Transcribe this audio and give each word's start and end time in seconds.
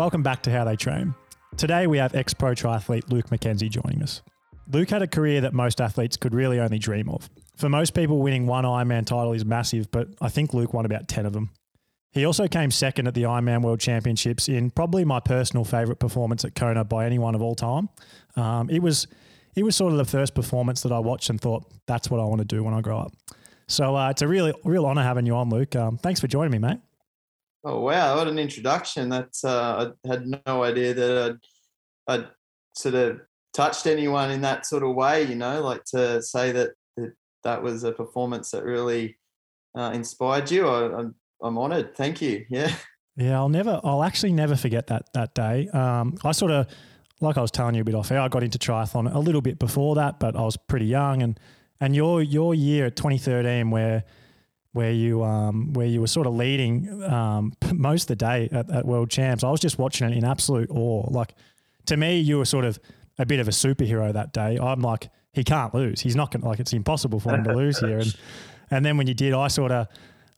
Welcome 0.00 0.22
back 0.22 0.42
to 0.44 0.50
How 0.50 0.64
They 0.64 0.76
Train. 0.76 1.14
Today 1.58 1.86
we 1.86 1.98
have 1.98 2.14
ex 2.14 2.32
pro 2.32 2.52
triathlete 2.52 3.10
Luke 3.12 3.28
McKenzie 3.28 3.68
joining 3.68 4.02
us. 4.02 4.22
Luke 4.72 4.88
had 4.88 5.02
a 5.02 5.06
career 5.06 5.42
that 5.42 5.52
most 5.52 5.78
athletes 5.78 6.16
could 6.16 6.34
really 6.34 6.58
only 6.58 6.78
dream 6.78 7.10
of. 7.10 7.28
For 7.58 7.68
most 7.68 7.92
people, 7.92 8.18
winning 8.18 8.46
one 8.46 8.64
Ironman 8.64 9.04
title 9.04 9.34
is 9.34 9.44
massive, 9.44 9.90
but 9.90 10.08
I 10.18 10.30
think 10.30 10.54
Luke 10.54 10.72
won 10.72 10.86
about 10.86 11.06
10 11.06 11.26
of 11.26 11.34
them. 11.34 11.50
He 12.12 12.24
also 12.24 12.48
came 12.48 12.70
second 12.70 13.08
at 13.08 13.14
the 13.14 13.24
Ironman 13.24 13.60
World 13.60 13.80
Championships 13.80 14.48
in 14.48 14.70
probably 14.70 15.04
my 15.04 15.20
personal 15.20 15.66
favourite 15.66 15.98
performance 15.98 16.46
at 16.46 16.54
Kona 16.54 16.82
by 16.82 17.04
anyone 17.04 17.34
of 17.34 17.42
all 17.42 17.54
time. 17.54 17.90
Um, 18.36 18.70
it 18.70 18.82
was 18.82 19.06
it 19.54 19.64
was 19.64 19.76
sort 19.76 19.92
of 19.92 19.98
the 19.98 20.06
first 20.06 20.34
performance 20.34 20.80
that 20.80 20.92
I 20.92 20.98
watched 20.98 21.28
and 21.28 21.38
thought 21.38 21.70
that's 21.86 22.10
what 22.10 22.20
I 22.20 22.24
want 22.24 22.38
to 22.38 22.46
do 22.46 22.64
when 22.64 22.72
I 22.72 22.80
grow 22.80 23.00
up. 23.00 23.12
So 23.68 23.96
uh, 23.96 24.08
it's 24.08 24.22
a 24.22 24.28
really 24.28 24.54
real 24.64 24.86
honour 24.86 25.02
having 25.02 25.26
you 25.26 25.36
on, 25.36 25.50
Luke. 25.50 25.76
Um, 25.76 25.98
thanks 25.98 26.20
for 26.20 26.26
joining 26.26 26.52
me, 26.52 26.58
mate. 26.58 26.78
Oh 27.62 27.80
wow, 27.80 28.16
what 28.16 28.28
an 28.28 28.38
introduction! 28.38 29.08
That's 29.08 29.44
uh, 29.44 29.92
I 30.04 30.08
had 30.08 30.26
no 30.46 30.62
idea 30.62 30.94
that 30.94 31.38
I'd, 32.08 32.14
I'd, 32.14 32.28
sort 32.74 32.94
of 32.94 33.20
touched 33.52 33.86
anyone 33.86 34.30
in 34.30 34.40
that 34.42 34.64
sort 34.64 34.82
of 34.82 34.94
way. 34.94 35.24
You 35.24 35.34
know, 35.34 35.60
like 35.60 35.84
to 35.86 36.22
say 36.22 36.52
that 36.52 36.70
that, 36.96 37.12
that 37.44 37.62
was 37.62 37.84
a 37.84 37.92
performance 37.92 38.50
that 38.52 38.64
really 38.64 39.18
uh, 39.76 39.90
inspired 39.92 40.50
you. 40.50 40.68
I, 40.68 40.98
I'm 41.00 41.14
I'm 41.42 41.58
honoured. 41.58 41.96
Thank 41.96 42.22
you. 42.22 42.44
Yeah. 42.50 42.74
Yeah, 43.16 43.38
I'll 43.38 43.50
never. 43.50 43.80
I'll 43.84 44.02
actually 44.02 44.32
never 44.32 44.56
forget 44.56 44.86
that 44.86 45.12
that 45.12 45.34
day. 45.34 45.68
Um, 45.68 46.16
I 46.24 46.32
sort 46.32 46.52
of, 46.52 46.66
like 47.20 47.36
I 47.36 47.42
was 47.42 47.50
telling 47.50 47.74
you 47.74 47.82
a 47.82 47.84
bit 47.84 47.94
off 47.94 48.10
air, 48.10 48.20
I 48.20 48.28
got 48.28 48.42
into 48.42 48.56
triathlon 48.56 49.14
a 49.14 49.18
little 49.18 49.42
bit 49.42 49.58
before 49.58 49.96
that, 49.96 50.18
but 50.18 50.36
I 50.36 50.40
was 50.40 50.56
pretty 50.56 50.86
young. 50.86 51.22
And 51.22 51.38
and 51.80 51.94
your 51.94 52.22
your 52.22 52.54
year 52.54 52.86
at 52.86 52.96
2013, 52.96 53.70
where 53.70 54.04
where 54.72 54.92
you 54.92 55.24
um, 55.24 55.72
where 55.72 55.86
you 55.86 56.00
were 56.00 56.06
sort 56.06 56.26
of 56.26 56.34
leading 56.34 57.02
um, 57.04 57.52
most 57.72 58.02
of 58.02 58.08
the 58.08 58.16
day 58.16 58.48
at, 58.52 58.70
at, 58.70 58.84
World 58.86 59.10
Champs. 59.10 59.42
I 59.42 59.50
was 59.50 59.60
just 59.60 59.78
watching 59.78 60.10
it 60.10 60.16
in 60.16 60.24
absolute 60.24 60.70
awe. 60.70 61.08
Like 61.10 61.34
to 61.86 61.96
me, 61.96 62.18
you 62.20 62.38
were 62.38 62.44
sort 62.44 62.64
of 62.64 62.78
a 63.18 63.26
bit 63.26 63.40
of 63.40 63.48
a 63.48 63.52
superhero 63.52 64.12
that 64.12 64.32
day. 64.32 64.58
I'm 64.60 64.80
like, 64.80 65.10
he 65.32 65.44
can't 65.44 65.74
lose. 65.74 66.00
He's 66.00 66.16
not 66.16 66.30
going 66.30 66.42
to 66.42 66.48
like. 66.48 66.60
It's 66.60 66.72
impossible 66.72 67.20
for 67.20 67.34
him 67.34 67.44
to 67.44 67.54
lose 67.54 67.78
here. 67.78 67.98
And 67.98 68.16
and 68.70 68.84
then 68.84 68.96
when 68.96 69.06
you 69.06 69.14
did, 69.14 69.32
I 69.32 69.48
sort 69.48 69.72
of. 69.72 69.88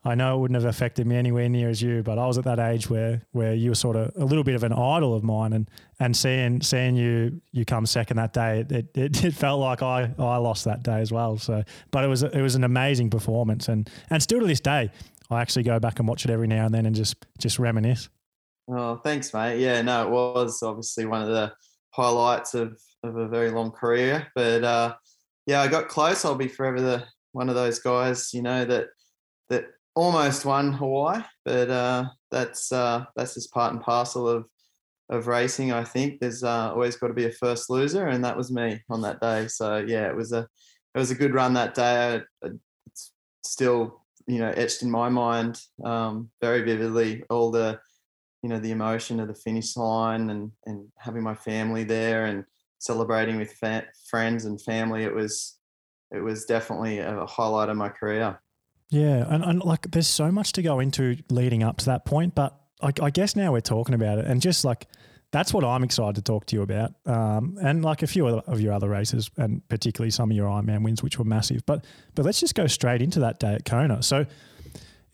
I 0.05 0.17
know 0.17 0.37
it 0.37 0.41
wouldn't 0.41 0.61
have 0.61 0.69
affected 0.69 1.07
me 1.07 1.17
anywhere 1.17 1.49
near 1.49 1.69
as 1.69 1.81
you, 1.81 2.03
but 2.03 2.19
I 2.19 2.27
was 2.27 2.37
at 2.37 2.45
that 2.45 2.59
age 2.59 2.91
where 2.91 3.23
where 3.31 3.55
you 3.55 3.71
were 3.71 3.77
sort 3.77 3.95
of 3.95 4.11
a 4.17 4.25
little 4.25 4.43
bit 4.43 4.57
of 4.57 4.65
an 4.65 4.73
idol 4.73 5.15
of 5.15 5.23
mine, 5.23 5.53
and 5.53 5.71
and 6.01 6.17
seeing 6.17 6.61
seeing 6.61 6.97
you 6.97 7.41
you 7.53 7.65
come 7.65 7.87
second 7.87 8.17
that 8.17 8.33
day, 8.33 8.67
it, 8.69 8.97
it, 8.97 9.25
it 9.25 9.35
felt 9.35 9.61
like 9.61 9.81
I, 9.83 10.11
I 10.19 10.37
lost 10.39 10.65
that 10.65 10.83
day 10.83 11.01
as 11.01 11.13
well. 11.13 11.39
So, 11.39 11.63
but 11.93 12.05
it 12.05 12.09
was 12.09 12.25
it 12.25 12.41
was 12.41 12.57
an 12.57 12.65
amazing 12.65 13.11
performance, 13.11 13.69
and 13.69 13.89
and 14.11 14.21
still 14.21 14.41
to 14.41 14.47
this 14.47 14.61
day, 14.61 14.91
I 15.31 15.41
actually 15.41 15.63
go 15.63 15.79
back 15.79 16.01
and 16.01 16.09
watch 16.09 16.25
it 16.25 16.31
every 16.31 16.49
now 16.49 16.67
and 16.67 16.75
then 16.75 16.85
and 16.85 16.97
just 16.97 17.25
just 17.39 17.61
reminisce. 17.61 18.09
Oh, 18.69 18.97
thanks, 18.97 19.33
mate. 19.33 19.61
Yeah, 19.61 19.83
no, 19.83 20.05
it 20.05 20.11
was 20.11 20.63
obviously 20.63 21.07
one 21.07 21.23
of 21.23 21.29
the 21.29 21.53
highlights 21.91 22.55
of 22.55 22.77
of 23.05 23.17
a 23.17 23.29
very 23.29 23.51
long 23.51 23.71
career, 23.71 24.27
but 24.35 24.65
uh, 24.65 24.95
yeah, 25.47 25.61
I 25.61 25.69
got 25.69 25.89
close. 25.89 26.25
I'll 26.25 26.35
be 26.35 26.49
forever 26.49 26.81
the 26.81 27.05
one 27.33 27.49
of 27.49 27.55
those 27.55 27.79
guys, 27.79 28.35
you 28.35 28.43
know 28.43 28.65
that 28.65 28.89
that 29.49 29.67
almost 29.95 30.45
won 30.45 30.73
Hawaii, 30.73 31.23
but 31.45 31.71
uh, 31.71 32.07
that's 32.31 32.73
uh, 32.73 33.05
that's 33.17 33.35
just 33.35 33.53
part 33.53 33.73
and 33.73 33.83
parcel 33.83 34.29
of 34.29 34.47
of 35.11 35.27
racing. 35.27 35.73
I 35.73 35.85
think 35.85 36.21
there's 36.21 36.43
uh, 36.43 36.71
always 36.73 36.97
got 36.97 37.09
to 37.09 37.15
be 37.15 37.27
a 37.27 37.33
first 37.33 37.71
loser, 37.71 38.09
and 38.09 38.25
that 38.25 38.37
was 38.37 38.51
me 38.51 38.81
on 38.91 39.03
that 39.03 39.21
day. 39.21 39.49
So 39.49 39.79
yeah, 39.79 40.09
it 40.09 40.17
was 40.17 40.33
a 40.33 40.47
it 40.95 40.99
was 40.99 41.11
a 41.11 41.17
good 41.17 41.35
run 41.35 41.55
that 41.55 41.75
day. 41.75 42.21
It's 42.87 43.13
still 43.45 44.03
you 44.27 44.39
know 44.39 44.51
etched 44.51 44.83
in 44.83 44.91
my 44.91 45.09
mind 45.09 45.61
um, 45.85 46.31
very 46.41 46.63
vividly. 46.63 47.25
All 47.31 47.51
the 47.51 47.79
you 48.43 48.49
know 48.49 48.59
the 48.59 48.73
emotion 48.73 49.21
of 49.21 49.29
the 49.29 49.35
finish 49.35 49.77
line 49.77 50.31
and 50.31 50.53
and 50.67 50.89
having 50.99 51.23
my 51.23 51.35
family 51.35 51.85
there 51.85 52.27
and 52.27 52.45
celebrating 52.79 53.37
with 53.37 53.53
fa- 53.53 53.87
friends 54.09 54.45
and 54.47 54.61
family. 54.61 55.05
It 55.05 55.15
was 55.15 55.59
it 56.11 56.21
was 56.21 56.45
definitely 56.45 56.99
a 56.99 57.27
highlight 57.27 57.69
of 57.69 57.77
my 57.77 57.89
career. 57.89 58.42
Yeah, 58.93 59.25
and, 59.27 59.43
and 59.43 59.65
like 59.65 59.91
there's 59.91 60.07
so 60.07 60.31
much 60.31 60.53
to 60.53 60.63
go 60.63 60.79
into 60.79 61.17
leading 61.31 61.63
up 61.63 61.79
to 61.79 61.87
that 61.87 62.05
point, 62.05 62.35
but 62.35 62.55
I, 62.83 62.93
I 63.01 63.09
guess 63.09 63.35
now 63.35 63.53
we're 63.53 63.63
talking 63.63 63.95
about 63.95 64.19
it, 64.19 64.27
and 64.27 64.39
just 64.43 64.67
like 64.67 64.87
that's 65.31 65.55
what 65.55 65.65
I'm 65.65 65.83
excited 65.83 66.17
to 66.17 66.23
talk 66.23 66.45
to 66.47 66.57
you 66.57 66.63
about, 66.63 66.93
um, 67.07 67.57
and 67.63 67.83
like 67.83 68.03
a 68.03 68.07
few 68.07 68.27
of 68.29 68.61
your 68.61 68.75
other 68.75 68.91
races, 68.91 69.31
and 69.39 69.67
particularly 69.71 70.11
some 70.11 70.31
of 70.31 70.37
your 70.37 70.47
Ironman 70.47 70.85
wins, 70.85 71.03
which 71.03 71.19
were 71.19 71.25
massive. 71.25 71.65
But 71.65 71.87
but 72.15 72.27
let's 72.27 72.39
just 72.39 72.55
go 72.55 72.67
straight 72.67 73.01
into 73.01 73.21
that 73.21 73.41
day 73.41 73.55
at 73.55 73.65
Kona. 73.65 74.03
So 74.03 74.27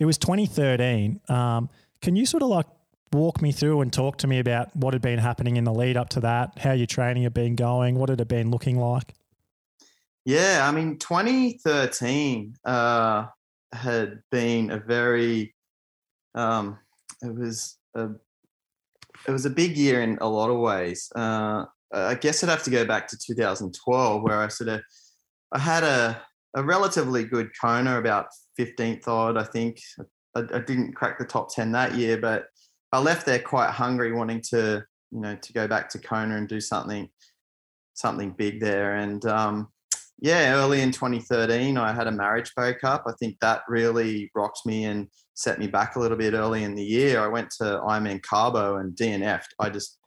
it 0.00 0.06
was 0.06 0.18
2013. 0.18 1.20
Um, 1.28 1.70
can 2.02 2.16
you 2.16 2.26
sort 2.26 2.42
of 2.42 2.48
like 2.48 2.66
walk 3.12 3.40
me 3.40 3.52
through 3.52 3.80
and 3.80 3.92
talk 3.92 4.18
to 4.18 4.26
me 4.26 4.40
about 4.40 4.74
what 4.74 4.92
had 4.92 5.02
been 5.02 5.20
happening 5.20 5.56
in 5.56 5.62
the 5.62 5.72
lead 5.72 5.96
up 5.96 6.08
to 6.10 6.20
that, 6.20 6.58
how 6.58 6.72
your 6.72 6.88
training 6.88 7.22
had 7.22 7.32
been 7.32 7.54
going, 7.54 7.94
what 7.94 8.10
it 8.10 8.18
had 8.18 8.26
been 8.26 8.50
looking 8.50 8.76
like? 8.76 9.14
Yeah, 10.24 10.66
I 10.68 10.72
mean, 10.72 10.98
2013. 10.98 12.56
Uh, 12.64 13.26
had 13.72 14.20
been 14.30 14.70
a 14.70 14.78
very 14.78 15.54
um, 16.34 16.78
it 17.22 17.34
was 17.34 17.76
a 17.94 18.10
it 19.26 19.30
was 19.30 19.46
a 19.46 19.50
big 19.50 19.76
year 19.76 20.02
in 20.02 20.18
a 20.20 20.28
lot 20.28 20.50
of 20.50 20.58
ways. 20.58 21.10
Uh, 21.14 21.64
I 21.92 22.14
guess 22.14 22.42
I'd 22.42 22.50
have 22.50 22.62
to 22.64 22.70
go 22.70 22.84
back 22.84 23.08
to 23.08 23.18
2012 23.18 24.22
where 24.22 24.40
I 24.40 24.48
sort 24.48 24.68
of 24.68 24.82
I 25.52 25.58
had 25.58 25.84
a 25.84 26.22
a 26.54 26.62
relatively 26.62 27.24
good 27.24 27.50
Kona 27.60 27.98
about 27.98 28.26
15th 28.58 29.06
odd 29.06 29.36
I 29.36 29.44
think 29.44 29.80
I, 30.34 30.40
I 30.40 30.58
didn't 30.60 30.94
crack 30.94 31.18
the 31.18 31.24
top 31.24 31.54
10 31.54 31.72
that 31.72 31.94
year 31.94 32.18
but 32.18 32.46
I 32.92 33.00
left 33.00 33.26
there 33.26 33.38
quite 33.38 33.70
hungry 33.70 34.12
wanting 34.12 34.42
to 34.50 34.84
you 35.10 35.20
know 35.20 35.36
to 35.36 35.52
go 35.52 35.68
back 35.68 35.88
to 35.90 35.98
Kona 35.98 36.36
and 36.36 36.48
do 36.48 36.60
something 36.60 37.08
something 37.94 38.30
big 38.30 38.60
there 38.60 38.96
and 38.96 39.24
um, 39.26 39.68
yeah, 40.20 40.54
early 40.54 40.80
in 40.80 40.90
2013, 40.90 41.76
I 41.76 41.92
had 41.92 42.08
a 42.08 42.12
marriage 42.12 42.52
breakup. 42.54 43.04
I 43.06 43.12
think 43.20 43.36
that 43.40 43.62
really 43.68 44.30
rocked 44.34 44.66
me 44.66 44.84
and 44.84 45.08
set 45.34 45.58
me 45.60 45.68
back 45.68 45.94
a 45.94 46.00
little 46.00 46.16
bit 46.16 46.34
early 46.34 46.64
in 46.64 46.74
the 46.74 46.84
year. 46.84 47.20
I 47.20 47.28
went 47.28 47.50
to 47.58 47.80
Ironman 47.86 48.22
Cabo 48.22 48.78
and 48.78 48.96
DNF'd. 48.96 49.54
I 49.60 49.70
just, 49.70 49.98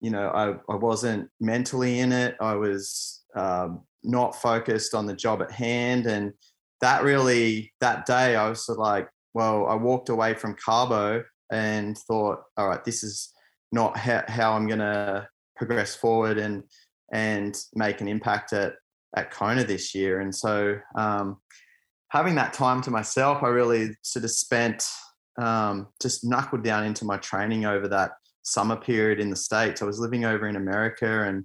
you 0.00 0.10
know, 0.10 0.28
I, 0.28 0.72
I 0.72 0.76
wasn't 0.76 1.30
mentally 1.40 2.00
in 2.00 2.10
it. 2.10 2.36
I 2.40 2.54
was 2.56 3.22
um, 3.36 3.82
not 4.02 4.34
focused 4.34 4.92
on 4.92 5.06
the 5.06 5.14
job 5.14 5.40
at 5.40 5.52
hand. 5.52 6.06
And 6.06 6.32
that 6.80 7.04
really, 7.04 7.72
that 7.80 8.06
day, 8.06 8.34
I 8.34 8.48
was 8.48 8.66
sort 8.66 8.78
of 8.78 8.82
like, 8.82 9.08
well, 9.34 9.66
I 9.66 9.76
walked 9.76 10.08
away 10.08 10.34
from 10.34 10.56
Cabo 10.64 11.22
and 11.52 11.96
thought, 11.96 12.40
all 12.56 12.68
right, 12.68 12.84
this 12.84 13.04
is 13.04 13.32
not 13.70 13.96
how, 13.96 14.24
how 14.26 14.52
I'm 14.54 14.66
going 14.66 14.80
to 14.80 15.28
progress 15.56 15.94
forward 15.94 16.38
and 16.38 16.64
and 17.12 17.56
make 17.74 18.00
an 18.00 18.08
impact 18.08 18.52
at 18.52 18.74
at 19.16 19.30
Kona 19.30 19.64
this 19.64 19.94
year. 19.94 20.20
And 20.20 20.34
so 20.34 20.78
um, 20.96 21.38
having 22.08 22.34
that 22.36 22.52
time 22.52 22.82
to 22.82 22.90
myself, 22.90 23.42
I 23.42 23.48
really 23.48 23.90
sort 24.02 24.24
of 24.24 24.30
spent 24.30 24.88
um, 25.40 25.88
just 26.00 26.24
knuckled 26.24 26.62
down 26.62 26.84
into 26.84 27.04
my 27.04 27.16
training 27.18 27.64
over 27.64 27.88
that 27.88 28.12
summer 28.42 28.76
period 28.76 29.20
in 29.20 29.30
the 29.30 29.36
States. 29.36 29.82
I 29.82 29.84
was 29.84 29.98
living 29.98 30.24
over 30.24 30.48
in 30.48 30.56
America 30.56 31.24
and 31.24 31.44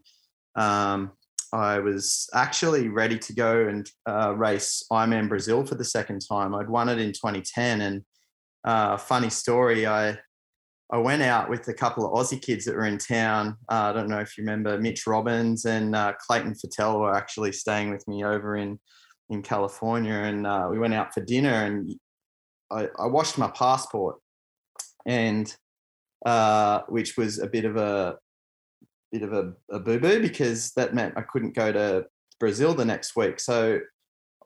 um, 0.55 1.11
I 1.51 1.79
was 1.79 2.29
actually 2.33 2.89
ready 2.89 3.17
to 3.17 3.33
go 3.33 3.67
and 3.67 3.89
uh, 4.07 4.35
race 4.35 4.83
Ironman 4.91 5.29
Brazil 5.29 5.65
for 5.65 5.75
the 5.75 5.83
second 5.83 6.21
time. 6.27 6.53
I'd 6.53 6.69
won 6.69 6.89
it 6.89 6.99
in 6.99 7.11
2010. 7.11 7.81
And 7.81 8.03
uh, 8.63 8.97
funny 8.97 9.29
story, 9.29 9.87
I 9.87 10.19
I 10.91 10.97
went 10.97 11.21
out 11.21 11.49
with 11.49 11.67
a 11.67 11.73
couple 11.73 12.05
of 12.05 12.13
Aussie 12.13 12.41
kids 12.41 12.65
that 12.65 12.75
were 12.75 12.87
in 12.87 12.97
town. 12.97 13.57
Uh, 13.69 13.89
I 13.89 13.93
don't 13.93 14.09
know 14.09 14.19
if 14.19 14.37
you 14.37 14.43
remember 14.43 14.79
Mitch 14.79 15.05
Robbins 15.05 15.65
and 15.65 15.95
uh, 15.95 16.13
Clayton 16.13 16.55
Fettell 16.55 16.99
were 16.99 17.13
actually 17.13 17.51
staying 17.51 17.91
with 17.91 18.07
me 18.07 18.23
over 18.23 18.57
in 18.57 18.79
in 19.29 19.43
California, 19.43 20.13
and 20.13 20.47
uh, 20.47 20.67
we 20.71 20.79
went 20.79 20.95
out 20.95 21.13
for 21.13 21.21
dinner. 21.21 21.49
And 21.49 21.93
I, 22.71 22.87
I 22.97 23.05
washed 23.05 23.37
my 23.37 23.49
passport, 23.49 24.17
and 25.05 25.53
uh, 26.25 26.81
which 26.89 27.15
was 27.17 27.37
a 27.39 27.47
bit 27.47 27.65
of 27.65 27.77
a 27.77 28.17
bit 29.11 29.21
of 29.21 29.33
a, 29.33 29.53
a 29.71 29.79
boo 29.79 29.99
boo 29.99 30.21
because 30.21 30.71
that 30.71 30.95
meant 30.95 31.17
I 31.17 31.21
couldn't 31.21 31.55
go 31.55 31.71
to 31.71 32.05
Brazil 32.39 32.73
the 32.73 32.85
next 32.85 33.15
week. 33.15 33.39
So, 33.39 33.79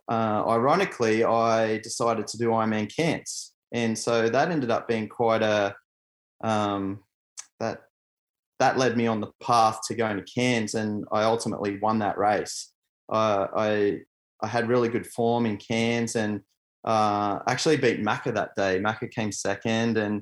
uh, 0.10 0.44
ironically, 0.46 1.24
I 1.24 1.78
decided 1.78 2.28
to 2.28 2.38
do 2.38 2.50
Ironman 2.50 2.94
Cairns, 2.94 3.54
and 3.72 3.98
so 3.98 4.28
that 4.28 4.52
ended 4.52 4.72
up 4.72 4.90
being 4.90 5.08
quite 5.08 5.42
a 5.42 5.74
um, 6.44 7.00
that 7.60 7.84
that 8.60 8.78
led 8.78 8.96
me 8.96 9.08
on 9.08 9.20
the 9.20 9.32
path 9.42 9.80
to 9.88 9.96
going 9.96 10.18
to 10.18 10.24
Cairns, 10.24 10.76
and 10.76 11.06
I 11.12 11.24
ultimately 11.24 11.80
won 11.80 12.00
that 12.00 12.18
race. 12.18 12.72
Uh, 13.12 13.48
I 13.56 14.00
I 14.42 14.48
had 14.48 14.70
really 14.70 14.90
good 14.90 15.08
form 15.08 15.46
in 15.46 15.58
Cairns, 15.58 16.16
and 16.16 16.42
uh, 16.86 17.40
actually 17.48 17.78
beat 17.78 18.04
Macca 18.04 18.34
that 18.36 18.56
day. 18.56 18.80
Macca 18.80 19.10
came 19.10 19.32
second, 19.32 19.98
and 19.98 20.22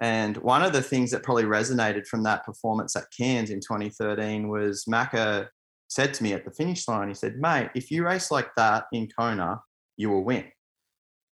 and 0.00 0.36
one 0.38 0.62
of 0.62 0.72
the 0.72 0.82
things 0.82 1.10
that 1.12 1.22
probably 1.22 1.44
resonated 1.44 2.06
from 2.06 2.24
that 2.24 2.44
performance 2.44 2.96
at 2.96 3.04
Cairns 3.16 3.50
in 3.50 3.60
2013 3.60 4.48
was 4.48 4.84
Macca 4.90 5.48
said 5.88 6.12
to 6.14 6.22
me 6.22 6.32
at 6.32 6.44
the 6.44 6.50
finish 6.50 6.88
line, 6.88 7.08
he 7.08 7.14
said, 7.14 7.38
"Mate, 7.38 7.70
if 7.74 7.90
you 7.90 8.04
race 8.04 8.30
like 8.30 8.50
that 8.56 8.84
in 8.92 9.08
Kona, 9.16 9.60
you 9.96 10.10
will 10.10 10.24
win." 10.24 10.50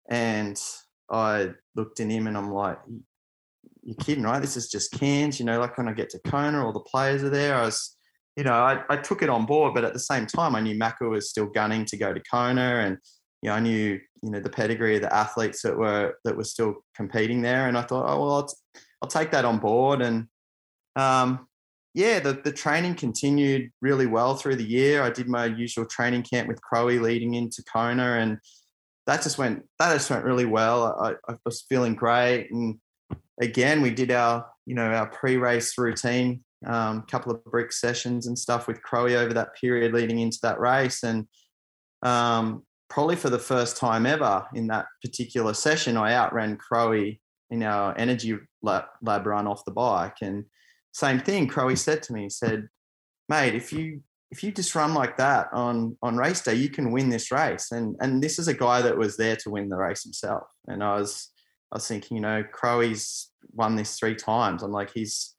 And 0.10 0.60
I 1.12 1.52
looked 1.76 2.00
at 2.00 2.10
him 2.10 2.28
and 2.28 2.38
I'm 2.38 2.52
like, 2.52 2.80
you're 3.86 3.96
kidding, 3.96 4.24
right? 4.24 4.42
This 4.42 4.58
is 4.58 4.70
just 4.70 4.92
Cairns. 4.92 5.40
You 5.40 5.46
know, 5.46 5.60
like 5.60 5.78
when 5.78 5.88
I 5.88 5.94
get 5.94 6.10
to 6.10 6.20
Kona, 6.20 6.66
all 6.66 6.74
the 6.74 6.80
players 6.80 7.24
are 7.24 7.30
there. 7.30 7.56
I 7.56 7.62
was, 7.66 7.96
you 8.36 8.44
know, 8.44 8.54
I, 8.54 8.82
I 8.90 8.98
took 8.98 9.22
it 9.22 9.30
on 9.30 9.46
board, 9.46 9.76
but 9.76 9.86
at 9.86 9.94
the 9.94 10.00
same 10.00 10.26
time, 10.26 10.56
I 10.56 10.60
knew 10.60 10.76
Macca 10.76 11.10
was 11.10 11.30
still 11.30 11.46
gunning 11.46 11.86
to 11.86 11.98
go 11.98 12.12
to 12.12 12.20
Kona, 12.20 12.82
and 12.84 12.98
you 13.42 13.50
know, 13.50 13.56
I 13.56 13.60
knew 13.60 14.00
you 14.24 14.32
know 14.32 14.40
the 14.40 14.50
pedigree 14.50 14.96
of 14.96 15.04
the 15.04 15.16
athletes 15.16 15.62
that 15.62 15.78
were 15.78 16.16
that 16.26 16.36
were 16.36 16.44
still 16.44 16.84
competing 16.96 17.44
there, 17.44 17.68
and 17.68 17.78
I 17.78 17.84
thought, 17.84 18.10
oh 18.10 18.20
well, 18.20 18.34
I'll, 18.34 18.54
I'll 19.04 19.10
take 19.10 19.32
that 19.32 19.46
on 19.46 19.60
board, 19.60 20.02
and 20.02 20.28
um, 20.96 21.48
yeah, 21.94 22.20
the, 22.20 22.34
the 22.34 22.52
training 22.52 22.96
continued 22.96 23.72
really 23.82 24.08
well 24.08 24.36
through 24.36 24.56
the 24.56 24.66
year. 24.66 25.04
I 25.04 25.12
did 25.12 25.30
my 25.30 25.46
usual 25.46 25.86
training 25.86 26.24
camp 26.24 26.48
with 26.48 26.62
Crowie 26.62 27.00
leading 27.00 27.36
into 27.36 27.64
Kona, 27.72 28.18
and 28.18 28.40
that 29.06 29.22
just 29.22 29.38
went 29.38 29.64
that 29.78 29.94
just 29.94 30.10
went 30.10 30.26
really 30.26 30.46
well. 30.46 31.00
I, 31.00 31.32
I 31.32 31.36
was 31.46 31.66
feeling 31.70 31.94
great, 31.94 32.50
and 32.52 32.80
again, 33.42 33.82
we 33.82 33.92
did 33.92 34.12
our 34.12 34.46
you 34.66 34.76
know 34.76 34.92
our 34.92 35.08
pre-race 35.08 35.78
routine, 35.78 36.44
a 36.66 36.74
um, 36.74 37.02
couple 37.04 37.32
of 37.32 37.44
brick 37.46 37.72
sessions 37.72 38.28
and 38.28 38.38
stuff 38.38 38.68
with 38.68 38.82
Crowie 38.82 39.16
over 39.16 39.34
that 39.34 39.56
period 39.56 39.94
leading 39.94 40.20
into 40.20 40.40
that 40.44 40.60
race, 40.60 41.04
and 41.04 41.28
um, 42.02 42.64
probably 42.90 43.16
for 43.16 43.30
the 43.30 43.40
first 43.40 43.78
time 43.78 44.06
ever 44.06 44.46
in 44.54 44.68
that 44.68 44.86
particular 45.02 45.54
session, 45.54 45.98
I 45.98 46.14
outran 46.14 46.58
Crowie 46.58 47.22
in 47.50 47.64
our 47.64 47.98
energy 47.98 48.38
lab, 48.62 48.86
lab 49.02 49.26
run 49.26 49.48
off 49.48 49.66
the 49.66 49.72
bike, 49.72 50.18
and 50.22 50.46
same 50.94 51.20
thing. 51.20 51.48
Crowie 51.48 51.76
said 51.76 52.02
to 52.04 52.14
me, 52.14 52.24
he 52.24 52.30
said, 52.30 52.68
"Mate, 53.30 53.56
if 53.56 53.72
you 53.74 54.02
if 54.32 54.44
you 54.44 54.52
just 54.52 54.76
run 54.76 54.94
like 54.94 55.18
that 55.18 55.50
on 55.54 55.98
on 56.02 56.18
race 56.18 56.42
day, 56.42 56.56
you 56.56 56.70
can 56.70 56.92
win 56.92 57.10
this 57.10 57.32
race." 57.32 57.72
And 57.72 57.96
and 58.00 58.24
this 58.24 58.40
is 58.40 58.48
a 58.48 58.54
guy 58.54 58.82
that 58.82 58.98
was 58.98 59.18
there 59.18 59.36
to 59.38 59.50
win 59.50 59.70
the 59.70 59.78
race 59.78 60.04
himself. 60.04 60.44
And 60.68 60.84
I 60.84 60.96
was 60.96 61.32
I 61.76 61.78
was 61.78 61.90
thinking, 61.90 62.16
you 62.16 62.22
know, 62.22 62.42
Crowie's 62.42 63.32
won 63.52 63.76
this 63.76 64.00
three 64.00 64.16
times. 64.16 64.64
I'm 64.64 64.72
like, 64.72 64.92
he's, 64.94 65.36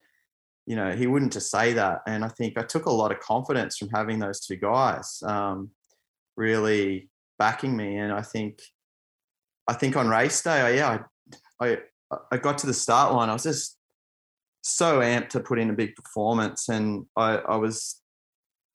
you 0.66 0.76
know, 0.76 0.94
he 0.94 1.06
wouldn't 1.06 1.32
just 1.32 1.50
say 1.50 1.72
that. 1.72 2.02
And 2.06 2.22
I 2.22 2.28
think 2.28 2.58
I 2.58 2.62
took 2.62 2.84
a 2.84 2.92
lot 2.92 3.10
of 3.10 3.20
confidence 3.20 3.78
from 3.78 3.88
having 3.88 4.18
those 4.18 4.40
two 4.40 4.56
guys 4.56 5.22
um, 5.24 5.70
really 6.36 7.08
backing 7.38 7.74
me. 7.74 7.96
And 7.96 8.12
I 8.12 8.20
think, 8.20 8.60
I 9.66 9.72
think 9.72 9.96
on 9.96 10.08
race 10.08 10.42
day, 10.42 10.76
yeah, 10.76 10.98
I, 11.58 11.66
I, 11.66 11.78
I 12.30 12.36
got 12.36 12.58
to 12.58 12.66
the 12.66 12.74
start 12.74 13.14
line. 13.14 13.30
I 13.30 13.32
was 13.32 13.44
just 13.44 13.78
so 14.60 15.00
amped 15.00 15.30
to 15.30 15.40
put 15.40 15.58
in 15.58 15.70
a 15.70 15.72
big 15.72 15.96
performance, 15.96 16.68
and 16.68 17.06
I, 17.16 17.36
I 17.36 17.56
was, 17.56 18.02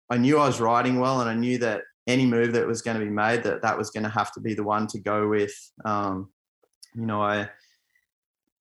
I 0.09 0.17
knew 0.17 0.39
I 0.39 0.47
was 0.47 0.59
riding 0.59 0.99
well, 0.99 1.21
and 1.21 1.29
I 1.29 1.35
knew 1.35 1.59
that 1.59 1.83
any 2.07 2.25
move 2.25 2.53
that 2.53 2.65
was 2.65 2.81
going 2.81 2.97
to 2.97 3.05
be 3.05 3.11
made, 3.11 3.43
that 3.43 3.61
that 3.61 3.77
was 3.77 3.91
going 3.91 4.03
to 4.05 4.09
have 4.09 4.31
to 4.31 4.39
be 4.39 4.55
the 4.55 4.63
one 4.63 4.87
to 4.87 4.99
go 4.99 5.27
with. 5.27 5.53
Um, 5.85 6.29
you 6.95 7.05
know, 7.05 7.21
I, 7.21 7.49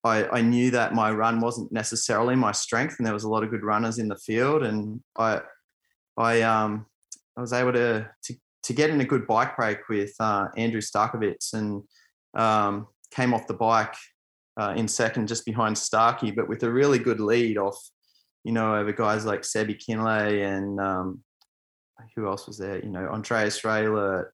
I, 0.04 0.26
I 0.28 0.40
knew 0.40 0.70
that 0.70 0.94
my 0.94 1.10
run 1.10 1.40
wasn't 1.40 1.72
necessarily 1.72 2.36
my 2.36 2.52
strength, 2.52 2.96
and 2.98 3.06
there 3.06 3.14
was 3.14 3.24
a 3.24 3.28
lot 3.28 3.44
of 3.44 3.50
good 3.50 3.64
runners 3.64 3.98
in 3.98 4.08
the 4.08 4.16
field, 4.16 4.62
and 4.62 5.00
I, 5.16 5.40
I, 6.16 6.42
um, 6.42 6.86
I 7.36 7.40
was 7.40 7.52
able 7.52 7.72
to 7.72 8.08
to 8.24 8.34
to 8.62 8.72
get 8.74 8.90
in 8.90 9.00
a 9.00 9.06
good 9.06 9.26
bike 9.26 9.56
break 9.56 9.88
with 9.88 10.14
uh, 10.20 10.48
Andrew 10.56 10.80
Starykowicz, 10.80 11.54
and 11.54 11.82
um, 12.34 12.86
came 13.10 13.34
off 13.34 13.46
the 13.46 13.54
bike 13.54 13.94
uh, 14.58 14.74
in 14.76 14.88
second, 14.88 15.28
just 15.28 15.44
behind 15.44 15.76
Starkey, 15.76 16.30
but 16.30 16.48
with 16.48 16.62
a 16.62 16.70
really 16.70 16.98
good 16.98 17.20
lead 17.20 17.58
off, 17.58 17.78
you 18.44 18.52
know, 18.52 18.76
over 18.76 18.92
guys 18.92 19.24
like 19.24 19.42
Sebi 19.42 19.78
Kienle 19.78 20.44
and 20.44 20.80
um, 20.80 21.22
who 22.14 22.26
else 22.26 22.46
was 22.46 22.58
there? 22.58 22.78
You 22.82 22.90
know, 22.90 23.08
Andreas 23.08 23.60
Raelert, 23.62 24.28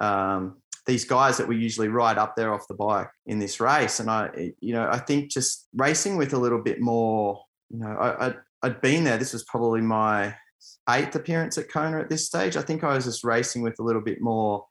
um, 0.00 0.60
these 0.90 1.04
guys 1.04 1.38
that 1.38 1.46
we 1.46 1.56
usually 1.56 1.86
ride 1.86 2.18
up 2.18 2.34
there 2.34 2.52
off 2.52 2.66
the 2.66 2.74
bike 2.74 3.08
in 3.26 3.38
this 3.38 3.60
race. 3.60 4.00
And 4.00 4.10
I, 4.10 4.52
you 4.58 4.72
know, 4.72 4.88
I 4.90 4.98
think 4.98 5.30
just 5.30 5.68
racing 5.72 6.16
with 6.16 6.32
a 6.32 6.38
little 6.38 6.60
bit 6.60 6.80
more, 6.80 7.44
you 7.70 7.78
know, 7.78 7.86
I, 7.86 8.26
I'd, 8.26 8.36
I'd 8.62 8.80
been 8.80 9.04
there. 9.04 9.16
This 9.16 9.32
was 9.32 9.44
probably 9.44 9.82
my 9.82 10.34
eighth 10.88 11.14
appearance 11.14 11.58
at 11.58 11.70
Kona 11.70 12.00
at 12.00 12.10
this 12.10 12.26
stage. 12.26 12.56
I 12.56 12.62
think 12.62 12.82
I 12.82 12.94
was 12.94 13.04
just 13.04 13.22
racing 13.22 13.62
with 13.62 13.78
a 13.78 13.84
little 13.84 14.02
bit 14.02 14.20
more 14.20 14.66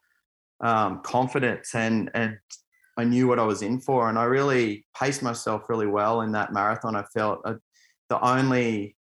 um, 0.60 1.00
confidence 1.02 1.74
and 1.74 2.10
and 2.12 2.36
I 2.98 3.04
knew 3.04 3.26
what 3.26 3.38
I 3.38 3.44
was 3.44 3.62
in 3.62 3.80
for, 3.80 4.10
and 4.10 4.18
I 4.18 4.24
really 4.24 4.84
paced 4.94 5.22
myself 5.22 5.70
really 5.70 5.86
well 5.86 6.20
in 6.20 6.32
that 6.32 6.52
marathon. 6.52 6.96
I 6.96 7.04
felt 7.14 7.40
uh, 7.46 7.54
the 8.10 8.20
only 8.20 8.94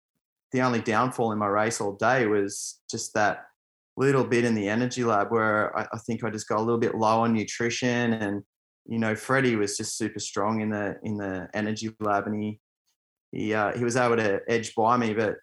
the 0.51 0.61
only 0.61 0.81
downfall 0.81 1.31
in 1.31 1.39
my 1.39 1.47
race 1.47 1.81
all 1.81 1.93
day 1.93 2.27
was 2.27 2.79
just 2.91 3.15
that 3.15 3.45
little 3.97 4.23
bit 4.23 4.45
in 4.45 4.55
the 4.55 4.69
energy 4.69 5.03
lab 5.03 5.31
where 5.31 5.77
I, 5.77 5.87
I, 5.93 5.97
think 6.05 6.23
I 6.23 6.29
just 6.29 6.47
got 6.47 6.59
a 6.59 6.61
little 6.61 6.79
bit 6.79 6.95
low 6.95 7.21
on 7.21 7.33
nutrition 7.33 8.13
and 8.13 8.43
you 8.85 8.99
know 8.99 9.15
Freddie 9.15 9.55
was 9.55 9.75
just 9.75 9.97
super 9.97 10.19
strong 10.19 10.61
in 10.61 10.69
the 10.69 10.95
in 11.03 11.17
the 11.17 11.47
energy 11.53 11.89
lab 11.99 12.27
and 12.27 12.41
he 12.41 12.59
he 13.31 13.53
uh, 13.53 13.75
he 13.77 13.83
was 13.83 13.97
able 13.97 14.17
to 14.17 14.39
edge 14.47 14.73
by 14.75 14.97
me 14.97 15.13
but 15.13 15.35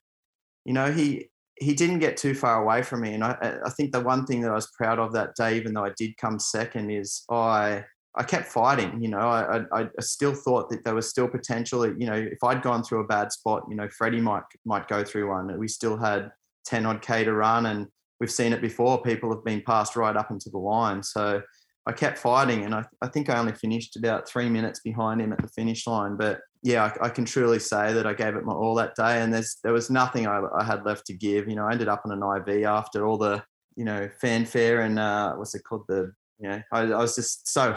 you 0.64 0.72
know 0.72 0.90
he 0.90 1.28
he 1.56 1.74
didn't 1.74 1.98
get 1.98 2.16
too 2.16 2.34
far 2.34 2.62
away 2.62 2.82
from 2.82 3.00
me 3.00 3.14
and 3.14 3.24
I 3.24 3.58
I 3.64 3.70
think 3.70 3.92
the 3.92 4.00
one 4.00 4.24
thing 4.24 4.40
that 4.42 4.50
I 4.50 4.54
was 4.54 4.70
proud 4.76 4.98
of 4.98 5.12
that 5.12 5.34
day 5.34 5.56
even 5.56 5.74
though 5.74 5.84
I 5.84 5.92
did 5.96 6.16
come 6.16 6.38
second 6.38 6.90
is 6.90 7.24
I 7.30 7.84
I 8.16 8.22
kept 8.22 8.46
fighting. 8.46 9.02
You 9.02 9.08
know, 9.08 9.18
I, 9.18 9.64
I, 9.72 9.82
I 9.82 10.00
still 10.00 10.34
thought 10.34 10.70
that 10.70 10.84
there 10.84 10.94
was 10.94 11.08
still 11.08 11.26
potential. 11.26 11.84
You 11.86 12.06
know, 12.06 12.14
if 12.14 12.42
I'd 12.44 12.62
gone 12.62 12.84
through 12.84 13.00
a 13.00 13.06
bad 13.06 13.32
spot, 13.32 13.64
you 13.68 13.74
know, 13.74 13.88
Freddie 13.88 14.20
might 14.20 14.44
might 14.64 14.86
go 14.86 15.02
through 15.02 15.30
one. 15.30 15.58
We 15.58 15.66
still 15.66 15.96
had 15.96 16.30
ten 16.64 16.86
odd 16.86 17.02
k 17.02 17.24
to 17.24 17.32
run, 17.32 17.66
and 17.66 17.88
we've 18.20 18.30
seen 18.30 18.52
it 18.52 18.60
before. 18.60 19.02
People 19.02 19.34
have 19.34 19.44
been 19.44 19.62
passed 19.62 19.96
right 19.96 20.16
up 20.16 20.30
into 20.30 20.50
the 20.50 20.58
line. 20.58 21.02
So 21.02 21.42
I 21.86 21.92
kept 21.92 22.18
fighting, 22.18 22.64
and 22.64 22.74
I, 22.74 22.84
I 23.02 23.08
think 23.08 23.28
I 23.28 23.38
only 23.38 23.52
finished 23.52 23.96
about 23.96 24.28
three 24.28 24.48
minutes 24.48 24.80
behind 24.80 25.20
him 25.20 25.32
at 25.32 25.42
the 25.42 25.48
finish 25.48 25.86
line. 25.86 26.16
But 26.16 26.40
yeah, 26.62 26.84
I, 26.84 27.06
I 27.06 27.08
can 27.10 27.24
truly 27.24 27.58
say 27.58 27.92
that 27.92 28.06
I 28.06 28.14
gave 28.14 28.36
it 28.36 28.44
my 28.44 28.52
all 28.52 28.74
that 28.76 28.94
day, 28.96 29.20
and 29.20 29.32
there's 29.32 29.58
there 29.62 29.72
was 29.72 29.90
nothing 29.90 30.26
I, 30.26 30.42
I 30.56 30.64
had 30.64 30.84
left 30.86 31.06
to 31.06 31.14
give. 31.14 31.48
You 31.48 31.56
know, 31.56 31.66
I 31.66 31.72
ended 31.72 31.88
up 31.88 32.02
on 32.04 32.12
an 32.12 32.48
IV 32.48 32.64
after 32.64 33.06
all 33.06 33.18
the 33.18 33.42
you 33.76 33.84
know 33.84 34.08
fanfare 34.20 34.82
and 34.82 34.98
uh, 34.98 35.34
what's 35.34 35.54
it 35.56 35.64
called 35.64 35.84
the 35.88 36.12
you 36.38 36.48
know 36.48 36.62
I, 36.72 36.82
I 36.82 36.98
was 36.98 37.16
just 37.16 37.48
so 37.48 37.76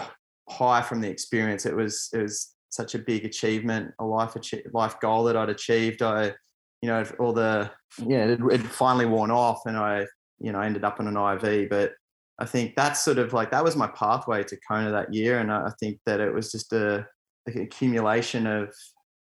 high 0.49 0.81
from 0.81 1.01
the 1.01 1.09
experience. 1.09 1.65
It 1.65 1.75
was 1.75 2.09
it 2.13 2.21
was 2.21 2.55
such 2.69 2.95
a 2.95 2.99
big 2.99 3.25
achievement, 3.25 3.93
a 3.99 4.05
life 4.05 4.35
life 4.73 4.99
goal 4.99 5.23
that 5.25 5.37
I'd 5.37 5.49
achieved. 5.49 6.01
I, 6.01 6.33
you 6.81 6.89
know, 6.89 7.03
all 7.19 7.33
the 7.33 7.71
yeah, 8.05 8.25
it, 8.25 8.39
it 8.51 8.61
finally 8.61 9.05
worn 9.05 9.31
off, 9.31 9.61
and 9.65 9.77
I, 9.77 10.05
you 10.39 10.51
know, 10.51 10.61
ended 10.61 10.83
up 10.83 10.99
on 10.99 11.07
an 11.07 11.15
IV. 11.17 11.69
But 11.69 11.93
I 12.39 12.45
think 12.45 12.75
that's 12.75 13.03
sort 13.03 13.17
of 13.17 13.33
like 13.33 13.51
that 13.51 13.63
was 13.63 13.75
my 13.75 13.87
pathway 13.87 14.43
to 14.43 14.57
Kona 14.67 14.91
that 14.91 15.13
year, 15.13 15.39
and 15.39 15.51
I 15.51 15.71
think 15.79 15.99
that 16.05 16.19
it 16.19 16.33
was 16.33 16.51
just 16.51 16.73
a 16.73 17.07
accumulation 17.47 18.45
of 18.45 18.73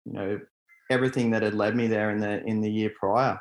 you 0.05 0.13
know 0.13 0.39
everything 0.89 1.31
that 1.31 1.43
had 1.43 1.53
led 1.53 1.75
me 1.75 1.87
there 1.87 2.09
in 2.11 2.19
the 2.19 2.43
in 2.45 2.61
the 2.61 2.71
year 2.71 2.91
prior. 2.99 3.39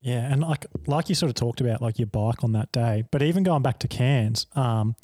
Yeah, 0.00 0.30
and 0.30 0.42
like 0.42 0.66
like 0.86 1.08
you 1.08 1.14
sort 1.14 1.30
of 1.30 1.34
talked 1.34 1.60
about, 1.60 1.82
like 1.82 1.98
your 1.98 2.06
bike 2.06 2.44
on 2.44 2.52
that 2.52 2.70
day, 2.70 3.04
but 3.10 3.22
even 3.22 3.42
going 3.42 3.62
back 3.62 3.78
to 3.80 3.88
Cairns, 3.88 4.46
um, 4.54 4.94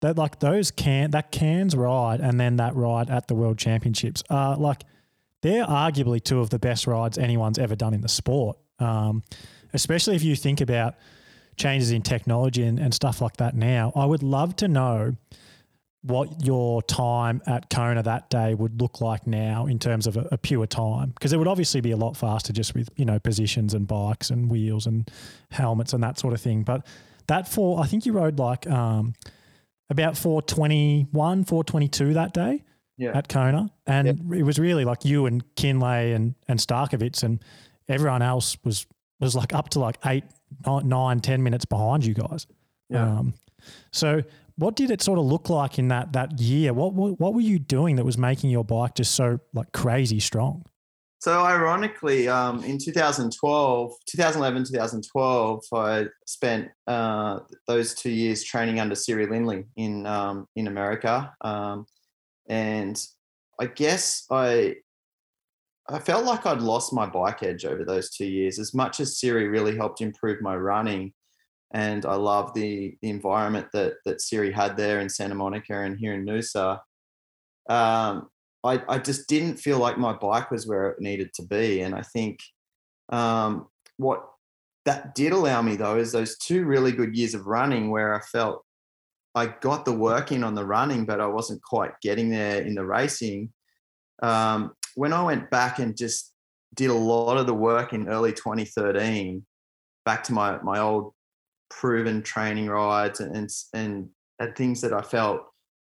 that 0.00 0.16
like 0.16 0.40
those 0.40 0.70
can 0.70 1.10
that 1.12 1.30
Cairns 1.30 1.76
ride 1.76 2.20
and 2.20 2.40
then 2.40 2.56
that 2.56 2.74
ride 2.74 3.10
at 3.10 3.28
the 3.28 3.34
World 3.34 3.58
Championships 3.58 4.22
are 4.30 4.56
like 4.56 4.82
they're 5.42 5.66
arguably 5.66 6.22
two 6.22 6.40
of 6.40 6.50
the 6.50 6.58
best 6.58 6.86
rides 6.86 7.16
anyone's 7.16 7.58
ever 7.58 7.76
done 7.76 7.94
in 7.94 8.00
the 8.00 8.08
sport. 8.08 8.58
Um, 8.78 9.22
especially 9.72 10.16
if 10.16 10.22
you 10.22 10.34
think 10.34 10.60
about 10.60 10.94
changes 11.60 11.90
in 11.92 12.02
technology 12.02 12.62
and, 12.62 12.78
and 12.78 12.92
stuff 12.92 13.20
like 13.20 13.36
that 13.36 13.54
now. 13.54 13.92
I 13.94 14.04
would 14.04 14.22
love 14.22 14.56
to 14.56 14.68
know 14.68 15.16
what 16.02 16.44
your 16.44 16.82
time 16.82 17.42
at 17.46 17.68
Kona 17.68 18.02
that 18.02 18.30
day 18.30 18.54
would 18.54 18.80
look 18.80 19.00
like 19.02 19.26
now 19.26 19.66
in 19.66 19.78
terms 19.78 20.06
of 20.06 20.16
a, 20.16 20.28
a 20.32 20.38
pure 20.38 20.66
time 20.66 21.10
because 21.10 21.32
it 21.34 21.36
would 21.36 21.46
obviously 21.46 21.82
be 21.82 21.90
a 21.90 21.96
lot 21.96 22.16
faster 22.16 22.54
just 22.54 22.74
with 22.74 22.88
you 22.96 23.04
know 23.04 23.18
positions 23.18 23.74
and 23.74 23.86
bikes 23.86 24.30
and 24.30 24.50
wheels 24.50 24.86
and 24.86 25.10
helmets 25.50 25.92
and 25.92 26.02
that 26.02 26.18
sort 26.18 26.32
of 26.32 26.40
thing 26.40 26.62
but 26.62 26.86
that 27.26 27.46
for 27.46 27.80
I 27.80 27.86
think 27.86 28.06
you 28.06 28.12
rode 28.12 28.38
like 28.38 28.66
um, 28.66 29.14
about 29.90 30.16
421, 30.16 31.44
422 31.44 32.14
that 32.14 32.32
day 32.32 32.64
yeah. 32.96 33.16
at 33.16 33.28
Kona. 33.28 33.70
And 33.86 34.08
it 34.08 34.42
was 34.42 34.58
really 34.58 34.84
like 34.84 35.04
you 35.04 35.26
and 35.26 35.44
Kienle 35.56 36.14
and, 36.14 36.34
and 36.48 36.58
Starykowicz 36.58 37.22
and 37.24 37.42
everyone 37.88 38.22
else 38.22 38.56
was, 38.64 38.86
was 39.18 39.34
like 39.34 39.52
up 39.52 39.70
to 39.70 39.80
like 39.80 39.96
eight, 40.06 40.24
nine, 40.66 41.20
ten 41.20 41.42
minutes 41.42 41.64
behind 41.64 42.04
you 42.04 42.14
guys. 42.14 42.46
Yeah. 42.88 43.18
Um, 43.18 43.34
so 43.92 44.22
what 44.56 44.76
did 44.76 44.90
it 44.90 45.00
sort 45.00 45.18
of 45.18 45.24
look 45.24 45.48
like 45.48 45.78
in 45.78 45.88
that, 45.88 46.12
that 46.12 46.38
year? 46.38 46.72
What, 46.72 46.92
what, 46.92 47.18
what 47.18 47.34
were 47.34 47.40
you 47.40 47.58
doing 47.58 47.96
that 47.96 48.04
was 48.04 48.18
making 48.18 48.50
your 48.50 48.64
bike 48.64 48.94
just 48.94 49.14
so 49.14 49.38
like 49.54 49.72
crazy 49.72 50.20
strong? 50.20 50.64
So 51.20 51.44
ironically, 51.44 52.28
um, 52.28 52.64
in 52.64 52.78
2012, 52.78 53.92
2011, 54.06 54.64
2012, 54.64 55.64
I 55.74 56.06
spent 56.26 56.70
uh, 56.86 57.40
those 57.68 57.94
two 57.94 58.10
years 58.10 58.42
training 58.42 58.80
under 58.80 58.94
Siri 58.94 59.26
Lindley 59.26 59.66
in 59.76 60.06
um, 60.06 60.46
in 60.56 60.66
America, 60.66 61.30
um, 61.42 61.84
and 62.48 62.98
I 63.60 63.66
guess 63.66 64.24
I 64.30 64.76
I 65.90 65.98
felt 65.98 66.24
like 66.24 66.46
I'd 66.46 66.62
lost 66.62 66.92
my 66.92 67.06
bike 67.06 67.42
edge 67.42 67.64
over 67.64 67.84
those 67.84 68.10
two 68.10 68.26
years. 68.26 68.58
As 68.58 68.74
much 68.74 69.00
as 69.00 69.18
Siri 69.18 69.48
really 69.48 69.76
helped 69.76 70.00
improve 70.00 70.40
my 70.40 70.56
running, 70.56 71.12
and 71.72 72.06
I 72.06 72.14
love 72.14 72.54
the 72.54 72.96
the 73.02 73.10
environment 73.10 73.68
that 73.72 73.94
that 74.04 74.20
Siri 74.20 74.52
had 74.52 74.76
there 74.76 75.00
in 75.00 75.08
Santa 75.08 75.34
Monica 75.34 75.80
and 75.80 75.98
here 75.98 76.14
in 76.14 76.24
Noosa. 76.24 76.80
Um, 77.68 78.30
I, 78.62 78.82
I 78.88 78.98
just 78.98 79.28
didn't 79.28 79.56
feel 79.56 79.78
like 79.78 79.98
my 79.98 80.12
bike 80.12 80.50
was 80.50 80.66
where 80.66 80.90
it 80.90 81.00
needed 81.00 81.32
to 81.34 81.42
be. 81.42 81.80
And 81.80 81.94
I 81.94 82.02
think 82.02 82.40
um, 83.08 83.68
what 83.96 84.24
that 84.84 85.14
did 85.14 85.32
allow 85.32 85.62
me 85.62 85.76
though 85.76 85.96
is 85.96 86.12
those 86.12 86.36
two 86.38 86.64
really 86.64 86.92
good 86.92 87.16
years 87.16 87.34
of 87.34 87.46
running 87.46 87.90
where 87.90 88.14
I 88.14 88.20
felt 88.20 88.64
I 89.34 89.46
got 89.46 89.84
the 89.84 89.92
work 89.92 90.32
in 90.32 90.42
on 90.42 90.54
the 90.54 90.66
running, 90.66 91.04
but 91.04 91.20
I 91.20 91.26
wasn't 91.26 91.62
quite 91.62 91.92
getting 92.02 92.30
there 92.30 92.62
in 92.62 92.74
the 92.74 92.84
racing. 92.84 93.52
Um, 94.22 94.74
when 94.94 95.12
I 95.12 95.22
went 95.22 95.50
back 95.50 95.78
and 95.78 95.96
just 95.96 96.32
did 96.74 96.90
a 96.90 96.94
lot 96.94 97.36
of 97.36 97.46
the 97.46 97.54
work 97.54 97.92
in 97.92 98.08
early 98.08 98.32
2013, 98.32 99.44
back 100.04 100.24
to 100.24 100.32
my 100.32 100.60
my 100.62 100.78
old 100.80 101.12
proven 101.68 102.22
training 102.22 102.68
rides 102.68 103.20
and 103.20 103.50
and, 103.74 104.08
and 104.38 104.56
things 104.56 104.80
that 104.80 104.92
I 104.92 105.02
felt 105.02 105.42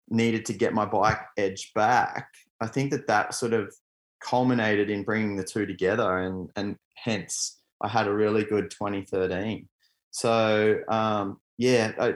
needed 0.09 0.45
to 0.47 0.53
get 0.53 0.75
my 0.75 0.85
bike 0.85 1.21
edge 1.37 1.73
back. 1.75 2.29
I 2.61 2.67
think 2.67 2.91
that 2.93 3.07
that 3.09 3.35
sort 3.35 3.53
of 3.53 3.75
culminated 4.21 4.91
in 4.91 5.05
bringing 5.05 5.37
the 5.37 5.45
two 5.45 5.67
together, 5.67 6.19
and 6.19 6.51
and 6.57 6.77
hence 6.95 7.61
I 7.81 7.89
had 7.89 8.07
a 8.07 8.15
really 8.15 8.45
good 8.45 8.71
2013. 8.71 9.69
So 10.11 10.81
um, 10.89 11.39
yeah, 11.59 11.93
I, 12.01 12.15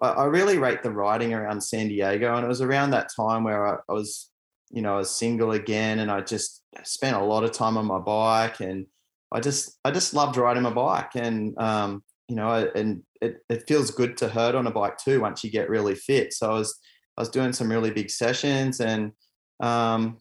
I 0.00 0.24
really 0.24 0.58
rate 0.58 0.82
the 0.82 0.90
riding 0.90 1.34
around 1.34 1.60
San 1.60 1.88
Diego, 1.88 2.34
and 2.34 2.44
it 2.44 2.48
was 2.48 2.60
around 2.60 2.90
that 2.90 3.10
time 3.14 3.44
where 3.44 3.66
I, 3.66 3.78
I 3.88 3.92
was, 3.92 4.30
you 4.70 4.82
know, 4.82 4.94
I 4.94 4.98
was 4.98 5.10
single 5.10 5.52
again, 5.52 5.98
and 5.98 6.10
I 6.10 6.20
just 6.20 6.62
spent 6.84 7.16
a 7.16 7.24
lot 7.24 7.44
of 7.44 7.52
time 7.52 7.76
on 7.76 7.86
my 7.86 7.98
bike, 7.98 8.60
and 8.60 8.86
I 9.32 9.40
just 9.40 9.78
I 9.84 9.90
just 9.90 10.14
loved 10.14 10.36
riding 10.36 10.62
my 10.62 10.70
bike, 10.70 11.14
and 11.14 11.56
um, 11.58 12.02
you 12.28 12.36
know, 12.36 12.70
and 12.74 13.02
it, 13.20 13.38
it 13.48 13.64
feels 13.66 13.90
good 13.90 14.16
to 14.18 14.28
hurt 14.28 14.54
on 14.54 14.66
a 14.66 14.70
bike 14.70 14.96
too 14.98 15.20
once 15.20 15.44
you 15.44 15.50
get 15.50 15.68
really 15.68 15.94
fit. 15.94 16.32
So 16.32 16.50
I 16.50 16.54
was 16.54 16.78
I 17.16 17.22
was 17.22 17.30
doing 17.30 17.52
some 17.52 17.70
really 17.70 17.90
big 17.90 18.10
sessions, 18.10 18.80
and 18.80 19.12
um, 19.60 20.18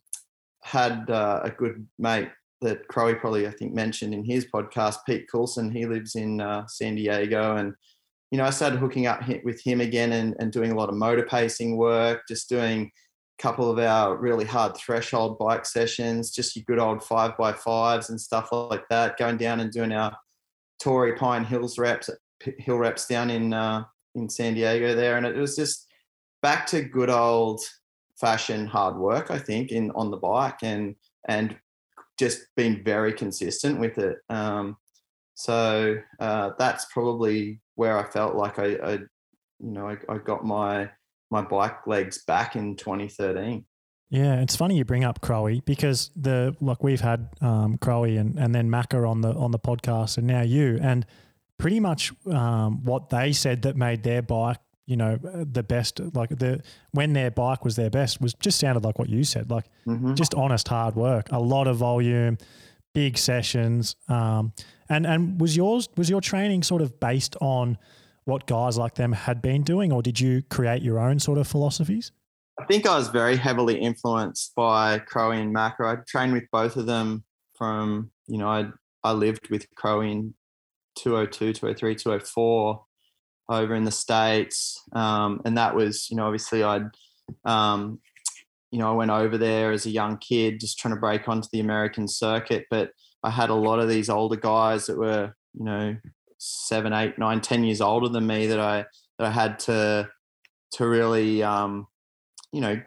had 0.64 1.10
uh, 1.10 1.42
a 1.44 1.50
good 1.50 1.88
mate 2.00 2.30
that 2.62 2.88
Crowie 2.88 3.16
probably 3.16 3.48
I 3.48 3.52
think 3.52 3.74
mentioned 3.74 4.14
in 4.14 4.24
his 4.24 4.46
podcast, 4.46 4.98
Pete 5.06 5.30
Coulson. 5.32 5.72
He 5.72 5.86
lives 5.86 6.16
in 6.16 6.42
uh, 6.42 6.66
San 6.68 6.96
Diego, 6.96 7.56
and 7.56 7.74
you 8.32 8.38
know 8.38 8.46
I 8.46 8.50
started 8.50 8.80
hooking 8.80 9.06
up 9.08 9.22
with 9.44 9.62
him 9.62 9.82
again 9.82 10.12
and, 10.12 10.36
and 10.40 10.52
doing 10.52 10.72
a 10.72 10.76
lot 10.76 10.90
of 10.90 10.96
motor 10.96 11.24
pacing 11.24 11.78
work, 11.78 12.24
just 12.28 12.50
doing 12.50 12.92
couple 13.40 13.70
of 13.70 13.80
our 13.80 14.16
really 14.16 14.46
hard 14.46 14.76
threshold 14.78 15.38
bike 15.40 15.66
sessions, 15.66 16.32
just 16.32 16.56
your 16.56 16.66
good 16.68 16.80
old 16.80 17.04
five 17.04 17.38
by 17.38 17.54
fives 17.54 18.10
and 18.10 18.20
stuff 18.20 18.52
like 18.52 18.88
that. 18.90 19.18
Going 19.18 19.38
down 19.38 19.60
and 19.60 19.72
doing 19.72 19.92
our 19.92 20.16
Torrey 20.80 21.14
Pine 21.14 21.44
Hills 21.44 21.78
reps, 21.78 22.10
hill 22.58 22.78
reps 22.78 23.08
down 23.08 23.30
in 23.30 23.54
uh, 23.54 23.84
in 24.16 24.30
San 24.30 24.54
Diego 24.54 24.96
there, 24.96 25.18
and 25.18 25.26
it 25.26 25.36
was 25.36 25.56
just 25.56 25.88
back 26.42 26.66
to 26.68 26.82
good 26.84 27.10
old 27.10 27.62
fashioned 28.20 28.70
hard 28.70 28.98
work. 28.98 29.32
I 29.32 29.40
think 29.40 29.72
in 29.72 29.92
on 29.92 30.12
the 30.12 30.18
bike 30.18 30.60
and 30.62 30.96
and 31.28 31.58
just 32.20 32.42
been 32.56 32.84
very 32.84 33.14
consistent 33.14 33.80
with 33.80 33.98
it. 33.98 34.18
Um, 34.30 34.78
so 35.34 35.98
uh, 36.20 36.52
that's 36.60 36.86
probably 36.86 37.60
where 37.76 37.98
I 37.98 38.04
felt 38.04 38.36
like 38.36 38.60
I, 38.60 38.76
I 38.76 38.92
you 38.94 39.72
know, 39.72 39.90
I, 39.90 39.98
I, 40.08 40.18
got 40.20 40.46
my 40.46 40.90
my 41.32 41.42
bike 41.42 41.88
legs 41.88 42.24
back 42.26 42.56
in 42.56 42.76
2013. 42.76 43.66
Yeah, 44.10 44.42
it's 44.42 44.56
funny 44.56 44.78
you 44.78 44.86
bring 44.86 45.04
up 45.04 45.22
Crowie 45.22 45.62
because 45.66 46.12
the 46.16 46.56
like 46.62 46.84
we've 46.84 47.02
had 47.02 47.30
um, 47.42 47.80
Crowie 47.80 48.18
and 48.18 48.38
and 48.38 48.54
then 48.54 48.70
Macca 48.70 49.10
on 49.10 49.22
the 49.22 49.34
on 49.34 49.50
the 49.52 49.60
podcast 49.60 50.20
and 50.20 50.28
now 50.28 50.42
you 50.42 50.78
and 50.82 51.06
pretty 51.58 51.80
much 51.80 52.12
um, 52.28 52.84
what 52.84 53.10
they 53.10 53.32
said 53.32 53.64
that 53.64 53.76
made 53.76 54.04
their 54.04 54.22
bike 54.22 54.60
you 54.86 54.98
know 54.98 55.18
the 55.18 55.64
best 55.64 56.00
like 56.14 56.30
the 56.30 56.62
when 56.92 57.14
their 57.14 57.32
bike 57.32 57.64
was 57.64 57.76
their 57.76 57.90
best 57.90 58.22
was 58.22 58.34
just 58.36 58.60
sounded 58.60 58.84
like 58.84 59.00
what 59.00 59.10
you 59.10 59.24
said 59.24 59.50
like 59.50 59.66
mm-hmm. 59.88 60.14
just 60.14 60.36
honest 60.36 60.68
hard 60.68 60.96
work 60.96 61.28
a 61.32 61.40
lot 61.40 61.68
of 61.68 61.78
volume 61.78 62.38
big 62.94 63.18
sessions 63.18 63.96
um, 64.10 64.52
and 64.90 65.08
and 65.08 65.40
was 65.40 65.56
yours 65.56 65.88
was 65.96 66.10
your 66.10 66.22
training 66.22 66.64
sort 66.64 66.82
of 66.82 67.00
based 67.00 67.36
on 67.42 67.78
what 68.26 68.46
guys 68.46 68.78
like 68.78 68.96
them 68.96 69.12
had 69.12 69.42
been 69.42 69.64
doing 69.64 69.92
or 69.92 70.02
did 70.02 70.20
you 70.20 70.42
create 70.50 70.82
your 70.82 71.00
own 71.00 71.20
sort 71.20 71.38
of 71.38 71.48
philosophies 71.48 72.12
I 72.60 72.66
think 72.66 72.86
I 72.86 72.96
was 72.98 73.08
very 73.08 73.36
heavily 73.36 73.80
influenced 73.80 74.54
by 74.56 75.00
Crowie 75.00 75.42
and 75.42 75.56
Macca. 75.56 75.86
I 75.86 75.98
trained 76.08 76.34
with 76.34 76.44
both 76.52 76.78
of 76.78 76.86
them 76.86 77.24
from, 77.58 78.12
you 78.28 78.38
know, 78.38 78.48
I 78.48 78.68
I 79.04 79.12
lived 79.14 79.50
with 79.50 79.66
Crowie 79.76 80.12
in 80.12 80.34
202, 80.96 81.54
203, 81.54 81.96
204 81.96 82.86
over 83.50 83.76
in 83.76 83.84
the 83.84 83.92
States. 83.92 84.82
Um, 84.94 85.42
and 85.46 85.58
that 85.58 85.76
was, 85.76 86.10
you 86.10 86.18
know, 86.18 86.26
obviously 86.26 86.64
I'd, 86.64 86.90
um, 87.44 88.00
you 88.72 88.80
know, 88.80 88.90
I 88.90 88.96
went 88.96 89.12
over 89.12 89.38
there 89.38 89.72
as 89.72 89.86
a 89.86 89.92
young 89.92 90.18
kid 90.18 90.60
just 90.60 90.80
trying 90.80 90.94
to 90.94 91.00
break 91.00 91.28
onto 91.28 91.50
the 91.52 91.60
American 91.60 92.08
circuit. 92.08 92.66
But 92.70 92.92
I 93.24 93.30
had 93.30 93.50
a 93.50 93.56
lot 93.56 93.80
of 93.80 93.90
these 93.90 94.10
older 94.10 94.36
guys 94.36 94.86
that 94.86 94.98
were, 94.98 95.36
you 95.54 95.66
know, 95.66 95.96
seven, 96.44 96.94
eight, 96.94 97.18
nine, 97.18 97.42
ten 97.42 97.64
years 97.64 97.82
older 97.82 98.10
than 98.10 98.28
me 98.28 98.48
that 98.48 98.60
I 98.60 98.86
that 99.18 99.28
I 99.28 99.32
had 99.32 99.60
to 99.60 100.10
to 100.74 100.88
really 100.88 101.44
um, 101.44 101.88
you 102.52 102.62
know 102.62 102.82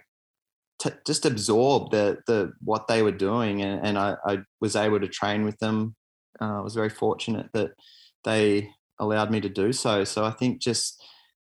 t- 0.78 0.90
just 1.06 1.26
absorb 1.26 1.90
the 1.90 2.18
the 2.26 2.52
what 2.62 2.86
they 2.88 3.02
were 3.02 3.12
doing 3.12 3.62
and, 3.62 3.86
and 3.86 3.98
I, 3.98 4.16
I 4.26 4.38
was 4.60 4.76
able 4.76 5.00
to 5.00 5.08
train 5.08 5.44
with 5.44 5.58
them. 5.58 5.94
Uh, 6.40 6.58
I 6.58 6.60
was 6.60 6.74
very 6.74 6.90
fortunate 6.90 7.48
that 7.54 7.70
they 8.24 8.70
allowed 8.98 9.30
me 9.30 9.40
to 9.40 9.48
do 9.48 9.72
so. 9.72 10.04
So 10.04 10.24
I 10.24 10.30
think 10.30 10.60
just 10.60 11.02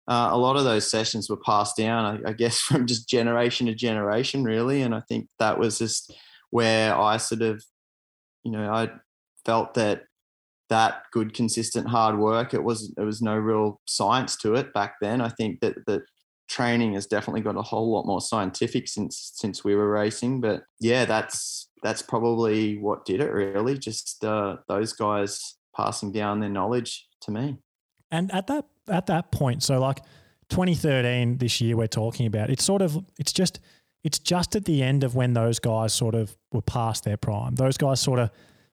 uh, 0.08 0.30
a 0.32 0.38
lot 0.38 0.56
of 0.56 0.64
those 0.64 0.90
sessions 0.90 1.30
were 1.30 1.36
passed 1.36 1.76
down, 1.76 2.22
I, 2.26 2.30
I, 2.30 2.32
guess, 2.32 2.58
from 2.60 2.86
just 2.86 3.08
generation 3.08 3.66
to 3.66 3.74
generation, 3.74 4.42
really. 4.42 4.82
And 4.82 4.94
I 4.94 5.00
think 5.08 5.28
that 5.38 5.58
was 5.58 5.78
just 5.78 6.12
where 6.50 6.96
I 6.96 7.16
sort 7.18 7.42
of, 7.42 7.62
you 8.42 8.50
know, 8.50 8.72
I 8.72 8.90
felt 9.44 9.74
that 9.74 10.04
that 10.70 11.02
good, 11.12 11.34
consistent 11.34 11.88
hard 11.88 12.18
work. 12.18 12.54
It 12.54 12.64
was 12.64 12.94
it 12.96 13.02
was 13.02 13.20
no 13.20 13.36
real 13.36 13.80
science 13.86 14.36
to 14.38 14.54
it 14.54 14.72
back 14.72 14.94
then. 15.00 15.20
I 15.20 15.28
think 15.28 15.60
that 15.60 15.74
that 15.86 16.02
training 16.48 16.94
has 16.94 17.06
definitely 17.06 17.42
got 17.42 17.56
a 17.56 17.62
whole 17.62 17.92
lot 17.92 18.06
more 18.06 18.20
scientific 18.20 18.88
since 18.88 19.32
since 19.34 19.62
we 19.62 19.74
were 19.74 19.90
racing. 19.90 20.40
But 20.40 20.62
yeah, 20.80 21.04
that's 21.04 21.68
that's 21.82 22.02
probably 22.02 22.78
what 22.78 23.04
did 23.04 23.20
it 23.20 23.32
really. 23.32 23.76
Just 23.76 24.24
uh, 24.24 24.56
those 24.68 24.92
guys 24.92 25.56
passing 25.76 26.12
down 26.12 26.40
their 26.40 26.48
knowledge 26.48 27.06
to 27.22 27.30
me. 27.30 27.58
And 28.10 28.32
at 28.32 28.46
that 28.46 28.66
at 28.88 29.06
that 29.06 29.30
point, 29.30 29.62
so 29.62 29.78
like 29.78 30.00
2013, 30.50 31.38
this 31.38 31.60
year 31.60 31.76
we're 31.76 31.86
talking 31.86 32.26
about, 32.26 32.50
it's 32.50 32.64
sort 32.64 32.82
of 32.82 32.96
it's 33.18 33.32
just 33.32 33.60
it's 34.02 34.18
just 34.18 34.56
at 34.56 34.64
the 34.64 34.82
end 34.82 35.04
of 35.04 35.14
when 35.14 35.34
those 35.34 35.58
guys 35.58 35.92
sort 35.92 36.14
of 36.14 36.36
were 36.52 36.62
past 36.62 37.04
their 37.04 37.16
prime. 37.16 37.56
Those 37.56 37.76
guys 37.76 38.00
sort 38.00 38.18
of 38.18 38.30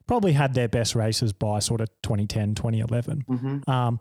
probably 0.07 0.33
had 0.33 0.53
their 0.53 0.67
best 0.67 0.95
races 0.95 1.33
by 1.33 1.59
sort 1.59 1.81
of 1.81 1.89
2010, 2.03 2.55
2011. 2.55 3.25
Mm-hmm. 3.29 3.69
Um, 3.69 3.99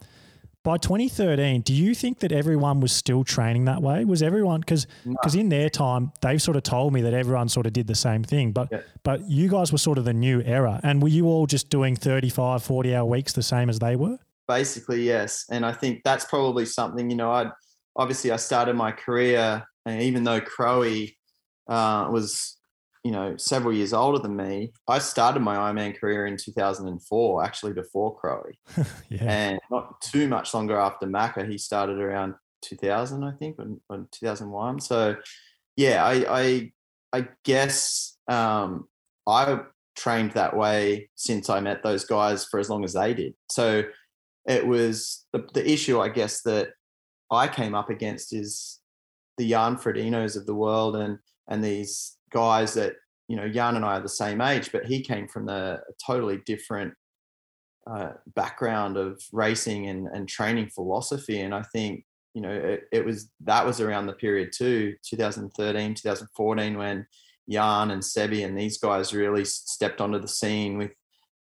by 0.62 0.78
2013, 0.78 1.60
do 1.60 1.72
you 1.72 1.94
think 1.94 2.18
that 2.18 2.32
everyone 2.32 2.80
was 2.80 2.90
still 2.90 3.22
training 3.22 3.66
that 3.66 3.82
way? 3.82 4.04
Was 4.04 4.20
everyone 4.20 4.60
because 4.60 4.88
because 5.04 5.36
no. 5.36 5.42
in 5.42 5.48
their 5.48 5.70
time 5.70 6.10
they've 6.22 6.42
sort 6.42 6.56
of 6.56 6.64
told 6.64 6.92
me 6.92 7.02
that 7.02 7.14
everyone 7.14 7.48
sort 7.48 7.66
of 7.66 7.72
did 7.72 7.86
the 7.86 7.94
same 7.94 8.24
thing, 8.24 8.50
but 8.50 8.68
yeah. 8.72 8.80
but 9.04 9.30
you 9.30 9.48
guys 9.48 9.70
were 9.70 9.78
sort 9.78 9.96
of 9.96 10.04
the 10.04 10.12
new 10.12 10.42
era, 10.42 10.80
and 10.82 11.00
were 11.00 11.08
you 11.08 11.26
all 11.26 11.46
just 11.46 11.70
doing 11.70 11.94
35, 11.94 12.64
40 12.64 12.96
hour 12.96 13.04
weeks 13.04 13.32
the 13.32 13.44
same 13.44 13.70
as 13.70 13.78
they 13.78 13.94
were? 13.94 14.18
Basically, 14.48 15.02
yes. 15.02 15.46
And 15.50 15.64
I 15.64 15.72
think 15.72 16.02
that's 16.04 16.24
probably 16.24 16.66
something, 16.66 17.10
you 17.10 17.16
know, 17.16 17.30
I 17.30 17.50
obviously 17.94 18.32
I 18.32 18.36
started 18.36 18.74
my 18.74 18.90
career, 18.90 19.64
and 19.84 20.02
even 20.02 20.24
though 20.24 20.40
Crowie 20.40 21.16
uh, 21.68 22.08
was, 22.10 22.55
you 23.06 23.12
know, 23.12 23.36
several 23.36 23.72
years 23.72 23.92
older 23.92 24.18
than 24.18 24.34
me, 24.34 24.72
I 24.88 24.98
started 24.98 25.38
my 25.38 25.54
Ironman 25.54 25.96
career 25.96 26.26
in 26.26 26.36
2004, 26.36 27.44
actually 27.44 27.72
before 27.72 28.16
Crowie. 28.16 28.58
yeah. 29.08 29.22
And 29.22 29.60
not 29.70 30.00
too 30.00 30.26
much 30.26 30.52
longer 30.52 30.76
after 30.76 31.06
Macca, 31.06 31.48
he 31.48 31.56
started 31.56 32.00
around 32.00 32.34
2000, 32.62 33.22
I 33.22 33.30
think, 33.30 33.60
or, 33.88 34.08
2001. 34.10 34.80
So, 34.80 35.14
yeah, 35.76 36.04
I, 36.04 36.24
I, 36.28 36.72
I 37.12 37.28
guess 37.44 38.18
um, 38.26 38.88
I 39.24 39.60
trained 39.94 40.32
that 40.32 40.56
way 40.56 41.08
since 41.14 41.48
I 41.48 41.60
met 41.60 41.84
those 41.84 42.06
guys 42.06 42.44
for 42.44 42.58
as 42.58 42.68
long 42.68 42.82
as 42.82 42.94
they 42.94 43.14
did. 43.14 43.34
So 43.52 43.84
it 44.48 44.66
was 44.66 45.26
the, 45.32 45.46
the 45.54 45.70
issue, 45.70 46.00
I 46.00 46.08
guess, 46.08 46.42
that 46.42 46.70
I 47.30 47.46
came 47.46 47.76
up 47.76 47.88
against 47.88 48.34
is 48.34 48.80
the 49.38 49.48
Jan 49.48 49.76
Frodenos 49.76 50.36
of 50.36 50.46
the 50.46 50.56
world 50.56 50.96
and 50.96 51.18
and 51.48 51.62
these 51.62 52.15
guys 52.30 52.74
that 52.74 52.94
you 53.28 53.36
know 53.36 53.48
Jan 53.48 53.76
and 53.76 53.84
I 53.84 53.96
are 53.96 54.02
the 54.02 54.08
same 54.08 54.40
age, 54.40 54.70
but 54.72 54.86
he 54.86 55.02
came 55.02 55.28
from 55.28 55.48
a 55.48 55.80
totally 56.04 56.38
different 56.46 56.94
uh, 57.90 58.12
background 58.34 58.96
of 58.96 59.22
racing 59.32 59.86
and, 59.88 60.08
and 60.08 60.28
training 60.28 60.68
philosophy, 60.68 61.40
and 61.40 61.54
I 61.54 61.62
think 61.72 62.04
you 62.34 62.42
know 62.42 62.52
it, 62.52 62.84
it 62.92 63.04
was 63.04 63.30
that 63.44 63.66
was 63.66 63.80
around 63.80 64.06
the 64.06 64.12
period 64.12 64.50
too, 64.56 64.94
2013, 65.08 65.94
2014, 65.94 66.78
when 66.78 67.06
Jan 67.48 67.90
and 67.90 68.02
Sebi 68.02 68.44
and 68.44 68.58
these 68.58 68.78
guys 68.78 69.14
really 69.14 69.44
stepped 69.44 70.00
onto 70.00 70.18
the 70.18 70.28
scene 70.28 70.78
with 70.78 70.92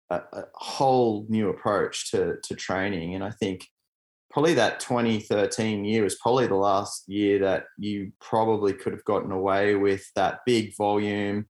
a, 0.09 0.21
a 0.33 0.43
whole 0.55 1.25
new 1.29 1.49
approach 1.49 2.11
to 2.11 2.35
to 2.43 2.55
training, 2.55 3.15
and 3.15 3.23
I 3.23 3.31
think 3.31 3.65
probably 4.29 4.53
that 4.53 4.79
2013 4.79 5.85
year 5.85 6.03
was 6.03 6.15
probably 6.15 6.47
the 6.47 6.55
last 6.55 7.07
year 7.07 7.39
that 7.39 7.65
you 7.77 8.11
probably 8.21 8.73
could 8.73 8.93
have 8.93 9.05
gotten 9.05 9.31
away 9.31 9.75
with 9.75 10.05
that 10.15 10.39
big 10.45 10.75
volume, 10.77 11.47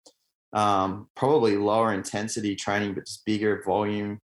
um, 0.53 1.07
probably 1.15 1.57
lower 1.57 1.93
intensity 1.93 2.55
training, 2.55 2.93
but 2.93 3.05
just 3.05 3.25
bigger 3.25 3.61
volume 3.65 4.19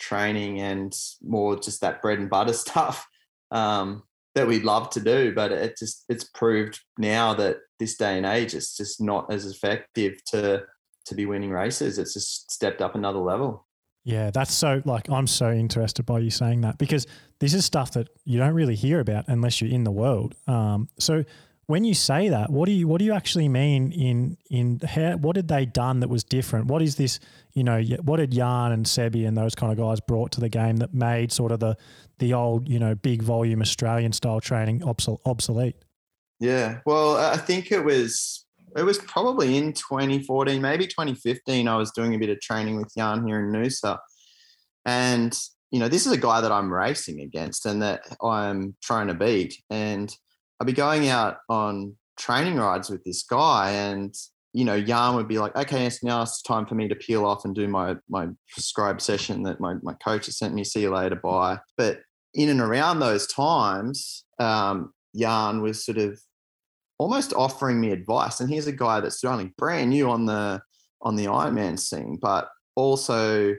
training 0.00 0.60
and 0.60 0.94
more 1.22 1.58
just 1.58 1.80
that 1.80 2.02
bread 2.02 2.18
and 2.18 2.28
butter 2.28 2.52
stuff 2.52 3.06
um, 3.52 4.02
that 4.34 4.46
we'd 4.46 4.64
love 4.64 4.90
to 4.90 5.00
do. 5.00 5.32
But 5.32 5.52
it 5.52 5.76
just 5.78 6.04
it's 6.08 6.24
proved 6.24 6.80
now 6.98 7.34
that 7.34 7.58
this 7.78 7.96
day 7.96 8.16
and 8.16 8.26
age 8.26 8.54
it's 8.54 8.76
just 8.76 9.00
not 9.00 9.32
as 9.32 9.46
effective 9.46 10.22
to 10.26 10.64
to 11.06 11.14
be 11.14 11.26
winning 11.26 11.50
races. 11.50 11.98
It's 11.98 12.14
just 12.14 12.50
stepped 12.50 12.82
up 12.82 12.94
another 12.94 13.18
level. 13.18 13.66
Yeah, 14.04 14.30
that's 14.30 14.52
so 14.52 14.82
like 14.84 15.08
I'm 15.08 15.26
so 15.26 15.50
interested 15.52 16.04
by 16.04 16.18
you 16.18 16.30
saying 16.30 16.62
that 16.62 16.78
because 16.78 17.06
this 17.38 17.54
is 17.54 17.64
stuff 17.64 17.92
that 17.92 18.08
you 18.24 18.38
don't 18.38 18.54
really 18.54 18.74
hear 18.74 18.98
about 18.98 19.26
unless 19.28 19.60
you're 19.60 19.70
in 19.70 19.84
the 19.84 19.92
world. 19.92 20.34
Um, 20.48 20.88
so 20.98 21.24
when 21.66 21.84
you 21.84 21.94
say 21.94 22.28
that, 22.28 22.50
what 22.50 22.66
do 22.66 22.72
you 22.72 22.88
what 22.88 22.98
do 22.98 23.04
you 23.04 23.12
actually 23.12 23.48
mean 23.48 23.92
in 23.92 24.36
in 24.50 24.80
how, 24.80 25.16
what 25.16 25.36
did 25.36 25.46
they 25.46 25.64
done 25.64 26.00
that 26.00 26.08
was 26.08 26.24
different? 26.24 26.66
What 26.66 26.82
is 26.82 26.96
this? 26.96 27.20
You 27.54 27.62
know, 27.62 27.80
what 28.02 28.16
did 28.16 28.32
Jan 28.32 28.72
and 28.72 28.84
Sebi 28.86 29.26
and 29.26 29.36
those 29.36 29.54
kind 29.54 29.72
of 29.72 29.78
guys 29.78 30.00
brought 30.00 30.32
to 30.32 30.40
the 30.40 30.48
game 30.48 30.78
that 30.78 30.92
made 30.92 31.30
sort 31.30 31.52
of 31.52 31.60
the 31.60 31.76
the 32.18 32.34
old 32.34 32.68
you 32.68 32.80
know 32.80 32.96
big 32.96 33.22
volume 33.22 33.62
Australian 33.62 34.12
style 34.12 34.40
training 34.40 34.82
obsolete? 35.24 35.76
Yeah, 36.40 36.80
well, 36.84 37.16
I 37.16 37.36
think 37.36 37.70
it 37.70 37.84
was 37.84 38.44
it 38.76 38.82
was 38.82 38.98
probably 38.98 39.56
in 39.56 39.72
2014, 39.72 40.60
maybe 40.60 40.86
2015. 40.86 41.68
I 41.68 41.76
was 41.76 41.90
doing 41.92 42.14
a 42.14 42.18
bit 42.18 42.30
of 42.30 42.40
training 42.40 42.76
with 42.76 42.92
Jan 42.96 43.26
here 43.26 43.40
in 43.40 43.52
Noosa, 43.52 43.98
and 44.84 45.36
you 45.70 45.78
know, 45.78 45.88
this 45.88 46.06
is 46.06 46.12
a 46.12 46.18
guy 46.18 46.40
that 46.40 46.52
I'm 46.52 46.72
racing 46.72 47.20
against 47.20 47.64
and 47.64 47.80
that 47.82 48.02
I'm 48.22 48.76
trying 48.82 49.06
to 49.06 49.14
beat. 49.14 49.54
And 49.70 50.14
I'd 50.60 50.66
be 50.66 50.74
going 50.74 51.08
out 51.08 51.38
on 51.48 51.96
training 52.18 52.56
rides 52.56 52.90
with 52.90 53.02
this 53.04 53.22
guy, 53.22 53.70
and 53.70 54.14
you 54.52 54.66
know, 54.66 54.80
Jan 54.80 55.14
would 55.14 55.28
be 55.28 55.38
like, 55.38 55.56
"Okay, 55.56 55.86
it's 55.86 56.04
now 56.04 56.22
it's 56.22 56.42
time 56.42 56.66
for 56.66 56.74
me 56.74 56.88
to 56.88 56.94
peel 56.94 57.24
off 57.24 57.44
and 57.44 57.54
do 57.54 57.66
my 57.68 57.96
my 58.08 58.28
prescribed 58.52 59.00
session 59.00 59.42
that 59.44 59.60
my 59.60 59.74
my 59.82 59.94
coach 59.94 60.26
has 60.26 60.38
sent 60.38 60.54
me. 60.54 60.64
See 60.64 60.82
you 60.82 60.94
later, 60.94 61.16
bye." 61.16 61.58
But 61.76 62.00
in 62.34 62.48
and 62.48 62.60
around 62.60 63.00
those 63.00 63.26
times, 63.26 64.24
um, 64.38 64.92
Jan 65.16 65.62
was 65.62 65.84
sort 65.84 65.98
of 65.98 66.20
almost 66.98 67.32
offering 67.34 67.80
me 67.80 67.90
advice. 67.90 68.40
And 68.40 68.50
here's 68.50 68.66
a 68.66 68.72
guy 68.72 69.00
that's 69.00 69.22
only 69.24 69.52
brand 69.58 69.90
new 69.90 70.10
on 70.10 70.26
the 70.26 70.60
on 71.00 71.16
the 71.16 71.26
Ironman 71.26 71.78
scene, 71.78 72.18
but 72.20 72.48
also, 72.76 73.54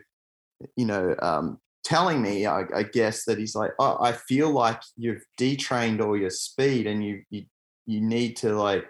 you 0.78 0.86
know, 0.86 1.14
um, 1.22 1.60
telling 1.84 2.22
me, 2.22 2.46
I, 2.46 2.64
I, 2.74 2.84
guess, 2.84 3.26
that 3.26 3.38
he's 3.38 3.54
like, 3.54 3.72
oh, 3.80 3.98
I 4.00 4.14
feel 4.14 4.50
like 4.50 4.82
you've 4.96 5.24
detrained 5.38 6.02
all 6.02 6.18
your 6.18 6.30
speed, 6.30 6.88
and 6.88 7.04
you 7.04 7.22
you 7.30 7.46
you 7.86 8.02
need 8.02 8.38
to 8.38 8.56
like 8.56 8.86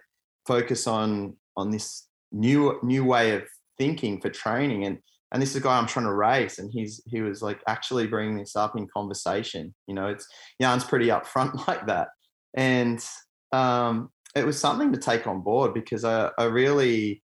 focus 0.46 0.88
on 0.88 1.36
on 1.58 1.72
this 1.72 2.08
new 2.32 2.80
new 2.84 3.04
way 3.04 3.36
of 3.36 3.44
thinking 3.78 4.22
for 4.22 4.30
training 4.30 4.86
and 4.86 5.00
and 5.34 5.42
this 5.42 5.50
is 5.50 5.56
a 5.56 5.62
guy 5.62 5.80
I'm 5.80 5.88
trying 5.88 6.06
to 6.06 6.14
race, 6.14 6.60
and 6.60 6.72
he's 6.72 7.02
he 7.08 7.22
was 7.22 7.42
like 7.42 7.60
actually 7.68 8.06
bringing 8.06 8.38
this 8.38 8.56
up 8.56 8.78
in 8.78 8.88
conversation. 8.96 9.74
You 9.88 9.96
know, 9.96 10.08
it's 10.08 10.28
Jan's 10.62 10.84
pretty 10.84 11.08
upfront 11.08 11.68
like 11.68 11.88
that, 11.88 12.10
and 12.56 13.04
um, 13.52 14.12
it 14.36 14.46
was 14.46 14.60
something 14.60 14.92
to 14.92 15.00
take 15.00 15.28
on 15.28 15.42
board 15.42 15.74
because 15.74 16.04
I, 16.04 16.32
I 16.38 16.46
really 16.46 17.24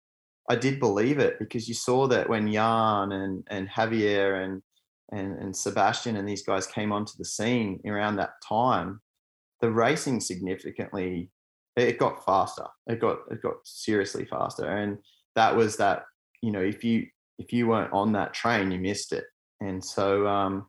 I 0.49 0.55
did 0.55 0.79
believe 0.79 1.19
it 1.19 1.39
because 1.39 1.67
you 1.67 1.73
saw 1.73 2.07
that 2.07 2.29
when 2.29 2.51
Jan 2.51 3.11
and 3.11 3.43
and 3.49 3.69
Javier 3.69 4.43
and 4.43 4.61
and 5.11 5.37
and 5.39 5.55
Sebastian 5.55 6.15
and 6.17 6.27
these 6.27 6.43
guys 6.43 6.67
came 6.67 6.91
onto 6.91 7.13
the 7.17 7.25
scene 7.25 7.79
around 7.85 8.17
that 8.17 8.33
time, 8.47 9.01
the 9.61 9.71
racing 9.71 10.19
significantly 10.19 11.29
it 11.75 11.99
got 11.99 12.25
faster. 12.25 12.65
It 12.87 13.01
got 13.01 13.19
it 13.31 13.41
got 13.41 13.55
seriously 13.63 14.25
faster, 14.25 14.65
and 14.65 14.97
that 15.35 15.55
was 15.55 15.77
that. 15.77 16.03
You 16.41 16.51
know, 16.51 16.61
if 16.61 16.83
you 16.83 17.07
if 17.39 17.51
you 17.51 17.67
weren't 17.67 17.93
on 17.93 18.13
that 18.13 18.33
train, 18.33 18.71
you 18.71 18.79
missed 18.79 19.11
it. 19.11 19.25
And 19.61 19.83
so, 19.83 20.27
um, 20.27 20.67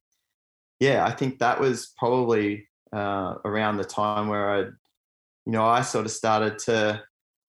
yeah, 0.81 1.05
I 1.05 1.11
think 1.11 1.39
that 1.39 1.61
was 1.61 1.93
probably 1.99 2.67
uh, 2.93 3.35
around 3.45 3.77
the 3.77 3.85
time 3.85 4.29
where 4.29 4.51
I 4.51 4.65
you 5.47 5.53
know, 5.53 5.65
I 5.65 5.83
sort 5.83 6.05
of 6.05 6.13
started 6.13 6.59
to, 6.61 7.03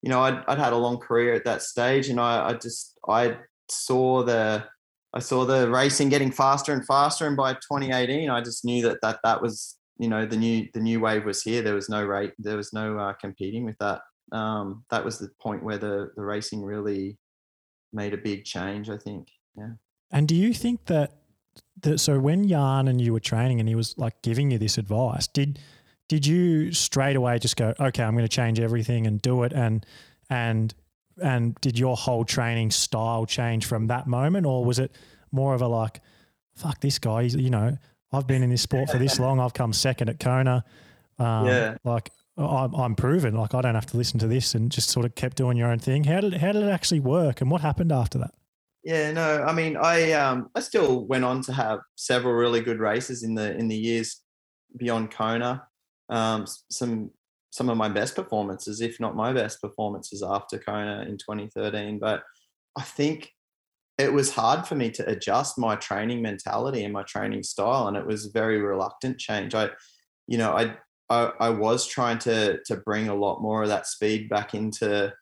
you 0.03 0.09
know, 0.09 0.21
I'd, 0.21 0.43
I'd 0.47 0.59
had 0.59 0.73
a 0.73 0.77
long 0.77 0.99
career 0.99 1.33
at 1.33 1.45
that 1.45 1.63
stage, 1.63 2.09
and 2.09 2.19
I, 2.19 2.49
I 2.49 2.53
just 2.53 2.97
I 3.07 3.37
saw 3.69 4.23
the 4.23 4.63
I 5.13 5.19
saw 5.19 5.45
the 5.45 5.69
racing 5.69 6.09
getting 6.09 6.31
faster 6.31 6.73
and 6.73 6.85
faster, 6.85 7.25
and 7.25 7.35
by 7.35 7.53
2018, 7.53 8.29
I 8.29 8.41
just 8.41 8.63
knew 8.63 8.83
that 8.83 9.01
that 9.01 9.19
that 9.23 9.41
was 9.41 9.77
you 9.97 10.07
know 10.07 10.25
the 10.25 10.37
new 10.37 10.67
the 10.73 10.79
new 10.79 10.99
wave 10.99 11.25
was 11.25 11.41
here. 11.41 11.63
There 11.63 11.73
was 11.73 11.89
no 11.89 12.05
rate, 12.05 12.33
there 12.37 12.57
was 12.57 12.71
no 12.71 12.97
uh, 12.99 13.13
competing 13.13 13.65
with 13.65 13.77
that. 13.79 14.01
Um, 14.31 14.85
that 14.91 15.03
was 15.03 15.17
the 15.17 15.29
point 15.41 15.63
where 15.63 15.79
the 15.79 16.11
the 16.15 16.23
racing 16.23 16.63
really 16.63 17.17
made 17.91 18.13
a 18.13 18.17
big 18.17 18.45
change. 18.45 18.89
I 18.91 18.97
think. 18.97 19.29
Yeah. 19.57 19.71
And 20.11 20.27
do 20.27 20.35
you 20.35 20.53
think 20.53 20.85
that 20.85 21.13
that 21.81 21.97
so 21.99 22.19
when 22.19 22.47
Jan 22.47 22.87
and 22.87 23.01
you 23.01 23.11
were 23.13 23.19
training 23.19 23.59
and 23.59 23.67
he 23.67 23.75
was 23.75 23.97
like 23.97 24.21
giving 24.21 24.51
you 24.51 24.59
this 24.59 24.77
advice, 24.77 25.25
did 25.25 25.59
did 26.07 26.25
you 26.25 26.71
straight 26.71 27.15
away 27.15 27.39
just 27.39 27.55
go, 27.55 27.73
okay, 27.79 28.03
I'm 28.03 28.13
going 28.13 28.25
to 28.25 28.29
change 28.29 28.59
everything 28.59 29.07
and 29.07 29.21
do 29.21 29.43
it, 29.43 29.53
and 29.53 29.85
and 30.29 30.73
and 31.21 31.55
did 31.61 31.77
your 31.77 31.97
whole 31.97 32.23
training 32.23 32.71
style 32.71 33.25
change 33.25 33.65
from 33.65 33.87
that 33.87 34.07
moment, 34.07 34.45
or 34.45 34.63
was 34.63 34.79
it 34.79 34.91
more 35.31 35.53
of 35.53 35.61
a 35.61 35.67
like, 35.67 36.01
fuck 36.55 36.79
this 36.81 36.99
guy, 36.99 37.23
he's, 37.23 37.35
you 37.35 37.49
know, 37.49 37.77
I've 38.11 38.27
been 38.27 38.43
in 38.43 38.49
this 38.49 38.61
sport 38.61 38.89
for 38.89 38.97
this 38.97 39.19
long, 39.21 39.39
I've 39.39 39.53
come 39.53 39.73
second 39.73 40.09
at 40.09 40.19
Kona, 40.19 40.63
um, 41.19 41.47
yeah, 41.47 41.77
like 41.83 42.11
I'm, 42.37 42.73
I'm 42.75 42.95
proven, 42.95 43.35
like 43.35 43.53
I 43.53 43.61
don't 43.61 43.75
have 43.75 43.87
to 43.87 43.97
listen 43.97 44.19
to 44.19 44.27
this, 44.27 44.55
and 44.55 44.71
just 44.71 44.89
sort 44.89 45.05
of 45.05 45.15
kept 45.15 45.37
doing 45.37 45.57
your 45.57 45.69
own 45.69 45.79
thing. 45.79 46.03
How 46.03 46.21
did 46.21 46.35
how 46.35 46.51
did 46.51 46.63
it 46.63 46.69
actually 46.69 46.99
work, 46.99 47.41
and 47.41 47.51
what 47.51 47.61
happened 47.61 47.91
after 47.91 48.17
that? 48.19 48.33
Yeah, 48.83 49.11
no, 49.11 49.43
I 49.43 49.51
mean, 49.51 49.75
I 49.75 50.13
um, 50.13 50.49
I 50.55 50.61
still 50.61 51.05
went 51.05 51.25
on 51.25 51.41
to 51.43 51.53
have 51.53 51.79
several 51.95 52.33
really 52.33 52.61
good 52.61 52.79
races 52.79 53.23
in 53.23 53.33
the 53.33 53.57
in 53.57 53.67
the 53.67 53.75
years 53.75 54.21
beyond 54.77 55.11
Kona 55.11 55.66
um, 56.09 56.45
some 56.69 57.11
some 57.49 57.69
of 57.69 57.77
my 57.77 57.89
best 57.89 58.15
performances, 58.15 58.81
if 58.81 58.99
not 58.99 59.15
my 59.15 59.33
best 59.33 59.61
performances 59.61 60.21
after 60.21 60.59
Kona 60.59 61.03
in 61.07 61.17
2013. 61.17 61.97
But 61.97 62.23
I 62.77 62.83
think 62.83 63.33
it 63.97 64.13
was 64.13 64.31
hard 64.31 64.67
for 64.67 64.75
me 64.75 64.91
to 64.91 65.09
adjust 65.09 65.57
my 65.57 65.75
training 65.75 66.21
mentality 66.21 66.83
and 66.83 66.93
my 66.93 67.03
training 67.03 67.43
style, 67.43 67.87
and 67.87 67.97
it 67.97 68.05
was 68.05 68.25
a 68.25 68.31
very 68.31 68.61
reluctant 68.61 69.17
change. 69.17 69.55
I, 69.55 69.69
you 70.27 70.37
know, 70.37 70.51
I 70.51 70.77
I, 71.09 71.31
I 71.39 71.49
was 71.49 71.87
trying 71.87 72.19
to 72.19 72.59
to 72.65 72.77
bring 72.77 73.09
a 73.09 73.15
lot 73.15 73.41
more 73.41 73.63
of 73.63 73.69
that 73.69 73.87
speed 73.87 74.29
back 74.29 74.53
into 74.53 75.13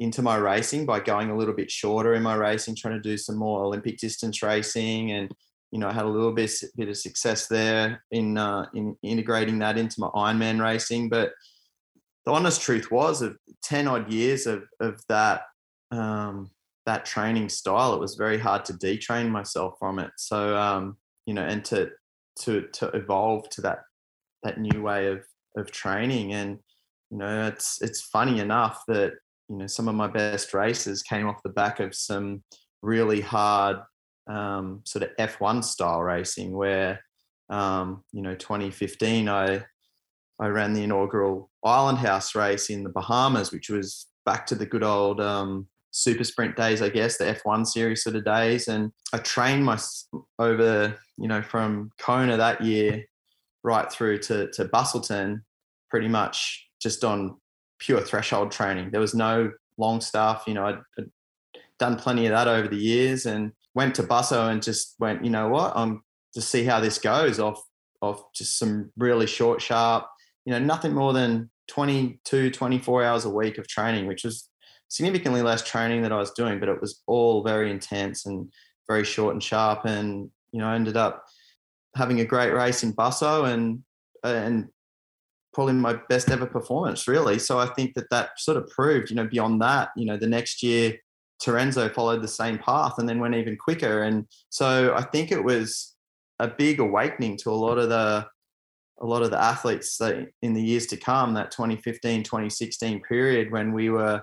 into 0.00 0.22
my 0.22 0.36
racing 0.36 0.84
by 0.84 0.98
going 1.00 1.30
a 1.30 1.36
little 1.36 1.54
bit 1.54 1.70
shorter 1.70 2.14
in 2.14 2.22
my 2.22 2.34
racing, 2.34 2.74
trying 2.74 2.94
to 2.94 3.08
do 3.08 3.16
some 3.16 3.36
more 3.36 3.62
Olympic 3.62 3.96
distance 3.98 4.42
racing 4.42 5.12
and 5.12 5.32
you 5.74 5.80
know, 5.80 5.88
I 5.88 5.92
had 5.92 6.04
a 6.04 6.08
little 6.08 6.30
bit, 6.30 6.52
bit 6.76 6.88
of 6.88 6.96
success 6.96 7.48
there 7.48 8.04
in 8.12 8.38
uh, 8.38 8.66
in 8.74 8.96
integrating 9.02 9.58
that 9.58 9.76
into 9.76 9.98
my 9.98 10.06
Ironman 10.14 10.62
racing. 10.62 11.08
But 11.08 11.32
the 12.24 12.30
honest 12.30 12.62
truth 12.62 12.92
was, 12.92 13.22
of 13.22 13.36
ten 13.64 13.88
odd 13.88 14.12
years 14.12 14.46
of 14.46 14.62
of 14.78 15.00
that 15.08 15.42
um, 15.90 16.52
that 16.86 17.04
training 17.04 17.48
style, 17.48 17.92
it 17.92 17.98
was 17.98 18.14
very 18.14 18.38
hard 18.38 18.64
to 18.66 18.74
detrain 18.74 19.28
myself 19.30 19.74
from 19.80 19.98
it. 19.98 20.12
So 20.16 20.56
um, 20.56 20.96
you 21.26 21.34
know, 21.34 21.42
and 21.42 21.64
to 21.64 21.90
to 22.42 22.68
to 22.74 22.86
evolve 22.90 23.48
to 23.50 23.62
that 23.62 23.80
that 24.44 24.60
new 24.60 24.80
way 24.80 25.08
of 25.08 25.24
of 25.56 25.72
training. 25.72 26.34
And 26.34 26.60
you 27.10 27.18
know, 27.18 27.48
it's 27.48 27.82
it's 27.82 28.00
funny 28.00 28.38
enough 28.38 28.84
that 28.86 29.14
you 29.48 29.56
know 29.56 29.66
some 29.66 29.88
of 29.88 29.96
my 29.96 30.06
best 30.06 30.54
races 30.54 31.02
came 31.02 31.26
off 31.26 31.42
the 31.42 31.50
back 31.50 31.80
of 31.80 31.96
some 31.96 32.44
really 32.80 33.20
hard 33.20 33.78
um, 34.26 34.80
sort 34.84 35.04
of 35.04 35.16
F1 35.16 35.64
style 35.64 36.02
racing, 36.02 36.52
where 36.52 37.00
um, 37.50 38.02
you 38.12 38.22
know 38.22 38.34
2015 38.34 39.28
I 39.28 39.64
I 40.40 40.48
ran 40.48 40.72
the 40.72 40.82
inaugural 40.82 41.50
Island 41.64 41.98
House 41.98 42.34
race 42.34 42.70
in 42.70 42.82
the 42.82 42.90
Bahamas, 42.90 43.52
which 43.52 43.70
was 43.70 44.06
back 44.24 44.46
to 44.46 44.54
the 44.54 44.66
good 44.66 44.82
old 44.82 45.20
um, 45.20 45.68
super 45.94 46.24
sprint 46.24 46.56
days, 46.56 46.82
I 46.82 46.88
guess, 46.88 47.18
the 47.18 47.24
F1 47.24 47.66
series 47.66 48.02
sort 48.02 48.16
of 48.16 48.24
days. 48.24 48.66
And 48.68 48.90
I 49.12 49.18
trained 49.18 49.64
my 49.64 49.78
over, 50.38 50.98
you 51.16 51.28
know, 51.28 51.40
from 51.40 51.90
Kona 51.98 52.36
that 52.36 52.60
year 52.62 53.04
right 53.62 53.90
through 53.90 54.18
to, 54.18 54.50
to 54.52 54.64
Busselton, 54.66 55.42
pretty 55.88 56.08
much 56.08 56.68
just 56.82 57.04
on 57.04 57.36
pure 57.78 58.00
threshold 58.00 58.50
training. 58.50 58.90
There 58.90 59.00
was 59.00 59.14
no 59.14 59.52
long 59.78 60.00
stuff, 60.00 60.44
you 60.46 60.54
know, 60.54 60.66
I'd, 60.66 60.78
I'd 60.98 61.10
done 61.78 61.96
plenty 61.96 62.26
of 62.26 62.32
that 62.32 62.48
over 62.48 62.66
the 62.66 62.76
years. 62.76 63.26
And 63.26 63.52
went 63.74 63.94
to 63.96 64.02
Busso 64.02 64.50
and 64.50 64.62
just 64.62 64.94
went, 64.98 65.24
you 65.24 65.30
know 65.30 65.48
what, 65.48 65.72
I'm 65.74 66.02
to 66.34 66.40
see 66.40 66.64
how 66.64 66.80
this 66.80 66.98
goes 66.98 67.38
off 67.38 67.62
off 68.00 68.32
just 68.34 68.58
some 68.58 68.90
really 68.98 69.26
short, 69.26 69.62
sharp, 69.62 70.06
you 70.44 70.52
know, 70.52 70.58
nothing 70.58 70.92
more 70.92 71.12
than 71.12 71.50
22, 71.68 72.50
24 72.50 73.04
hours 73.04 73.24
a 73.24 73.30
week 73.30 73.56
of 73.56 73.66
training, 73.66 74.06
which 74.06 74.24
was 74.24 74.50
significantly 74.88 75.42
less 75.42 75.62
training 75.62 76.02
that 76.02 76.12
I 76.12 76.18
was 76.18 76.32
doing, 76.32 76.60
but 76.60 76.68
it 76.68 76.80
was 76.80 77.02
all 77.06 77.42
very 77.42 77.70
intense 77.70 78.26
and 78.26 78.52
very 78.86 79.04
short 79.04 79.32
and 79.32 79.42
sharp. 79.42 79.86
And, 79.86 80.30
you 80.52 80.60
know, 80.60 80.66
I 80.66 80.74
ended 80.74 80.96
up 80.96 81.24
having 81.96 82.20
a 82.20 82.24
great 82.24 82.52
race 82.52 82.82
in 82.82 82.92
Busso 82.92 83.52
and 83.52 83.82
and 84.22 84.68
probably 85.52 85.74
my 85.74 85.98
best 86.08 86.30
ever 86.30 86.46
performance, 86.46 87.06
really. 87.06 87.38
So 87.38 87.58
I 87.58 87.66
think 87.66 87.94
that 87.94 88.10
that 88.10 88.30
sort 88.38 88.56
of 88.56 88.68
proved, 88.68 89.10
you 89.10 89.16
know, 89.16 89.26
beyond 89.26 89.62
that, 89.62 89.90
you 89.96 90.04
know, 90.04 90.16
the 90.16 90.26
next 90.26 90.62
year 90.62 90.98
Terenzo 91.44 91.92
followed 91.92 92.22
the 92.22 92.28
same 92.28 92.58
path 92.58 92.94
and 92.98 93.08
then 93.08 93.20
went 93.20 93.34
even 93.34 93.56
quicker. 93.56 94.02
And 94.02 94.26
so 94.48 94.94
I 94.94 95.02
think 95.02 95.30
it 95.30 95.42
was 95.42 95.94
a 96.38 96.48
big 96.48 96.80
awakening 96.80 97.36
to 97.38 97.50
a 97.50 97.52
lot 97.52 97.78
of 97.78 97.88
the 97.88 98.26
a 99.00 99.06
lot 99.06 99.22
of 99.22 99.30
the 99.32 99.42
athletes 99.42 99.98
that 99.98 100.28
in 100.40 100.54
the 100.54 100.62
years 100.62 100.86
to 100.86 100.96
come, 100.96 101.34
that 101.34 101.50
2015, 101.50 102.22
2016 102.22 103.02
period 103.02 103.50
when 103.50 103.72
we 103.72 103.90
were, 103.90 104.22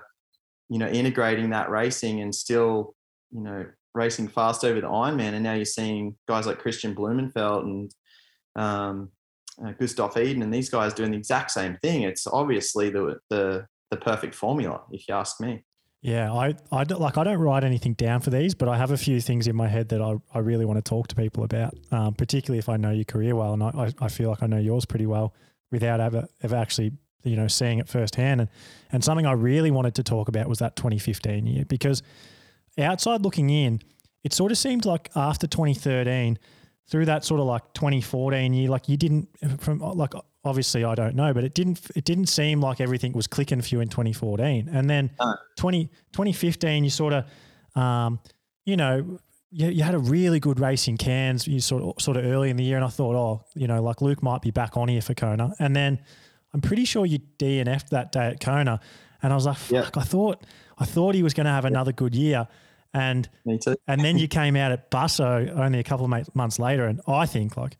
you 0.70 0.78
know, 0.78 0.88
integrating 0.88 1.50
that 1.50 1.68
racing 1.68 2.22
and 2.22 2.34
still, 2.34 2.94
you 3.30 3.42
know, 3.42 3.66
racing 3.94 4.28
fast 4.28 4.64
over 4.64 4.80
the 4.80 4.86
Ironman. 4.86 5.34
And 5.34 5.42
now 5.42 5.52
you're 5.52 5.66
seeing 5.66 6.16
guys 6.26 6.46
like 6.46 6.62
Kristian 6.62 6.94
Blummenfelt 6.94 7.64
and 7.64 7.94
um, 8.56 9.10
uh, 9.62 9.72
Gustav 9.72 10.16
Iden 10.16 10.42
and 10.42 10.52
these 10.52 10.70
guys 10.70 10.94
doing 10.94 11.10
the 11.10 11.18
exact 11.18 11.50
same 11.50 11.76
thing. 11.82 12.02
It's 12.02 12.26
obviously 12.26 12.88
the 12.88 13.18
the 13.28 13.66
the 13.90 13.98
perfect 13.98 14.34
formula, 14.34 14.80
if 14.90 15.06
you 15.06 15.14
ask 15.14 15.38
me. 15.38 15.64
Yeah, 16.02 16.32
I, 16.32 16.56
I 16.72 16.82
don't, 16.82 17.00
like 17.00 17.16
I 17.16 17.22
don't 17.22 17.38
write 17.38 17.62
anything 17.62 17.94
down 17.94 18.20
for 18.20 18.30
these, 18.30 18.56
but 18.56 18.68
I 18.68 18.76
have 18.76 18.90
a 18.90 18.96
few 18.96 19.20
things 19.20 19.46
in 19.46 19.54
my 19.54 19.68
head 19.68 19.88
that 19.90 20.02
I, 20.02 20.16
I 20.34 20.40
really 20.40 20.64
want 20.64 20.84
to 20.84 20.88
talk 20.88 21.06
to 21.08 21.14
people 21.14 21.44
about, 21.44 21.74
um, 21.92 22.14
particularly 22.14 22.58
if 22.58 22.68
I 22.68 22.76
know 22.76 22.90
your 22.90 23.04
career 23.04 23.36
well, 23.36 23.52
and 23.52 23.62
I, 23.62 23.92
I 24.00 24.08
feel 24.08 24.28
like 24.28 24.42
I 24.42 24.46
know 24.48 24.58
yours 24.58 24.84
pretty 24.84 25.06
well 25.06 25.32
without 25.70 26.00
ever 26.00 26.26
ever 26.42 26.56
actually 26.56 26.92
you 27.22 27.36
know 27.36 27.46
seeing 27.46 27.78
it 27.78 27.88
firsthand. 27.88 28.40
And 28.40 28.50
and 28.90 29.04
something 29.04 29.26
I 29.26 29.32
really 29.32 29.70
wanted 29.70 29.94
to 29.94 30.02
talk 30.02 30.26
about 30.26 30.48
was 30.48 30.58
that 30.58 30.74
2015 30.74 31.46
year 31.46 31.64
because 31.64 32.02
outside 32.78 33.22
looking 33.22 33.50
in, 33.50 33.80
it 34.24 34.32
sort 34.32 34.50
of 34.50 34.58
seemed 34.58 34.84
like 34.84 35.08
after 35.14 35.46
2013 35.46 36.36
through 36.88 37.04
that 37.04 37.24
sort 37.24 37.40
of 37.40 37.46
like 37.46 37.62
2014 37.74 38.52
year, 38.52 38.68
like 38.68 38.88
you 38.88 38.96
didn't 38.96 39.28
from 39.60 39.78
like 39.78 40.14
obviously 40.44 40.84
I 40.84 40.94
don't 40.94 41.14
know, 41.14 41.32
but 41.32 41.44
it 41.44 41.54
didn't 41.54 41.80
it 41.94 42.04
didn't 42.04 42.26
seem 42.26 42.60
like 42.60 42.80
everything 42.80 43.12
was 43.12 43.26
clicking 43.26 43.60
for 43.60 43.68
you 43.68 43.80
in 43.80 43.88
2014. 43.88 44.68
And 44.72 44.88
then 44.88 45.10
uh, 45.18 45.34
20, 45.56 45.86
2015, 46.12 46.84
you 46.84 46.90
sort 46.90 47.12
of, 47.12 47.80
um, 47.80 48.20
you 48.64 48.76
know, 48.76 49.18
you, 49.50 49.68
you 49.68 49.82
had 49.82 49.94
a 49.94 49.98
really 49.98 50.40
good 50.40 50.58
race 50.58 50.88
in 50.88 50.96
Cairns. 50.96 51.46
You 51.46 51.60
sort 51.60 51.82
of 51.82 52.02
sort 52.02 52.16
of 52.16 52.24
early 52.24 52.50
in 52.50 52.56
the 52.56 52.64
year, 52.64 52.76
and 52.76 52.84
I 52.84 52.88
thought, 52.88 53.14
oh, 53.14 53.44
you 53.54 53.66
know, 53.66 53.82
like 53.82 54.00
Luke 54.00 54.22
might 54.22 54.42
be 54.42 54.50
back 54.50 54.76
on 54.76 54.88
here 54.88 55.02
for 55.02 55.14
Kona. 55.14 55.52
And 55.58 55.76
then 55.76 56.00
I'm 56.54 56.60
pretty 56.60 56.84
sure 56.84 57.06
you 57.06 57.20
DNF'd 57.38 57.90
that 57.90 58.12
day 58.12 58.28
at 58.28 58.40
Kona, 58.40 58.80
and 59.22 59.32
I 59.32 59.36
was 59.36 59.46
like, 59.46 59.58
fuck, 59.58 59.94
yeah. 59.94 60.00
I 60.02 60.04
thought 60.04 60.44
I 60.78 60.84
thought 60.84 61.14
he 61.14 61.22
was 61.22 61.34
going 61.34 61.46
to 61.46 61.52
have 61.52 61.64
another 61.64 61.92
good 61.92 62.14
year. 62.14 62.48
And 62.94 63.28
and 63.86 64.04
then 64.04 64.18
you 64.18 64.28
came 64.40 64.56
out 64.56 64.72
at 64.72 64.90
Busso 64.90 65.50
only 65.56 65.78
a 65.78 65.84
couple 65.84 66.12
of 66.12 66.34
months 66.34 66.58
later, 66.58 66.86
and 66.86 67.00
I 67.06 67.26
think 67.26 67.56
like 67.56 67.76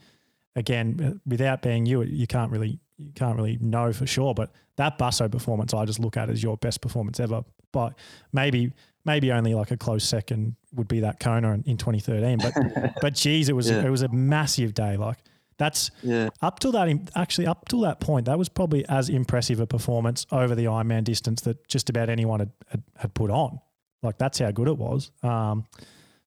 again, 0.57 1.21
without 1.27 1.62
being 1.62 1.87
you, 1.87 2.03
you 2.03 2.27
can't 2.27 2.51
really 2.51 2.79
you 2.99 3.12
can't 3.15 3.37
really 3.37 3.59
know 3.61 3.93
for 3.93 4.07
sure. 4.07 4.35
But 4.35 4.51
that 4.77 4.99
Busso 4.99 5.31
performance, 5.31 5.75
I 5.75 5.85
just 5.85 5.99
look 5.99 6.17
at 6.17 6.31
as 6.31 6.43
your 6.43 6.57
best 6.57 6.81
performance 6.81 7.21
ever. 7.21 7.43
But 7.73 7.95
maybe 8.33 8.73
maybe 9.05 9.33
only 9.33 9.55
like 9.55 9.71
a 9.71 9.77
close 9.77 10.05
second 10.05 10.57
would 10.75 10.88
be 10.88 11.01
that 11.01 11.21
Kona 11.21 11.53
in, 11.53 11.62
in 11.67 11.77
2013. 11.77 12.38
But 12.38 12.95
but 13.01 13.15
geez, 13.15 13.49
it 13.49 13.55
was 13.55 13.71
yeah. 13.71 13.85
it 13.85 13.91
was 13.91 14.03
a 14.03 14.09
massive 14.09 14.75
day. 14.75 14.97
Like 14.97 15.19
that's 15.59 15.91
yeah. 16.03 16.29
up 16.41 16.61
till 16.61 16.73
that 16.73 17.11
actually 17.15 17.47
up 17.47 17.69
till 17.69 17.81
that 17.81 18.01
point, 18.01 18.27
that 18.27 18.38
was 18.38 18.49
probably 18.49 18.87
as 18.88 19.09
impressive 19.09 19.61
a 19.61 19.67
performance 19.67 20.27
over 20.33 20.55
the 20.55 20.65
Ironman 20.65 21.05
distance 21.05 21.43
that 21.43 21.67
just 21.69 21.91
about 21.91 22.09
anyone 22.09 22.41
had, 22.41 22.51
had, 22.69 22.83
had 22.97 23.15
put 23.15 23.31
on. 23.31 23.61
Like 24.03 24.19
that's 24.19 24.38
how 24.38 24.51
good 24.51 24.69
it 24.69 24.77
was. 24.77 25.11
Um, 25.23 25.65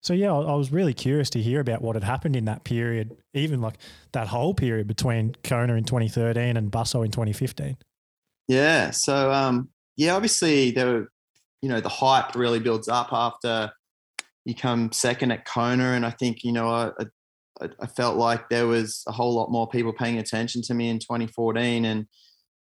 so 0.06 0.14
yeah, 0.14 0.32
I, 0.32 0.54
was 0.54 0.72
really 0.72 0.94
curious 0.94 1.32
to 1.32 1.42
hear 1.42 1.60
about 1.60 1.82
what 1.82 1.96
had 1.96 2.04
happened 2.04 2.36
in 2.36 2.46
that 2.46 2.64
period, 2.64 3.18
even 3.34 3.60
like 3.60 3.80
that 4.12 4.28
whole 4.28 4.54
period 4.54 4.88
between 4.88 5.36
Kona 5.44 5.74
in 5.74 5.84
2013 5.84 6.58
and 6.58 6.72
Busso 6.72 7.04
in 7.04 7.10
2015. 7.10 7.76
Yeah. 8.48 8.92
So 8.92 9.32
um, 9.32 9.70
yeah, 9.98 10.14
obviously 10.16 10.70
there 10.70 10.86
were, 10.86 11.12
you 11.64 11.70
know, 11.70 11.82
the 11.82 11.90
hype 11.90 12.36
really 12.36 12.60
builds 12.60 12.88
up 12.88 13.10
after 13.12 13.72
you 14.46 14.54
come 14.54 14.92
second 14.92 15.32
at 15.32 15.44
Kona, 15.44 15.94
and 15.94 16.06
I 16.06 16.12
think 16.12 16.44
you 16.44 16.52
know 16.52 16.70
I, 16.70 16.92
I, 17.60 17.70
I 17.82 17.88
felt 17.88 18.16
like 18.16 18.48
there 18.50 18.68
was 18.68 19.04
a 19.08 19.12
whole 19.12 19.34
lot 19.34 19.50
more 19.50 19.68
people 19.68 19.92
paying 19.92 20.20
attention 20.20 20.62
to 20.64 20.76
me 20.76 20.90
in 20.90 21.00
2014, 21.00 21.84
and 21.84 22.06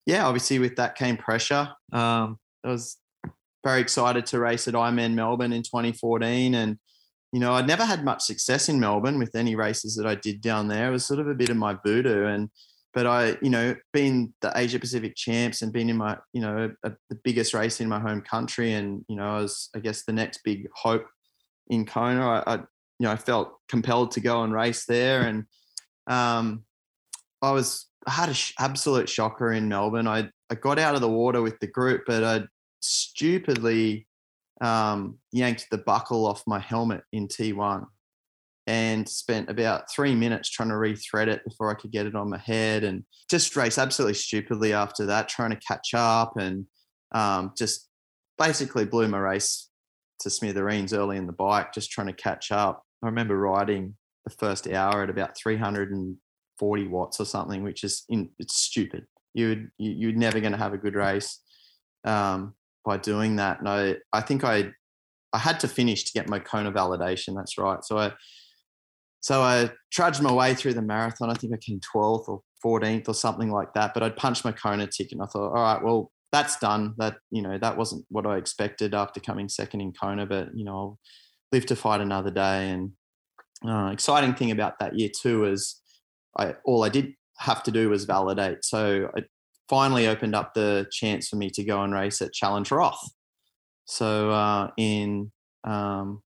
yeah, 0.06 0.26
obviously 0.26 0.58
with 0.58 0.74
that 0.74 0.96
came 0.96 1.16
pressure. 1.16 1.68
Um, 1.92 2.40
I 2.64 2.68
was 2.68 2.96
very 3.62 3.80
excited 3.80 4.26
to 4.26 4.40
race 4.40 4.66
at 4.66 4.74
Ironman 4.74 5.14
Melbourne 5.14 5.52
in 5.52 5.62
2014, 5.62 6.56
and 6.56 6.78
you 7.32 7.40
know, 7.40 7.52
I'd 7.52 7.66
never 7.66 7.84
had 7.84 8.04
much 8.04 8.22
success 8.22 8.68
in 8.68 8.80
Melbourne 8.80 9.18
with 9.18 9.34
any 9.34 9.54
races 9.54 9.96
that 9.96 10.06
I 10.06 10.14
did 10.14 10.40
down 10.40 10.68
there. 10.68 10.88
It 10.88 10.92
was 10.92 11.04
sort 11.04 11.20
of 11.20 11.28
a 11.28 11.34
bit 11.34 11.50
of 11.50 11.56
my 11.56 11.76
voodoo. 11.84 12.24
And, 12.24 12.48
but 12.94 13.06
I, 13.06 13.36
you 13.42 13.50
know, 13.50 13.76
being 13.92 14.32
the 14.40 14.50
Asia 14.56 14.78
Pacific 14.78 15.14
champs 15.14 15.60
and 15.60 15.72
being 15.72 15.90
in 15.90 15.98
my, 15.98 16.16
you 16.32 16.40
know, 16.40 16.72
a, 16.84 16.92
the 17.10 17.18
biggest 17.22 17.52
race 17.52 17.80
in 17.80 17.88
my 17.88 18.00
home 18.00 18.22
country. 18.22 18.72
And, 18.72 19.04
you 19.08 19.16
know, 19.16 19.28
I 19.28 19.40
was, 19.40 19.68
I 19.76 19.80
guess, 19.80 20.04
the 20.04 20.12
next 20.12 20.40
big 20.42 20.68
hope 20.74 21.06
in 21.68 21.84
Kona. 21.84 22.26
I, 22.26 22.42
I 22.46 22.54
you 22.56 23.06
know, 23.06 23.12
I 23.12 23.16
felt 23.16 23.52
compelled 23.68 24.12
to 24.12 24.20
go 24.20 24.42
and 24.42 24.52
race 24.52 24.86
there. 24.86 25.22
And 25.22 25.44
um, 26.08 26.64
I 27.42 27.52
was, 27.52 27.86
I 28.06 28.10
had 28.10 28.30
an 28.30 28.34
sh- 28.34 28.54
absolute 28.58 29.08
shocker 29.08 29.52
in 29.52 29.68
Melbourne. 29.68 30.08
I, 30.08 30.30
I 30.50 30.54
got 30.54 30.78
out 30.78 30.94
of 30.94 31.02
the 31.02 31.10
water 31.10 31.42
with 31.42 31.60
the 31.60 31.66
group, 31.66 32.04
but 32.06 32.24
I 32.24 32.44
stupidly 32.80 34.07
um, 34.60 35.18
yanked 35.32 35.66
the 35.70 35.78
buckle 35.78 36.26
off 36.26 36.42
my 36.46 36.58
helmet 36.58 37.02
in 37.12 37.28
T1 37.28 37.86
and 38.66 39.08
spent 39.08 39.48
about 39.48 39.90
three 39.90 40.14
minutes 40.14 40.50
trying 40.50 40.68
to 40.68 40.74
rethread 40.74 41.28
it 41.28 41.42
before 41.42 41.70
I 41.70 41.74
could 41.74 41.90
get 41.90 42.06
it 42.06 42.14
on 42.14 42.28
my 42.28 42.38
head 42.38 42.84
and 42.84 43.02
just 43.30 43.56
race 43.56 43.78
absolutely 43.78 44.14
stupidly 44.14 44.74
after 44.74 45.06
that, 45.06 45.28
trying 45.28 45.50
to 45.50 45.60
catch 45.66 45.94
up 45.94 46.36
and 46.36 46.66
um, 47.12 47.52
just 47.56 47.88
basically 48.36 48.84
blew 48.84 49.08
my 49.08 49.18
race 49.18 49.70
to 50.20 50.28
smithereens 50.28 50.92
early 50.92 51.16
in 51.16 51.26
the 51.26 51.32
bike, 51.32 51.72
just 51.72 51.90
trying 51.90 52.08
to 52.08 52.12
catch 52.12 52.52
up. 52.52 52.82
I 53.02 53.06
remember 53.06 53.38
riding 53.38 53.96
the 54.24 54.34
first 54.34 54.68
hour 54.68 55.02
at 55.02 55.10
about 55.10 55.36
340 55.36 56.88
watts 56.88 57.20
or 57.20 57.24
something, 57.24 57.62
which 57.62 57.84
is 57.84 58.04
in, 58.10 58.28
it's 58.38 58.56
stupid. 58.60 59.06
You 59.32 59.48
would, 59.48 59.70
you, 59.78 59.92
you're 59.92 60.12
never 60.12 60.40
going 60.40 60.52
to 60.52 60.58
have 60.58 60.74
a 60.74 60.78
good 60.78 60.94
race. 60.94 61.40
Um, 62.04 62.54
by 62.84 62.96
doing 62.96 63.36
that. 63.36 63.60
And 63.60 63.68
I, 63.68 63.96
I 64.12 64.20
think 64.20 64.44
I, 64.44 64.70
I 65.32 65.38
had 65.38 65.60
to 65.60 65.68
finish 65.68 66.04
to 66.04 66.12
get 66.12 66.28
my 66.28 66.38
Kona 66.38 66.72
validation. 66.72 67.34
That's 67.36 67.58
right. 67.58 67.84
So 67.84 67.98
I, 67.98 68.12
so 69.20 69.42
I 69.42 69.70
trudged 69.92 70.22
my 70.22 70.32
way 70.32 70.54
through 70.54 70.74
the 70.74 70.82
marathon. 70.82 71.30
I 71.30 71.34
think 71.34 71.52
I 71.52 71.58
came 71.58 71.80
12th 71.94 72.28
or 72.28 72.40
14th 72.64 73.08
or 73.08 73.14
something 73.14 73.50
like 73.50 73.74
that. 73.74 73.94
But 73.94 74.02
I'd 74.02 74.16
punched 74.16 74.44
my 74.44 74.52
Kona 74.52 74.86
ticket 74.86 75.12
and 75.12 75.22
I 75.22 75.26
thought, 75.26 75.48
all 75.48 75.62
right, 75.62 75.82
well, 75.82 76.10
that's 76.32 76.58
done. 76.58 76.94
That, 76.98 77.16
you 77.30 77.42
know, 77.42 77.58
that 77.58 77.76
wasn't 77.76 78.04
what 78.10 78.26
I 78.26 78.36
expected 78.36 78.94
after 78.94 79.20
coming 79.20 79.48
second 79.48 79.80
in 79.80 79.92
Kona, 79.92 80.26
but, 80.26 80.48
you 80.54 80.64
know, 80.64 80.74
I'll 80.74 80.98
live 81.52 81.66
to 81.66 81.76
fight 81.76 82.00
another 82.00 82.30
day. 82.30 82.70
And 82.70 82.92
uh, 83.66 83.90
exciting 83.92 84.34
thing 84.34 84.50
about 84.50 84.78
that 84.78 84.98
year 84.98 85.08
too 85.14 85.44
is 85.44 85.80
I, 86.38 86.54
all 86.64 86.84
I 86.84 86.88
did 86.88 87.14
have 87.38 87.62
to 87.64 87.70
do 87.70 87.90
was 87.90 88.04
validate. 88.04 88.64
So 88.64 89.10
I 89.16 89.22
finally 89.68 90.06
opened 90.06 90.34
up 90.34 90.54
the 90.54 90.86
chance 90.90 91.28
for 91.28 91.36
me 91.36 91.50
to 91.50 91.64
go 91.64 91.82
and 91.82 91.92
race 91.92 92.20
at 92.22 92.32
Challenge 92.32 92.70
Roth. 92.70 93.10
So 93.84 94.30
uh, 94.30 94.70
in 94.76 95.32
um, 95.64 96.22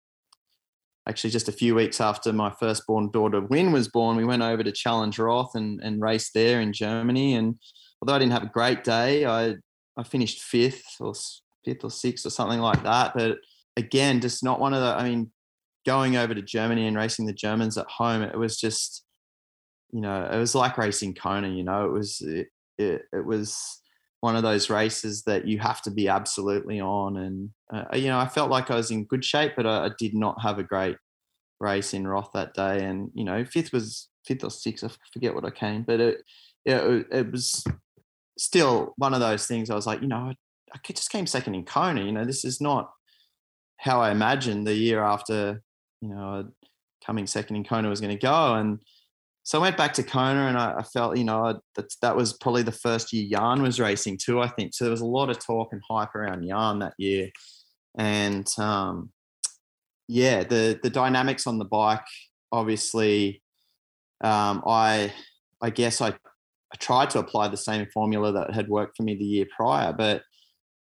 actually 1.08 1.30
just 1.30 1.48
a 1.48 1.52
few 1.52 1.74
weeks 1.74 2.00
after 2.00 2.32
my 2.32 2.50
firstborn 2.58 3.10
daughter 3.10 3.40
Win 3.40 3.72
was 3.72 3.88
born, 3.88 4.16
we 4.16 4.24
went 4.24 4.42
over 4.42 4.62
to 4.62 4.72
Challenge 4.72 5.18
Roth 5.18 5.54
and, 5.54 5.80
and 5.82 6.00
raced 6.00 6.34
there 6.34 6.60
in 6.60 6.72
Germany. 6.72 7.34
And 7.34 7.56
although 8.00 8.14
I 8.14 8.18
didn't 8.18 8.32
have 8.32 8.44
a 8.44 8.46
great 8.46 8.84
day, 8.84 9.24
I 9.24 9.56
I 9.96 10.02
finished 10.04 10.40
fifth 10.40 10.96
or 11.00 11.12
fifth 11.64 11.84
or 11.84 11.90
sixth 11.90 12.24
or 12.24 12.30
something 12.30 12.60
like 12.60 12.82
that. 12.84 13.12
But 13.14 13.38
again, 13.76 14.20
just 14.20 14.42
not 14.42 14.60
one 14.60 14.72
of 14.72 14.80
the. 14.80 14.94
I 14.94 15.08
mean, 15.08 15.30
going 15.84 16.16
over 16.16 16.34
to 16.34 16.42
Germany 16.42 16.86
and 16.86 16.96
racing 16.96 17.26
the 17.26 17.32
Germans 17.32 17.76
at 17.76 17.86
home, 17.86 18.22
it 18.22 18.38
was 18.38 18.58
just 18.58 19.04
you 19.92 20.00
know, 20.00 20.28
it 20.32 20.38
was 20.38 20.54
like 20.54 20.78
racing 20.78 21.14
Kona, 21.14 21.48
you 21.48 21.62
know, 21.62 21.84
it 21.84 21.92
was, 21.92 22.22
it, 22.22 22.48
it, 22.78 23.02
it 23.12 23.24
was 23.24 23.80
one 24.20 24.36
of 24.36 24.42
those 24.42 24.70
races 24.70 25.24
that 25.24 25.46
you 25.46 25.58
have 25.58 25.82
to 25.82 25.90
be 25.90 26.08
absolutely 26.08 26.80
on. 26.80 27.16
And, 27.16 27.50
uh, 27.74 27.96
you 27.96 28.06
know, 28.06 28.18
I 28.18 28.28
felt 28.28 28.50
like 28.50 28.70
I 28.70 28.76
was 28.76 28.90
in 28.90 29.04
good 29.04 29.24
shape, 29.24 29.54
but 29.56 29.66
I, 29.66 29.86
I, 29.86 29.90
did 29.98 30.14
not 30.14 30.40
have 30.42 30.60
a 30.60 30.62
great 30.62 30.96
race 31.58 31.92
in 31.92 32.06
Roth 32.06 32.30
that 32.32 32.54
day. 32.54 32.84
And, 32.84 33.10
you 33.14 33.24
know, 33.24 33.44
fifth 33.44 33.72
was 33.72 34.08
fifth 34.24 34.44
or 34.44 34.50
sixth, 34.50 34.84
I 34.84 34.90
forget 35.12 35.34
what 35.34 35.44
I 35.44 35.50
came, 35.50 35.82
but 35.82 35.98
it, 35.98 36.22
it, 36.64 37.06
it 37.10 37.32
was 37.32 37.64
still 38.38 38.94
one 38.96 39.12
of 39.12 39.18
those 39.18 39.46
things 39.48 39.70
I 39.70 39.74
was 39.74 39.88
like, 39.88 40.02
you 40.02 40.08
know, 40.08 40.30
I, 40.30 40.34
I 40.72 40.78
just 40.92 41.10
came 41.10 41.26
second 41.26 41.56
in 41.56 41.64
Kona. 41.64 42.04
You 42.04 42.12
know, 42.12 42.24
this 42.24 42.44
is 42.44 42.60
not 42.60 42.92
how 43.78 44.00
I 44.00 44.12
imagined 44.12 44.68
the 44.68 44.74
year 44.74 45.02
after, 45.02 45.60
you 46.00 46.10
know, 46.10 46.48
coming 47.04 47.26
second 47.26 47.56
in 47.56 47.64
Kona 47.64 47.88
was 47.88 48.00
going 48.00 48.16
to 48.16 48.22
go. 48.24 48.54
And, 48.54 48.78
so 49.44 49.58
I 49.58 49.62
went 49.62 49.76
back 49.76 49.92
to 49.94 50.02
Kona 50.02 50.46
and 50.46 50.56
I, 50.56 50.78
I 50.78 50.82
felt, 50.82 51.16
you 51.16 51.24
know, 51.24 51.60
that 51.74 51.92
that 52.00 52.16
was 52.16 52.32
probably 52.32 52.62
the 52.62 52.70
first 52.70 53.12
year 53.12 53.28
Jan 53.30 53.62
was 53.62 53.80
racing 53.80 54.18
too, 54.18 54.40
I 54.40 54.48
think. 54.48 54.72
So 54.74 54.84
there 54.84 54.90
was 54.92 55.00
a 55.00 55.06
lot 55.06 55.30
of 55.30 55.44
talk 55.44 55.72
and 55.72 55.82
hype 55.88 56.14
around 56.14 56.46
Jan 56.46 56.78
that 56.78 56.94
year. 56.96 57.30
And 57.98 58.48
um, 58.58 59.10
yeah, 60.06 60.44
the 60.44 60.78
the 60.82 60.90
dynamics 60.90 61.46
on 61.46 61.58
the 61.58 61.64
bike, 61.64 62.06
obviously, 62.52 63.42
um, 64.22 64.62
I 64.66 65.12
I 65.60 65.70
guess 65.70 66.00
I 66.00 66.08
I 66.10 66.76
tried 66.78 67.10
to 67.10 67.18
apply 67.18 67.48
the 67.48 67.56
same 67.56 67.86
formula 67.92 68.32
that 68.32 68.54
had 68.54 68.68
worked 68.68 68.96
for 68.96 69.02
me 69.02 69.16
the 69.16 69.24
year 69.24 69.46
prior, 69.54 69.92
but 69.92 70.22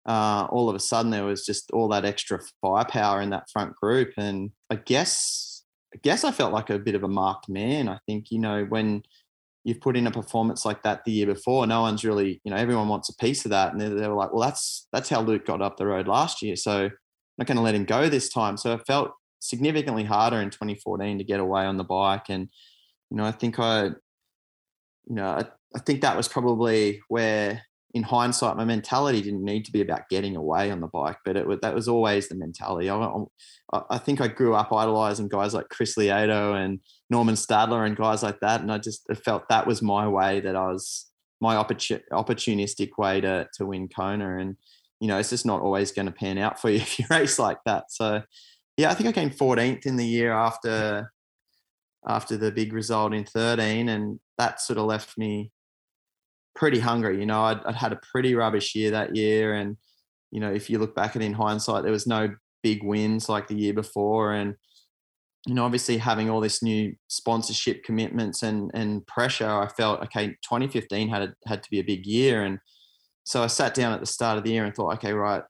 uh, 0.05 0.47
all 0.49 0.69
of 0.69 0.75
a 0.75 0.79
sudden 0.79 1.11
there 1.11 1.25
was 1.25 1.45
just 1.45 1.71
all 1.71 1.87
that 1.89 2.05
extra 2.05 2.39
firepower 2.61 3.21
in 3.21 3.31
that 3.31 3.49
front 3.51 3.75
group, 3.75 4.13
and 4.17 4.51
I 4.69 4.75
guess 4.75 5.52
I 5.93 5.97
guess 6.01 6.23
I 6.23 6.31
felt 6.31 6.53
like 6.53 6.69
a 6.69 6.79
bit 6.79 6.95
of 6.95 7.03
a 7.03 7.07
marked 7.07 7.49
man. 7.49 7.87
I 7.87 7.99
think 8.07 8.31
you 8.31 8.39
know 8.39 8.65
when 8.65 9.03
you've 9.63 9.81
put 9.81 9.95
in 9.95 10.07
a 10.07 10.11
performance 10.11 10.65
like 10.65 10.83
that 10.83 11.05
the 11.05 11.11
year 11.11 11.27
before, 11.27 11.65
no 11.67 11.81
one's 11.81 12.03
really 12.03 12.41
you 12.43 12.51
know 12.51 12.57
everyone 12.57 12.87
wants 12.87 13.09
a 13.09 13.15
piece 13.15 13.45
of 13.45 13.51
that, 13.51 13.71
and 13.71 13.81
they, 13.81 13.89
they 13.89 14.07
were 14.07 14.15
like, 14.15 14.33
well, 14.33 14.41
that's 14.41 14.87
that's 14.91 15.09
how 15.09 15.21
Luke 15.21 15.45
got 15.45 15.61
up 15.61 15.77
the 15.77 15.85
road 15.85 16.07
last 16.07 16.41
year, 16.41 16.55
so 16.55 16.85
I'm 16.85 16.91
not 17.37 17.47
going 17.47 17.57
to 17.57 17.63
let 17.63 17.75
him 17.75 17.85
go 17.85 18.09
this 18.09 18.29
time. 18.29 18.57
So 18.57 18.73
it 18.73 18.85
felt 18.87 19.11
significantly 19.39 20.03
harder 20.03 20.41
in 20.41 20.49
2014 20.49 21.17
to 21.17 21.23
get 21.23 21.39
away 21.39 21.65
on 21.65 21.77
the 21.77 21.83
bike, 21.83 22.29
and 22.29 22.49
you 23.09 23.17
know 23.17 23.25
I 23.25 23.31
think 23.31 23.59
I 23.59 23.85
you 23.85 25.15
know 25.15 25.27
I, 25.27 25.45
I 25.75 25.79
think 25.79 26.01
that 26.01 26.17
was 26.17 26.27
probably 26.27 27.01
where 27.07 27.61
in 27.93 28.01
hindsight, 28.01 28.57
my 28.57 28.65
mentality 28.65 29.21
didn't 29.21 29.43
need 29.43 29.65
to 29.65 29.71
be 29.71 29.81
about 29.81 30.09
getting 30.09 30.35
away 30.35 30.71
on 30.71 30.79
the 30.79 30.87
bike, 30.87 31.17
but 31.23 31.37
it 31.37 31.61
that 31.61 31.75
was 31.75 31.87
always 31.87 32.27
the 32.27 32.35
mentality. 32.35 32.89
I, 32.89 33.23
I, 33.89 33.99
think 33.99 34.19
I 34.19 34.27
grew 34.27 34.55
up 34.55 34.73
idolizing 34.73 35.27
guys 35.27 35.53
like 35.53 35.69
Chris 35.69 35.95
Lieto 35.95 36.55
and 36.55 36.79
Normann 37.11 37.35
Stadler 37.35 37.85
and 37.85 37.95
guys 37.95 38.23
like 38.23 38.39
that, 38.39 38.61
and 38.61 38.71
I 38.71 38.79
just 38.79 39.05
felt 39.23 39.47
that 39.49 39.67
was 39.67 39.83
my 39.83 40.07
way 40.07 40.39
that 40.39 40.55
I 40.55 40.71
was 40.71 41.11
my 41.39 41.55
opportunistic 41.55 42.89
way 42.97 43.21
to 43.21 43.47
to 43.53 43.65
win 43.65 43.87
Kona, 43.87 44.39
and 44.39 44.57
you 44.99 45.07
know 45.07 45.19
it's 45.19 45.29
just 45.29 45.45
not 45.45 45.61
always 45.61 45.91
going 45.91 46.07
to 46.07 46.11
pan 46.11 46.39
out 46.39 46.59
for 46.59 46.71
you 46.71 46.77
if 46.81 46.97
you 46.97 47.05
race 47.11 47.37
like 47.37 47.59
that. 47.67 47.91
So 47.91 48.23
yeah, 48.75 48.89
I 48.89 48.95
think 48.95 49.07
I 49.07 49.11
came 49.11 49.29
14th 49.29 49.85
in 49.85 49.97
the 49.97 50.05
year 50.05 50.31
after 50.31 51.11
after 52.07 52.37
the 52.37 52.51
big 52.51 52.73
result 52.73 53.13
in 53.13 53.23
13, 53.23 53.87
and 53.87 54.19
that 54.39 54.61
sort 54.61 54.79
of 54.79 54.85
left 54.85 55.15
me 55.15 55.51
pretty 56.55 56.79
hungry. 56.79 57.19
You 57.19 57.25
know, 57.25 57.41
I'd, 57.41 57.63
I'd, 57.65 57.75
had 57.75 57.93
a 57.93 57.99
pretty 58.11 58.35
rubbish 58.35 58.75
year 58.75 58.91
that 58.91 59.15
year, 59.15 59.53
and 59.53 59.77
you 60.31 60.39
know, 60.39 60.51
if 60.51 60.69
you 60.69 60.79
look 60.79 60.95
back 60.95 61.15
at 61.15 61.21
it 61.21 61.25
in 61.25 61.33
hindsight, 61.33 61.83
there 61.83 61.91
was 61.91 62.07
no 62.07 62.33
big 62.61 62.83
wins 62.83 63.29
like 63.29 63.47
the 63.47 63.55
year 63.55 63.73
before, 63.73 64.33
and 64.33 64.55
you 65.45 65.53
know, 65.53 65.65
obviously 65.65 65.97
having 65.97 66.29
all 66.29 66.39
this 66.39 66.63
new 66.63 66.95
sponsorship 67.07 67.83
commitments 67.83 68.43
and 68.43 68.71
and 68.73 69.05
pressure, 69.07 69.49
I 69.49 69.67
felt 69.67 70.01
okay. 70.03 70.29
2015 70.43 71.09
had 71.09 71.21
a, 71.23 71.33
had 71.45 71.63
to 71.63 71.69
be 71.69 71.79
a 71.79 71.83
big 71.83 72.05
year, 72.05 72.43
and 72.43 72.59
so 73.23 73.43
I 73.43 73.47
sat 73.47 73.73
down 73.73 73.93
at 73.93 73.99
the 73.99 74.05
start 74.05 74.37
of 74.37 74.43
the 74.43 74.51
year 74.51 74.65
and 74.65 74.75
thought, 74.75 74.93
okay, 74.95 75.13
right, 75.13 75.43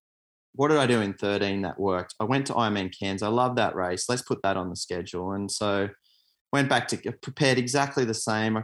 what 0.53 0.67
did 0.67 0.77
I 0.77 0.85
do 0.85 1.01
in 1.01 1.13
13 1.13 1.63
that 1.63 1.79
worked? 1.79 2.13
I 2.19 2.25
went 2.25 2.45
to 2.47 2.53
Ironman 2.53 2.93
Cairns. 2.97 3.23
I 3.23 3.27
love 3.27 3.55
that 3.55 3.75
race. 3.75 4.05
Let's 4.07 4.21
put 4.21 4.41
that 4.43 4.57
on 4.57 4.69
the 4.69 4.75
schedule, 4.75 5.33
and 5.33 5.51
so 5.51 5.89
went 6.51 6.69
back 6.69 6.87
to 6.87 6.97
prepared 7.21 7.57
exactly 7.57 8.05
the 8.05 8.13
same. 8.13 8.57
I 8.57 8.63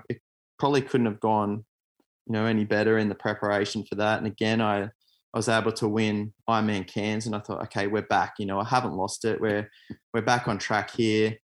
probably 0.59 0.81
couldn't 0.81 1.07
have 1.07 1.19
gone 1.19 1.65
you 2.29 2.33
know 2.33 2.45
any 2.45 2.63
better 2.63 2.97
in 2.99 3.09
the 3.09 3.15
preparation 3.15 3.83
for 3.83 3.95
that. 3.95 4.19
And 4.19 4.27
again, 4.27 4.61
I 4.61 4.83
I 5.33 5.37
was 5.37 5.49
able 5.49 5.71
to 5.73 5.87
win 5.87 6.33
Ironman 6.49 6.87
Cairns, 6.87 7.25
and 7.25 7.35
I 7.35 7.39
thought, 7.39 7.61
okay, 7.63 7.87
we're 7.87 8.03
back. 8.03 8.35
You 8.39 8.45
know, 8.45 8.59
I 8.59 8.65
haven't 8.65 8.93
lost 8.93 9.25
it. 9.25 9.41
We're 9.41 9.69
we're 10.13 10.21
back 10.21 10.47
on 10.47 10.59
track 10.59 10.91
here. 10.91 11.37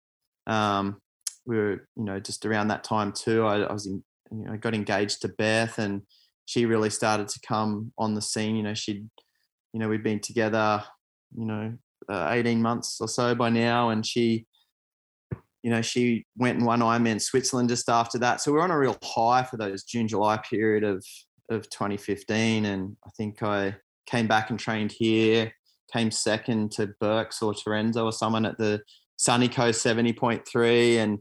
Um, 0.48 1.02
we 1.46 1.58
were, 1.58 1.88
you 1.96 2.04
know, 2.04 2.20
just 2.20 2.46
around 2.46 2.70
that 2.70 2.84
time 2.84 3.12
too. 3.12 3.46
I, 3.46 3.62
I 3.62 3.74
was, 3.74 3.86
in, 3.86 4.04
you 4.32 4.46
know, 4.46 4.54
I 4.54 4.58
got 4.58 4.74
engaged 4.74 5.22
to 5.22 5.28
Beth, 5.28 5.80
and 5.80 6.04
she 6.46 6.66
really 6.66 6.90
started 6.90 7.28
to 7.30 7.40
come 7.48 7.92
on 7.98 8.14
the 8.14 8.22
scene. 8.22 8.56
You 8.56 8.64
know, 8.64 8.74
she'd, 8.74 9.08
you 9.74 9.80
know, 9.80 9.90
we'd 9.90 10.04
been 10.04 10.20
together, 10.20 10.84
you 11.36 11.46
know, 11.46 11.74
uh, 12.10 12.30
18 12.32 12.62
months 12.62 13.00
or 13.02 13.08
so 13.08 13.34
by 13.34 13.50
now, 13.50 13.90
and 13.90 14.06
she 14.06 14.46
you 15.66 15.72
know, 15.72 15.82
she 15.82 16.28
went 16.38 16.60
and 16.60 16.68
won 16.68 16.82
Ironman 16.82 17.20
Switzerland 17.20 17.70
just 17.70 17.90
after 17.90 18.20
that. 18.20 18.40
So 18.40 18.52
we're 18.52 18.62
on 18.62 18.70
a 18.70 18.78
real 18.78 18.96
high 19.04 19.42
for 19.42 19.58
those 19.58 19.84
June, 19.84 20.08
July 20.08 20.38
period 20.38 20.84
of 20.84 21.04
of 21.50 21.68
2015. 21.72 22.66
And 22.66 22.96
I 23.04 23.10
think 23.18 23.42
I 23.42 23.76
came 24.06 24.28
back 24.28 24.52
and 24.52 24.60
trained 24.60 24.92
here, 24.92 25.52
came 25.92 26.12
second 26.12 26.72
to 26.74 26.94
Birks 27.00 27.42
or 27.42 27.54
Terenzo 27.54 28.04
or 28.04 28.12
someone 28.12 28.46
at 28.46 28.60
the 28.60 28.84
Sunny 29.18 29.48
Coast 29.48 29.84
70.3. 29.84 30.98
And, 30.98 31.18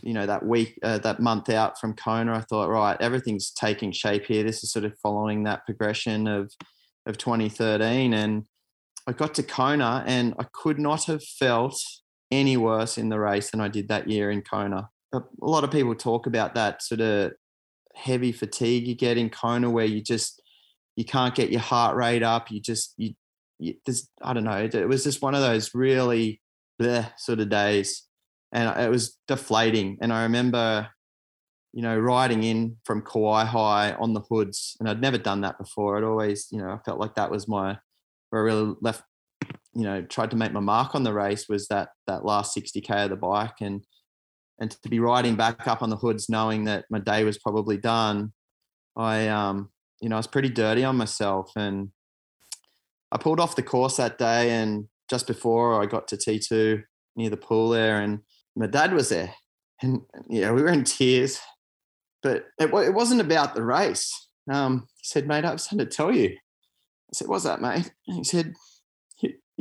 you 0.00 0.14
know, 0.14 0.26
that 0.26 0.46
week, 0.46 0.78
uh, 0.84 0.98
that 0.98 1.18
month 1.18 1.50
out 1.50 1.80
from 1.80 1.94
Kona, 1.94 2.34
I 2.34 2.42
thought, 2.42 2.68
right, 2.68 2.96
everything's 3.00 3.50
taking 3.50 3.90
shape 3.90 4.26
here. 4.26 4.44
This 4.44 4.62
is 4.62 4.70
sort 4.70 4.84
of 4.84 4.96
following 5.02 5.42
that 5.42 5.66
progression 5.66 6.28
of, 6.28 6.52
of 7.04 7.18
2013. 7.18 8.14
And 8.14 8.44
I 9.08 9.12
got 9.12 9.34
to 9.34 9.42
Kona 9.42 10.04
and 10.06 10.34
I 10.38 10.44
could 10.52 10.78
not 10.78 11.06
have 11.06 11.24
felt 11.24 11.82
any 12.32 12.56
worse 12.56 12.98
in 12.98 13.10
the 13.10 13.20
race 13.20 13.50
than 13.50 13.60
I 13.60 13.68
did 13.68 13.88
that 13.88 14.08
year 14.08 14.30
in 14.30 14.42
Kona. 14.42 14.88
A, 15.12 15.20
lot 15.40 15.62
of 15.62 15.70
people 15.70 15.94
talk 15.94 16.26
about 16.26 16.54
that 16.54 16.82
sort 16.82 17.02
of 17.02 17.32
heavy 17.94 18.32
fatigue 18.32 18.86
you 18.86 18.94
get 18.94 19.18
in 19.18 19.28
Kona 19.28 19.70
where 19.70 19.84
you 19.84 20.00
just 20.00 20.40
you 20.96 21.04
can't 21.04 21.34
get 21.34 21.50
your 21.50 21.60
heart 21.60 21.94
rate 21.94 22.22
up. 22.22 22.50
You 22.50 22.60
just 22.60 22.94
you, 22.96 23.12
you 23.58 23.74
there's 23.84 24.08
I 24.22 24.32
don't 24.32 24.44
know. 24.44 24.56
It, 24.56 24.74
it, 24.74 24.88
was 24.88 25.04
just 25.04 25.20
one 25.20 25.34
of 25.34 25.42
those 25.42 25.74
really 25.74 26.40
bleh 26.80 27.12
sort 27.18 27.40
of 27.40 27.50
days, 27.50 28.04
and 28.52 28.80
it 28.80 28.90
was 28.90 29.18
deflating. 29.28 29.98
And 30.00 30.10
I 30.12 30.22
remember, 30.22 30.88
you 31.74 31.82
know, 31.82 31.98
riding 31.98 32.42
in 32.42 32.78
from 32.84 33.02
Kawaihae 33.02 34.00
on 34.00 34.14
the 34.14 34.22
hoods, 34.22 34.76
and 34.80 34.88
I'd 34.88 35.02
never 35.02 35.18
done 35.18 35.42
that 35.42 35.58
before. 35.58 35.98
I'd 35.98 36.04
always, 36.04 36.48
you 36.50 36.58
know, 36.58 36.70
I 36.70 36.78
felt 36.84 36.98
like 36.98 37.14
that 37.16 37.30
was 37.30 37.46
my 37.46 37.78
where 38.30 38.40
I 38.40 38.44
really 38.44 38.74
left 38.80 39.04
you 39.74 39.84
know 39.84 40.02
tried 40.02 40.30
to 40.30 40.36
make 40.36 40.52
my 40.52 40.60
mark 40.60 40.94
on 40.94 41.02
the 41.02 41.12
race 41.12 41.48
was 41.48 41.68
that 41.68 41.90
that 42.06 42.24
last 42.24 42.56
60k 42.56 43.04
of 43.04 43.10
the 43.10 43.16
bike. 43.16 43.60
And 43.60 43.84
and 44.60 44.70
to 44.70 44.88
be 44.88 45.00
riding 45.00 45.34
back 45.34 45.66
up 45.66 45.82
on 45.82 45.90
the 45.90 45.96
hoods 45.96 46.28
knowing 46.28 46.64
that 46.64 46.84
my 46.90 46.98
day 46.98 47.24
was 47.24 47.38
probably 47.38 47.76
done 47.76 48.32
i 48.96 49.28
um 49.28 49.70
you 50.00 50.08
know 50.08 50.16
i 50.16 50.18
was 50.18 50.26
pretty 50.26 50.50
dirty 50.50 50.84
on 50.84 50.96
myself. 50.96 51.52
And 51.56 51.90
i 53.10 53.16
pulled 53.16 53.40
off 53.40 53.56
the 53.56 53.62
course 53.62 53.96
that 53.96 54.18
day 54.18 54.50
and 54.50 54.88
just 55.08 55.26
before 55.26 55.82
i 55.82 55.86
got 55.86 56.08
to 56.08 56.16
t2 56.16 56.82
near 57.16 57.30
the 57.30 57.36
pool 57.36 57.70
there 57.70 58.00
and 58.00 58.20
my 58.56 58.66
dad 58.66 58.92
was 58.92 59.08
there. 59.08 59.34
And 59.80 60.02
yeah 60.28 60.52
we 60.52 60.62
were 60.62 60.68
in 60.68 60.84
tears. 60.84 61.40
But 62.22 62.44
it, 62.58 62.72
it 62.72 62.94
wasn't 62.94 63.20
about 63.20 63.54
the 63.54 63.64
race. 63.64 64.28
Um 64.50 64.86
he 64.98 65.04
said 65.04 65.26
mate 65.26 65.44
i 65.44 65.50
have 65.50 65.60
something 65.60 65.88
to 65.88 65.96
tell 65.96 66.14
you. 66.14 66.28
I 66.28 67.12
said 67.14 67.28
what's 67.28 67.44
that 67.44 67.62
mate? 67.62 67.90
And 68.06 68.18
he 68.18 68.24
said 68.24 68.52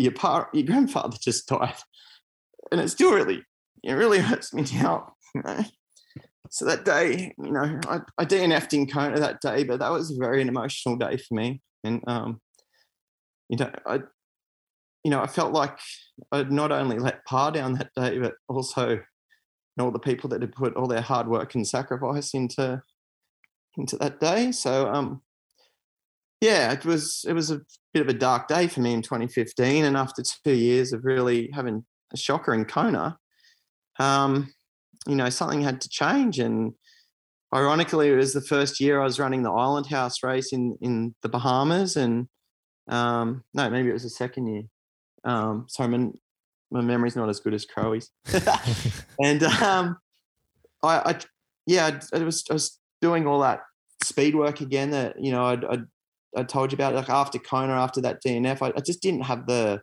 your 0.02 0.14
par, 0.14 0.50
your 0.54 0.66
grandfather 0.66 1.18
just 1.22 1.48
died, 1.48 1.76
and 2.72 2.82
it 2.82 2.90
still 2.90 3.14
really, 3.14 3.44
it 3.84 3.94
really 3.94 4.20
hurts 4.20 4.54
me 4.54 4.66
now. 4.74 5.14
You 5.34 5.42
know? 5.44 5.64
So 6.50 6.66
that 6.66 6.84
day, 6.84 7.34
you 7.38 7.52
know, 7.52 7.80
I, 7.88 8.00
I 8.18 8.26
DNF'd 8.26 8.74
in 8.74 8.86
Kona 8.86 9.20
that 9.22 9.40
day, 9.40 9.64
but 9.64 9.80
that 9.80 9.92
was 9.92 10.12
a 10.12 10.20
very 10.20 10.42
an 10.42 10.50
emotional 10.50 10.98
day 10.98 11.18
for 11.18 11.36
me, 11.36 11.62
and 11.84 12.04
um, 12.08 12.42
you 13.48 13.58
know, 13.58 13.72
I, 13.86 14.00
you 15.04 15.12
know, 15.12 15.22
I 15.22 15.28
felt 15.28 15.54
like 15.54 15.78
I'd 16.32 16.52
not 16.52 16.72
only 16.72 17.00
let 17.00 17.26
Par 17.26 17.52
down 17.52 17.74
that 17.76 17.92
day, 17.96 18.20
but 18.20 18.34
also 18.48 19.00
all 19.80 19.92
the 19.92 20.00
people 20.00 20.30
that 20.30 20.42
had 20.42 20.52
put 20.52 20.76
all 20.76 20.88
their 20.88 21.02
hard 21.02 21.28
work 21.28 21.56
and 21.56 21.68
sacrifice 21.68 22.34
into 22.34 22.82
into 23.78 23.98
that 23.98 24.20
day. 24.20 24.52
So 24.52 24.88
um, 24.92 25.22
yeah, 26.42 26.74
it 26.74 26.84
was 26.84 27.24
it 27.28 27.34
was 27.34 27.52
a 27.52 27.62
bit 27.94 28.02
of 28.02 28.10
a 28.10 28.14
dark 28.14 28.48
day 28.48 28.68
for 28.68 28.82
me 28.82 28.94
in 28.94 29.04
2015, 29.04 29.86
and 29.86 29.96
after 29.96 30.24
two 30.44 30.54
years 30.54 30.92
of 30.92 31.06
really 31.06 31.50
having 31.54 31.86
a 32.12 32.18
shocker 32.18 32.54
in 32.54 32.66
Kona, 32.66 33.18
um, 34.00 34.52
you 35.08 35.16
know, 35.16 35.30
something 35.30 35.62
had 35.62 35.80
to 35.82 35.90
change. 35.90 36.40
And 36.40 36.74
ironically, 37.54 38.10
it 38.10 38.16
was 38.16 38.34
the 38.34 38.42
first 38.42 38.80
year 38.80 39.00
I 39.00 39.04
was 39.04 39.20
running 39.20 39.44
the 39.44 39.52
Island 39.52 39.86
House 39.86 40.24
race 40.24 40.52
in 40.52 40.78
in 40.82 41.14
the 41.22 41.30
Bahamas, 41.30 41.96
and 41.96 42.28
um, 42.88 43.44
no, 43.54 43.70
maybe 43.70 43.90
it 43.90 43.94
was 43.94 44.04
the 44.04 44.10
second 44.10 44.48
year. 44.48 44.64
Um, 45.24 45.68
sorry, 45.70 45.90
my, 45.90 46.10
my 46.72 46.82
memory's 46.82 47.16
not 47.16 47.30
as 47.30 47.40
good 47.40 47.54
as 47.54 47.66
Crowie's. 47.66 48.10
and 49.24 49.44
um, 49.44 49.98
I, 50.82 51.12
I, 51.12 51.20
yeah, 51.68 52.00
I, 52.14 52.18
I 52.18 52.24
was 52.24 52.44
I 52.50 52.54
was 52.54 52.80
doing 53.00 53.28
all 53.28 53.42
that 53.42 53.62
speed 54.04 54.34
work 54.34 54.62
again 54.62 54.90
that 54.90 55.24
you 55.24 55.32
know 55.32 55.46
I'd, 55.46 55.64
I'd 55.66 55.86
I 56.36 56.44
told 56.44 56.72
you 56.72 56.76
about, 56.76 56.96
like 56.96 57.10
after 57.10 57.40
Kona, 57.40 57.74
after 57.74 58.02
that 58.02 58.24
DNF, 58.24 58.62
I, 58.62 58.74
I 58.76 58.82
just 58.82 59.02
didn't 59.02 59.24
have 59.24 59.48
the 59.48 59.82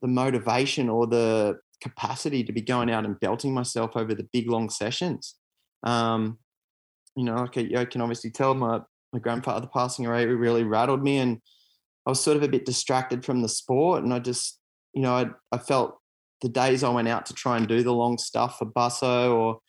the 0.00 0.08
motivation 0.08 0.88
or 0.88 1.06
the 1.06 1.58
capacity 1.80 2.44
to 2.44 2.52
be 2.52 2.60
going 2.60 2.90
out 2.90 3.04
and 3.04 3.18
belting 3.18 3.52
myself 3.52 3.96
over 3.96 4.14
the 4.14 4.28
big 4.32 4.48
long 4.48 4.70
sessions. 4.70 5.34
Um, 5.82 6.38
you 7.16 7.24
know, 7.24 7.36
I 7.36 7.84
can 7.84 8.00
obviously 8.00 8.30
tell 8.30 8.54
my 8.54 8.80
my 9.12 9.18
grandfather 9.18 9.68
passing 9.72 10.06
away 10.06 10.26
really 10.26 10.64
rattled 10.64 11.02
me, 11.02 11.18
and 11.18 11.40
I 12.06 12.10
was 12.10 12.20
sort 12.20 12.36
of 12.36 12.42
a 12.42 12.48
bit 12.48 12.66
distracted 12.66 13.24
from 13.24 13.42
the 13.42 13.48
sport, 13.48 14.04
and 14.04 14.12
I 14.12 14.18
just, 14.18 14.60
you 14.94 15.02
know, 15.02 15.14
I 15.14 15.26
I 15.52 15.58
felt 15.58 15.98
the 16.42 16.48
days 16.48 16.84
I 16.84 16.90
went 16.90 17.08
out 17.08 17.26
to 17.26 17.34
try 17.34 17.56
and 17.56 17.66
do 17.66 17.82
the 17.82 17.92
long 17.92 18.18
stuff 18.18 18.58
for 18.58 18.66
Busso, 18.66 19.34
or 19.34 19.60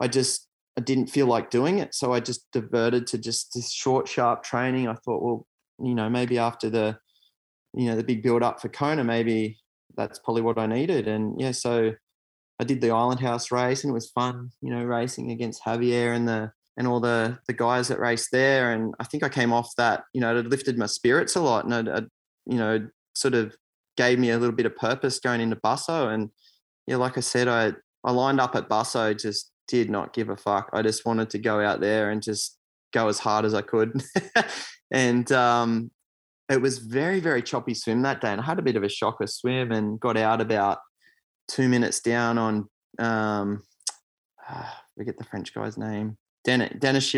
I 0.00 0.08
just 0.08 0.47
I 0.78 0.80
didn't 0.80 1.08
feel 1.08 1.26
like 1.26 1.50
doing 1.50 1.80
it. 1.80 1.92
So 1.92 2.12
I 2.12 2.20
just 2.20 2.46
diverted 2.52 3.08
to 3.08 3.18
just 3.18 3.52
this 3.52 3.72
short, 3.72 4.06
sharp 4.06 4.44
training. 4.44 4.86
I 4.86 4.94
thought, 4.94 5.20
well, 5.20 5.44
you 5.82 5.92
know, 5.92 6.08
maybe 6.08 6.38
after 6.38 6.70
the, 6.70 6.96
you 7.74 7.86
know, 7.86 7.96
the 7.96 8.04
big 8.04 8.22
build 8.22 8.44
up 8.44 8.60
for 8.60 8.68
Kona, 8.68 9.02
maybe 9.02 9.58
that's 9.96 10.20
probably 10.20 10.42
what 10.42 10.56
I 10.56 10.66
needed. 10.66 11.08
And 11.08 11.40
yeah, 11.40 11.50
so 11.50 11.94
I 12.60 12.64
did 12.64 12.80
the 12.80 12.92
Island 12.92 13.18
House 13.18 13.50
race 13.50 13.82
and 13.82 13.90
it 13.90 13.94
was 13.94 14.12
fun, 14.12 14.50
you 14.60 14.70
know, 14.70 14.84
racing 14.84 15.32
against 15.32 15.64
Javier 15.64 16.14
and 16.14 16.28
the 16.28 16.52
and 16.76 16.86
all 16.86 17.00
the 17.00 17.40
the 17.48 17.54
guys 17.54 17.88
that 17.88 17.98
raced 17.98 18.30
there. 18.30 18.70
And 18.72 18.94
I 19.00 19.04
think 19.04 19.24
I 19.24 19.28
came 19.28 19.52
off 19.52 19.74
that, 19.78 20.04
you 20.12 20.20
know, 20.20 20.36
it 20.36 20.46
lifted 20.46 20.78
my 20.78 20.86
spirits 20.86 21.34
a 21.34 21.40
lot, 21.40 21.64
and 21.64 21.88
it, 21.88 22.04
you 22.46 22.56
know, 22.56 22.88
sort 23.14 23.34
of 23.34 23.56
gave 23.96 24.20
me 24.20 24.30
a 24.30 24.38
little 24.38 24.54
bit 24.54 24.66
of 24.66 24.76
purpose 24.76 25.18
going 25.18 25.40
into 25.40 25.56
Busso. 25.56 26.14
And 26.14 26.30
yeah, 26.86 26.98
like 26.98 27.18
I 27.18 27.20
said, 27.20 27.48
I 27.48 27.72
I 28.04 28.12
lined 28.12 28.40
up 28.40 28.54
at 28.54 28.68
Busso, 28.68 29.20
just 29.20 29.50
did 29.68 29.90
not 29.90 30.12
give 30.12 30.30
a 30.30 30.36
fuck. 30.36 30.70
I 30.72 30.82
just 30.82 31.06
wanted 31.06 31.30
to 31.30 31.38
go 31.38 31.60
out 31.60 31.80
there 31.80 32.10
and 32.10 32.22
just 32.22 32.58
go 32.92 33.08
as 33.08 33.18
hard 33.18 33.44
as 33.44 33.54
I 33.54 33.62
could. 33.62 34.02
and 34.90 35.30
um, 35.30 35.90
it 36.48 36.60
was 36.60 36.78
very, 36.78 37.20
very 37.20 37.42
choppy 37.42 37.74
swim 37.74 38.02
that 38.02 38.20
day. 38.20 38.32
And 38.32 38.40
I 38.40 38.44
had 38.44 38.58
a 38.58 38.62
bit 38.62 38.76
of 38.76 38.82
a 38.82 38.88
shocker 38.88 39.26
swim 39.26 39.70
and 39.70 40.00
got 40.00 40.16
out 40.16 40.40
about 40.40 40.78
two 41.48 41.68
minutes 41.68 42.00
down 42.00 42.38
on, 42.38 42.68
um, 42.98 43.62
forget 44.96 45.18
the 45.18 45.24
French 45.24 45.54
guy's 45.54 45.76
name, 45.76 46.16
Dennis, 46.44 46.72
Dennis. 46.78 47.14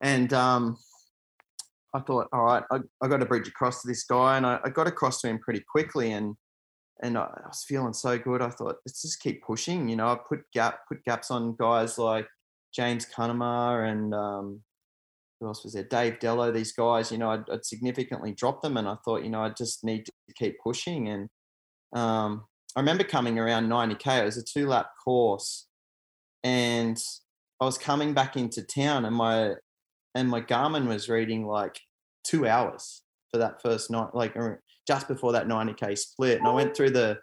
And 0.00 0.32
um, 0.32 0.76
I 1.94 2.00
thought, 2.00 2.28
all 2.32 2.44
right, 2.44 2.62
I, 2.70 2.78
I 3.02 3.08
got 3.08 3.18
to 3.18 3.26
bridge 3.26 3.48
across 3.48 3.82
to 3.82 3.88
this 3.88 4.04
guy. 4.04 4.36
And 4.36 4.46
I, 4.46 4.60
I 4.64 4.70
got 4.70 4.86
across 4.86 5.20
to 5.22 5.28
him 5.28 5.40
pretty 5.40 5.64
quickly. 5.68 6.12
And 6.12 6.36
and 7.02 7.16
I, 7.16 7.22
I 7.22 7.48
was 7.48 7.64
feeling 7.66 7.92
so 7.92 8.18
good. 8.18 8.42
I 8.42 8.50
thought, 8.50 8.76
let's 8.86 9.02
just 9.02 9.20
keep 9.20 9.42
pushing. 9.42 9.88
You 9.88 9.96
know, 9.96 10.08
I 10.08 10.18
put 10.28 10.40
gap 10.52 10.80
put 10.88 11.04
gaps 11.04 11.30
on 11.30 11.56
guys 11.58 11.98
like 11.98 12.26
James 12.74 13.06
Cunnama 13.06 13.90
and 13.90 14.14
um, 14.14 14.62
who 15.40 15.46
else 15.46 15.64
was 15.64 15.74
there? 15.74 15.84
Dave 15.84 16.18
Dellow, 16.18 16.52
these 16.52 16.72
guys, 16.72 17.12
you 17.12 17.18
know, 17.18 17.30
I'd, 17.30 17.48
I'd, 17.50 17.64
significantly 17.64 18.32
dropped 18.32 18.62
them. 18.62 18.76
And 18.76 18.88
I 18.88 18.96
thought, 19.04 19.22
you 19.22 19.30
know, 19.30 19.42
I 19.42 19.50
just 19.50 19.84
need 19.84 20.06
to 20.06 20.12
keep 20.34 20.58
pushing. 20.62 21.08
And 21.08 21.28
um, 21.94 22.44
I 22.74 22.80
remember 22.80 23.04
coming 23.04 23.38
around 23.38 23.68
90K, 23.68 24.22
it 24.22 24.24
was 24.24 24.36
a 24.36 24.42
two 24.42 24.66
lap 24.66 24.90
course. 25.04 25.66
And 26.42 27.00
I 27.60 27.64
was 27.64 27.78
coming 27.78 28.14
back 28.14 28.36
into 28.36 28.62
town 28.62 29.04
and 29.04 29.14
my, 29.14 29.54
and 30.14 30.28
my 30.28 30.40
Garmin 30.40 30.88
was 30.88 31.08
reading 31.08 31.46
like 31.46 31.80
two 32.24 32.46
hours 32.46 33.02
for 33.30 33.38
that 33.38 33.62
first 33.62 33.90
night, 33.90 34.14
like 34.14 34.34
just 34.88 35.06
before 35.06 35.32
that 35.32 35.46
90K 35.46 35.96
split. 35.98 36.38
And 36.38 36.48
I 36.48 36.52
went 36.52 36.74
through 36.74 36.90
the, 36.90 37.18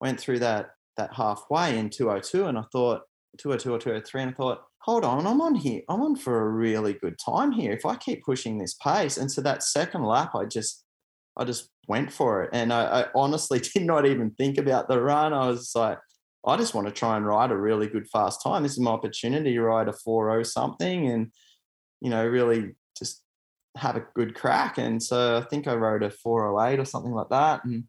went 0.00 0.20
through 0.20 0.38
that, 0.38 0.70
that 0.96 1.12
halfway 1.12 1.76
in 1.76 1.90
202 1.90 2.46
and 2.46 2.56
I 2.56 2.62
thought 2.72 3.02
202 3.38 3.74
or 3.74 3.78
203 3.78 4.22
and 4.22 4.30
I 4.30 4.34
thought, 4.34 4.62
hold 4.82 5.04
on, 5.04 5.26
I'm 5.26 5.40
on 5.40 5.56
here. 5.56 5.82
I'm 5.88 6.00
on 6.00 6.16
for 6.16 6.40
a 6.40 6.48
really 6.48 6.94
good 6.94 7.18
time 7.18 7.52
here. 7.52 7.72
If 7.72 7.84
I 7.84 7.96
keep 7.96 8.24
pushing 8.24 8.58
this 8.58 8.74
pace, 8.74 9.16
and 9.16 9.30
so 9.30 9.42
that 9.42 9.62
second 9.62 10.04
lap, 10.04 10.34
I 10.34 10.44
just, 10.44 10.84
I 11.36 11.44
just 11.44 11.68
went 11.86 12.12
for 12.12 12.44
it, 12.44 12.50
and 12.52 12.72
I, 12.72 13.02
I 13.02 13.06
honestly 13.14 13.60
did 13.74 13.84
not 13.84 14.06
even 14.06 14.30
think 14.30 14.58
about 14.58 14.88
the 14.88 15.00
run. 15.00 15.32
I 15.32 15.48
was 15.48 15.72
like, 15.74 15.98
I 16.46 16.56
just 16.56 16.74
want 16.74 16.86
to 16.86 16.92
try 16.92 17.16
and 17.16 17.26
ride 17.26 17.50
a 17.50 17.56
really 17.56 17.86
good 17.86 18.08
fast 18.08 18.42
time. 18.42 18.62
This 18.62 18.72
is 18.72 18.80
my 18.80 18.92
opportunity 18.92 19.52
to 19.52 19.62
ride 19.62 19.88
a 19.88 19.92
4 19.92 20.42
something, 20.44 21.08
and 21.08 21.32
you 22.00 22.08
know, 22.08 22.26
really 22.26 22.70
just 22.96 23.22
have 23.76 23.96
a 23.96 24.06
good 24.14 24.34
crack. 24.34 24.78
And 24.78 25.02
so 25.02 25.38
I 25.38 25.42
think 25.42 25.66
I 25.66 25.74
rode 25.74 26.02
a 26.02 26.10
408 26.10 26.80
or 26.80 26.84
something 26.84 27.12
like 27.12 27.28
that, 27.30 27.64
and 27.64 27.84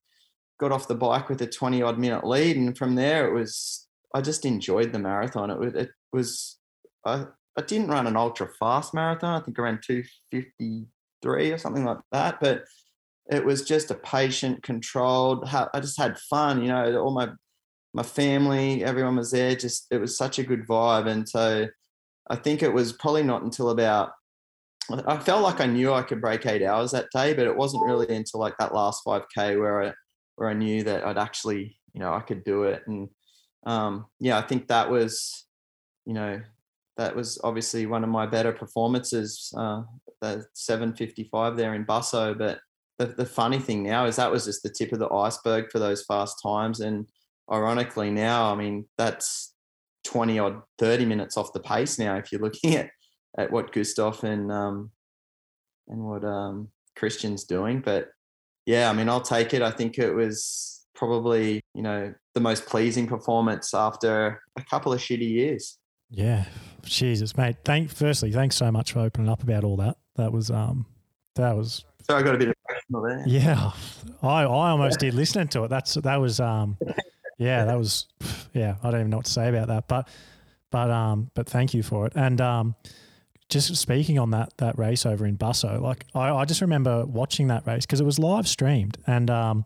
got 0.60 0.72
off 0.72 0.88
the 0.88 0.96
bike 0.96 1.30
with 1.30 1.42
a 1.42 1.48
20 1.48 1.82
odd 1.82 1.98
minute 1.98 2.26
lead. 2.26 2.58
And 2.58 2.78
from 2.78 2.96
there, 2.96 3.28
it 3.28 3.34
was 3.34 3.88
I 4.14 4.22
just 4.22 4.46
enjoyed 4.46 4.92
the 4.92 5.00
marathon. 5.00 5.50
It 5.50 5.60
was, 5.60 5.74
it 5.74 5.92
was 6.12 6.60
I, 7.06 7.26
I 7.58 7.62
didn't 7.62 7.90
run 7.90 8.08
an 8.08 8.18
ultra 8.18 8.48
fast 8.60 8.94
marathon. 8.94 9.42
I 9.42 9.44
think 9.44 9.58
I 9.58 9.64
ran 9.64 9.80
253 9.84 11.52
or 11.52 11.58
something 11.58 11.86
like 11.86 12.00
that. 12.12 12.40
But 12.40 12.66
it 13.30 13.46
was 13.46 13.64
just 13.64 13.92
a 13.92 13.96
patient, 13.96 14.64
controlled. 14.64 15.48
I 15.74 15.80
just 15.80 15.98
had 15.98 16.20
fun. 16.20 16.62
You 16.62 16.70
know, 16.70 17.02
all 17.02 17.12
my 17.12 17.30
my 17.94 18.04
family, 18.04 18.84
everyone 18.84 19.18
was 19.18 19.32
there. 19.32 19.56
Just 19.56 19.88
it 19.92 19.98
was 19.98 20.18
such 20.18 20.40
a 20.40 20.44
good 20.44 20.68
vibe. 20.68 21.08
And 21.08 21.28
so 21.28 21.68
I 22.30 22.36
think 22.36 22.62
it 22.62 22.74
was 22.74 22.94
probably 22.94 23.24
not 23.24 23.44
until 23.44 23.70
about 23.70 24.12
I 25.08 25.18
felt 25.18 25.44
like 25.44 25.60
I 25.60 25.66
knew 25.66 25.94
I 25.94 26.04
could 26.04 26.22
break 26.22 26.46
eight 26.46 26.64
hours 26.64 26.92
that 26.92 27.10
day, 27.14 27.34
but 27.34 27.48
it 27.48 27.56
wasn't 27.56 27.86
really 27.86 28.14
until 28.16 28.40
like 28.40 28.58
that 28.60 28.74
last 28.74 29.04
5K 29.06 29.60
where 29.60 29.84
I 29.84 29.94
where 30.36 30.50
I 30.50 30.54
knew 30.54 30.84
that 30.84 31.06
I'd 31.06 31.18
actually, 31.18 31.78
you 31.94 32.00
know, 32.00 32.14
I 32.14 32.22
could 32.22 32.44
do 32.44 32.64
it. 32.64 32.82
And 32.88 33.10
um, 33.66 34.06
yeah, 34.20 34.38
I 34.38 34.42
think 34.42 34.68
that 34.68 34.90
was, 34.90 35.46
you 36.06 36.14
know, 36.14 36.42
that 36.98 37.16
was 37.16 37.40
obviously 37.44 37.86
one 37.86 38.04
of 38.04 38.10
my 38.10 38.26
better 38.26 38.52
performances, 38.52 39.54
uh, 39.58 39.84
the 40.22 40.46
755 40.54 41.58
there 41.58 41.74
in 41.74 41.86
Busso. 41.86 42.38
But 42.38 42.60
the, 42.98 43.08
the 43.08 43.26
funny 43.26 43.60
thing 43.60 43.84
now 43.84 44.06
is 44.06 44.16
that 44.16 44.32
was 44.32 44.46
just 44.46 44.64
the 44.64 44.70
tip 44.70 44.94
of 44.94 45.00
the 45.00 45.10
iceberg 45.10 45.72
for 45.72 45.80
those 45.80 46.04
fast 46.04 46.42
times. 46.42 46.80
And 46.80 47.08
ironically, 47.52 48.10
now, 48.10 48.52
I 48.52 48.56
mean, 48.56 48.86
that's 48.98 49.54
20 50.06 50.40
odd 50.40 50.62
30 50.80 51.06
minutes 51.06 51.38
off 51.38 51.54
the 51.54 51.60
pace 51.60 52.00
now 52.00 52.16
if 52.16 52.32
you're 52.32 52.42
looking 52.42 52.76
at, 52.76 52.90
at 53.38 53.52
what 53.52 53.72
Gustav 53.72 54.24
and, 54.24 54.52
um, 54.52 54.92
and 55.88 56.04
what 56.04 56.24
um, 56.24 56.70
Kristian's 56.98 57.44
doing. 57.44 57.82
But 57.82 58.10
yeah, 58.66 58.90
I 58.90 58.94
mean, 58.94 59.10
I'll 59.10 59.22
take 59.22 59.54
it. 59.54 59.62
I 59.62 59.72
think 59.72 59.98
it 59.98 60.14
was 60.14 60.86
probably, 60.96 61.62
you 61.74 61.82
know, 61.82 62.14
the 62.34 62.40
most 62.40 62.66
pleasing 62.66 63.08
performance 63.08 63.74
after 63.74 64.42
a 64.56 64.64
couple 64.64 64.94
of 64.94 65.00
shitty 65.00 65.30
years. 65.30 65.78
Yeah, 66.10 66.46
Jesus, 66.84 67.36
mate. 67.38 67.56
Thank 67.64 67.90
firstly, 67.90 68.32
thanks 68.32 68.56
so 68.56 68.72
much 68.72 68.92
for 68.94 69.00
opening 69.00 69.30
up 69.30 69.44
about 69.44 69.64
all 69.64 69.78
that. 69.78 69.98
That 70.18 70.32
was 70.32 70.52
um, 70.52 70.86
that 71.36 71.56
was. 71.56 71.86
So 72.04 72.18
I 72.18 72.22
got 72.22 72.36
a 72.36 72.38
bit 72.38 72.54
emotional 72.70 73.02
there. 73.04 73.24
Yeah, 73.28 73.72
I 74.22 74.42
I 74.42 74.70
almost 74.70 75.00
did 75.00 75.14
listening 75.14 75.48
to 75.50 75.64
it. 75.64 75.70
That's 75.70 75.94
that 75.96 76.18
was 76.18 76.40
um, 76.40 76.78
yeah, 77.38 77.66
that 77.66 77.78
was 77.78 78.08
yeah. 78.54 78.76
I 78.84 78.92
don't 78.92 79.00
even 79.00 79.10
know 79.10 79.18
what 79.18 79.26
to 79.26 79.32
say 79.32 79.48
about 79.48 79.70
that, 79.70 79.88
but 79.88 80.10
but 80.70 80.90
um, 80.92 81.32
but 81.34 81.48
thank 81.48 81.74
you 81.74 81.82
for 81.82 82.06
it. 82.08 82.14
And 82.16 82.42
um, 82.42 82.76
just 83.52 83.76
speaking 83.76 84.18
on 84.18 84.32
that 84.32 84.58
that 84.58 84.78
race 84.80 85.06
over 85.06 85.26
in 85.26 85.38
Busso, 85.38 85.80
like 85.80 86.06
I, 86.16 86.32
I 86.32 86.46
just 86.46 86.62
remember 86.62 87.06
watching 87.06 87.48
that 87.48 87.68
race 87.68 87.86
because 87.86 88.02
it 88.02 88.06
was 88.06 88.18
live 88.18 88.48
streamed 88.48 88.98
and 89.06 89.30
um, 89.30 89.66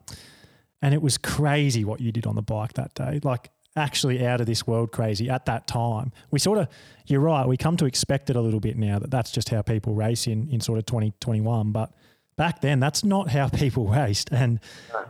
and 0.82 0.94
it 0.94 1.02
was 1.02 1.18
crazy 1.18 1.86
what 1.86 2.02
you 2.02 2.12
did 2.12 2.28
on 2.28 2.36
the 2.36 2.42
bike 2.42 2.74
that 2.74 2.94
day. 2.94 3.20
Like 3.24 3.50
actually 3.76 4.26
out 4.26 4.40
of 4.40 4.48
this 4.48 4.66
world 4.66 4.92
crazy 4.92 5.30
at 5.30 5.46
that 5.46 5.68
time. 5.68 6.12
We 6.32 6.40
sort 6.40 6.60
of, 6.60 6.68
you're 7.08 7.20
right, 7.20 7.48
we 7.48 7.58
come 7.58 7.78
to 7.78 7.86
expect 7.86 8.30
it 8.30 8.36
a 8.36 8.42
little 8.42 8.60
bit 8.60 8.78
now 8.78 9.00
that 9.00 9.12
that's 9.12 9.32
just 9.32 9.50
how 9.50 9.62
people 9.62 9.94
race 9.94 10.28
in, 10.28 10.50
in 10.50 10.62
sort 10.62 10.80
of 10.80 10.86
2021. 10.86 11.72
But 11.72 11.92
back 12.38 12.62
then, 12.62 12.80
that's 12.80 13.04
not 13.04 13.30
how 13.30 13.50
people 13.54 13.88
raced. 13.88 14.30
And, 14.32 14.60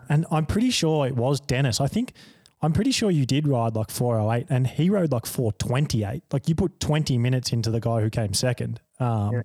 and 0.09 0.25
I'm 0.31 0.45
pretty 0.45 0.71
sure 0.71 1.05
it 1.05 1.15
was 1.15 1.39
Dennis. 1.39 1.79
I 1.79 1.87
think, 1.87 2.13
I'm 2.65 2.73
pretty 2.73 2.91
sure 2.91 3.11
you 3.11 3.27
did 3.27 3.47
ride 3.47 3.75
like 3.75 3.91
408 3.91 4.47
and 4.49 4.65
he 4.65 4.89
rode 4.89 5.11
like 5.11 5.27
428. 5.27 6.23
Like 6.31 6.49
you 6.49 6.55
put 6.55 6.79
20 6.79 7.17
minutes 7.19 7.53
into 7.53 7.69
the 7.69 7.79
guy 7.79 8.01
who 8.01 8.09
came 8.09 8.33
second. 8.33 8.81
Um, 8.99 9.33
yeah. 9.33 9.41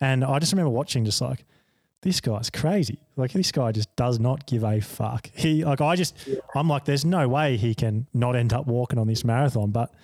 And 0.00 0.24
I 0.24 0.40
just 0.40 0.52
remember 0.52 0.70
watching 0.70 1.04
just 1.04 1.20
like, 1.20 1.44
this 2.02 2.20
guy's 2.20 2.50
crazy. 2.50 2.98
Like 3.16 3.32
this 3.32 3.52
guy 3.52 3.70
just 3.70 3.94
does 3.94 4.18
not 4.18 4.46
give 4.46 4.64
a 4.64 4.80
fuck. 4.80 5.30
He 5.32 5.64
like 5.64 5.80
I 5.80 5.94
just 5.94 6.16
yeah. 6.26 6.40
I'm 6.56 6.68
like, 6.68 6.84
there's 6.84 7.04
no 7.04 7.28
way 7.28 7.56
he 7.56 7.74
can 7.74 8.08
not 8.12 8.34
end 8.34 8.52
up 8.52 8.66
walking 8.66 8.98
on 8.98 9.06
this 9.06 9.24
marathon. 9.24 9.70
But 9.70 9.94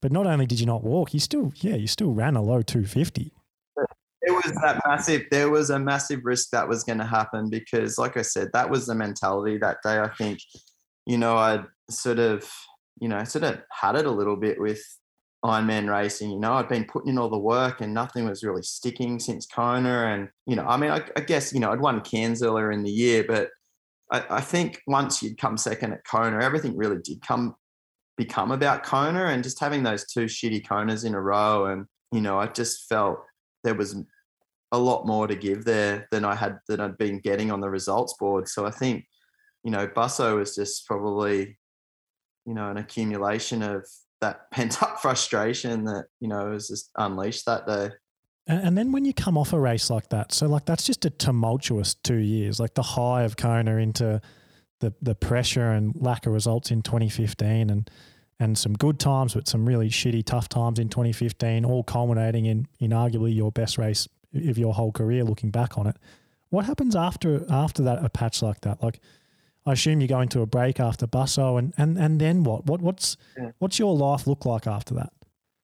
but 0.00 0.12
not 0.12 0.26
only 0.26 0.46
did 0.46 0.60
you 0.60 0.66
not 0.66 0.84
walk, 0.84 1.12
you 1.12 1.20
still 1.20 1.52
yeah, 1.56 1.74
you 1.74 1.88
still 1.88 2.12
ran 2.12 2.36
a 2.36 2.42
low 2.42 2.62
two 2.62 2.86
fifty. 2.86 3.32
It 4.22 4.32
was 4.32 4.54
that 4.62 4.80
massive. 4.86 5.24
There 5.30 5.50
was 5.50 5.70
a 5.70 5.78
massive 5.78 6.20
risk 6.24 6.50
that 6.50 6.68
was 6.68 6.84
going 6.84 6.98
to 6.98 7.06
happen 7.06 7.50
because, 7.50 7.98
like 7.98 8.16
I 8.16 8.22
said, 8.22 8.50
that 8.52 8.68
was 8.70 8.86
the 8.86 8.94
mentality 8.94 9.56
that 9.58 9.78
day. 9.82 9.98
I 9.98 10.08
think, 10.08 10.40
you 11.06 11.16
know, 11.16 11.36
I 11.36 11.64
sort 11.90 12.18
of, 12.18 12.50
you 13.00 13.08
know, 13.08 13.22
sort 13.24 13.44
of 13.44 13.60
had 13.70 13.96
it 13.96 14.06
a 14.06 14.10
little 14.10 14.36
bit 14.36 14.60
with 14.60 14.82
Ironman 15.44 15.90
racing. 15.90 16.30
You 16.30 16.38
know, 16.38 16.54
I'd 16.54 16.68
been 16.68 16.84
putting 16.84 17.10
in 17.10 17.18
all 17.18 17.30
the 17.30 17.38
work 17.38 17.80
and 17.80 17.94
nothing 17.94 18.28
was 18.28 18.42
really 18.42 18.62
sticking 18.62 19.18
since 19.18 19.46
Kona. 19.46 20.06
And, 20.06 20.28
you 20.46 20.56
know, 20.56 20.64
I 20.64 20.76
mean, 20.76 20.90
I, 20.90 21.02
I 21.16 21.20
guess, 21.20 21.52
you 21.52 21.60
know, 21.60 21.72
I'd 21.72 21.80
won 21.80 22.02
Cairns 22.02 22.42
earlier 22.42 22.70
in 22.72 22.82
the 22.82 22.90
year, 22.90 23.24
but 23.26 23.48
I, 24.12 24.36
I, 24.36 24.40
think 24.40 24.82
once 24.86 25.22
you'd 25.22 25.38
come 25.38 25.56
second 25.56 25.92
at 25.92 26.04
Kona, 26.04 26.44
everything 26.44 26.76
really 26.76 26.98
did 27.02 27.22
come 27.22 27.54
become 28.16 28.50
about 28.50 28.84
Kona 28.84 29.26
and 29.26 29.42
just 29.42 29.60
having 29.60 29.82
those 29.82 30.04
two 30.04 30.26
shitty 30.26 30.66
Konas 30.66 31.06
in 31.06 31.14
a 31.14 31.20
row. 31.20 31.66
And, 31.66 31.86
you 32.12 32.20
know, 32.20 32.38
I 32.38 32.46
just 32.46 32.86
felt 32.86 33.20
there 33.64 33.74
was 33.74 33.96
a 34.72 34.78
lot 34.78 35.06
more 35.06 35.26
to 35.26 35.34
give 35.34 35.64
there 35.64 36.06
than 36.10 36.24
I 36.24 36.34
had 36.34 36.58
than 36.68 36.80
I'd 36.80 36.98
been 36.98 37.18
getting 37.18 37.50
on 37.50 37.60
the 37.60 37.70
results 37.70 38.14
board. 38.20 38.46
So 38.46 38.66
I 38.66 38.70
think, 38.70 39.06
you 39.64 39.70
know, 39.70 39.86
Busso 39.86 40.36
was 40.36 40.54
just 40.54 40.86
probably, 40.86 41.58
you 42.46 42.54
know, 42.54 42.70
an 42.70 42.76
accumulation 42.76 43.62
of 43.62 43.86
that 44.20 44.50
pent 44.50 44.82
up 44.82 45.00
frustration 45.00 45.84
that 45.84 46.06
you 46.20 46.28
know 46.28 46.50
was 46.50 46.68
just 46.68 46.90
unleashed 46.96 47.46
that 47.46 47.66
day. 47.66 47.90
And 48.46 48.76
then 48.76 48.90
when 48.90 49.04
you 49.04 49.14
come 49.14 49.38
off 49.38 49.52
a 49.52 49.60
race 49.60 49.90
like 49.90 50.08
that, 50.08 50.32
so 50.32 50.46
like 50.46 50.64
that's 50.64 50.84
just 50.84 51.04
a 51.04 51.10
tumultuous 51.10 51.94
two 51.94 52.16
years, 52.16 52.58
like 52.58 52.74
the 52.74 52.82
high 52.82 53.22
of 53.22 53.36
Kona 53.36 53.76
into 53.76 54.20
the 54.80 54.92
the 55.00 55.14
pressure 55.14 55.70
and 55.70 55.94
lack 55.96 56.26
of 56.26 56.32
results 56.32 56.70
in 56.70 56.82
2015, 56.82 57.70
and 57.70 57.90
and 58.40 58.56
some 58.56 58.72
good 58.72 58.98
times, 58.98 59.34
but 59.34 59.46
some 59.46 59.66
really 59.66 59.90
shitty 59.90 60.24
tough 60.24 60.48
times 60.48 60.78
in 60.78 60.88
2015, 60.88 61.64
all 61.64 61.84
culminating 61.84 62.46
in 62.46 62.66
in 62.80 62.90
arguably 62.90 63.34
your 63.34 63.52
best 63.52 63.78
race 63.78 64.08
of 64.34 64.58
your 64.58 64.74
whole 64.74 64.90
career, 64.90 65.22
looking 65.22 65.50
back 65.50 65.78
on 65.78 65.86
it. 65.86 65.96
What 66.48 66.64
happens 66.64 66.96
after 66.96 67.44
after 67.48 67.82
that 67.84 68.04
a 68.04 68.08
patch 68.08 68.42
like 68.42 68.62
that? 68.62 68.82
Like 68.82 69.00
I 69.66 69.72
assume 69.72 70.00
you 70.00 70.08
go 70.08 70.20
into 70.20 70.40
a 70.40 70.46
break 70.46 70.80
after 70.80 71.06
Busso, 71.06 71.58
and 71.58 71.74
and 71.76 71.98
and 71.98 72.20
then 72.20 72.44
what? 72.44 72.66
What 72.66 72.80
what's 72.80 73.16
yeah. 73.36 73.50
what's 73.58 73.78
your 73.78 73.94
life 73.94 74.26
look 74.26 74.46
like 74.46 74.66
after 74.66 74.94
that? 74.94 75.12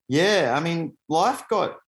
Yeah, 0.08 0.54
I 0.56 0.60
mean, 0.60 0.96
life 1.08 1.42
got 1.48 1.78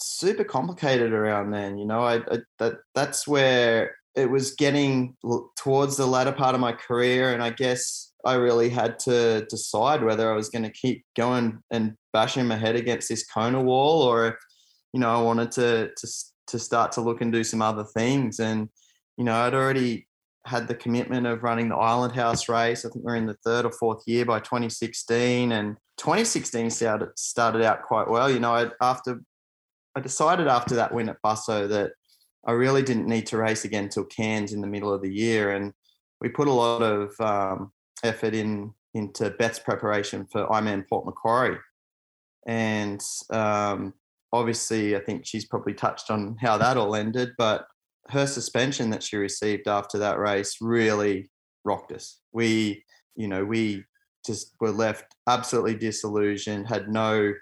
super 0.00 0.44
complicated 0.44 1.12
around 1.12 1.50
then. 1.50 1.78
You 1.78 1.86
know, 1.86 2.02
I, 2.02 2.16
I 2.16 2.38
that 2.58 2.78
that's 2.94 3.26
where 3.26 3.94
it 4.14 4.30
was 4.30 4.54
getting 4.54 5.16
towards 5.56 5.96
the 5.96 6.06
latter 6.06 6.32
part 6.32 6.54
of 6.54 6.60
my 6.60 6.72
career, 6.72 7.32
and 7.32 7.42
I 7.42 7.50
guess 7.50 8.12
I 8.24 8.34
really 8.34 8.68
had 8.68 8.98
to 9.00 9.46
decide 9.48 10.02
whether 10.02 10.30
I 10.30 10.36
was 10.36 10.48
going 10.48 10.64
to 10.64 10.70
keep 10.70 11.04
going 11.16 11.60
and 11.70 11.94
bashing 12.12 12.46
my 12.46 12.56
head 12.56 12.76
against 12.76 13.08
this 13.08 13.24
Kona 13.24 13.62
wall, 13.62 14.02
or 14.02 14.26
if 14.28 14.34
you 14.92 15.00
know 15.00 15.10
I 15.10 15.22
wanted 15.22 15.52
to 15.52 15.90
to 15.96 16.08
to 16.48 16.58
start 16.58 16.92
to 16.92 17.00
look 17.00 17.20
and 17.20 17.32
do 17.32 17.44
some 17.44 17.62
other 17.62 17.84
things. 17.84 18.40
And 18.40 18.68
you 19.16 19.24
know, 19.24 19.34
I'd 19.34 19.54
already 19.54 20.06
had 20.44 20.66
the 20.66 20.74
commitment 20.74 21.26
of 21.26 21.42
running 21.42 21.68
the 21.68 21.76
Island 21.76 22.14
House 22.14 22.48
race. 22.48 22.84
I 22.84 22.90
think 22.90 23.04
we're 23.04 23.16
in 23.16 23.26
the 23.26 23.36
third 23.44 23.64
or 23.64 23.72
fourth 23.72 24.02
year 24.06 24.24
by 24.24 24.40
2016, 24.40 25.52
and 25.52 25.76
2016 25.98 26.70
started 26.70 27.10
started 27.16 27.62
out 27.62 27.82
quite 27.82 28.08
well. 28.08 28.30
You 28.30 28.40
know, 28.40 28.54
I, 28.54 28.70
after 28.80 29.22
I 29.94 30.00
decided 30.00 30.48
after 30.48 30.74
that 30.76 30.92
win 30.92 31.08
at 31.08 31.22
Busso 31.24 31.68
that 31.68 31.92
I 32.44 32.52
really 32.52 32.82
didn't 32.82 33.06
need 33.06 33.26
to 33.28 33.36
race 33.36 33.64
again 33.64 33.88
till 33.88 34.04
Cairns 34.04 34.52
in 34.52 34.60
the 34.60 34.66
middle 34.66 34.92
of 34.92 35.02
the 35.02 35.12
year, 35.12 35.52
and 35.52 35.72
we 36.20 36.28
put 36.28 36.48
a 36.48 36.52
lot 36.52 36.82
of 36.82 37.12
um, 37.20 37.72
effort 38.02 38.34
in 38.34 38.72
into 38.94 39.30
Beth's 39.30 39.58
preparation 39.58 40.26
for 40.30 40.46
Ironman 40.48 40.88
Port 40.88 41.06
Macquarie, 41.06 41.58
and 42.46 43.00
um, 43.30 43.94
obviously 44.32 44.96
I 44.96 45.00
think 45.00 45.24
she's 45.24 45.44
probably 45.44 45.74
touched 45.74 46.10
on 46.10 46.36
how 46.40 46.58
that 46.58 46.76
all 46.76 46.96
ended, 46.96 47.30
but 47.38 47.66
her 48.10 48.26
suspension 48.26 48.90
that 48.90 49.02
she 49.02 49.16
received 49.16 49.68
after 49.68 49.98
that 49.98 50.18
race 50.18 50.56
really 50.60 51.30
rocked 51.64 51.92
us. 51.92 52.20
We, 52.32 52.84
you 53.14 53.28
know, 53.28 53.44
we 53.44 53.84
just 54.26 54.54
were 54.60 54.70
left 54.70 55.14
absolutely 55.28 55.74
disillusioned, 55.74 56.68
had 56.68 56.88
no 56.88 57.32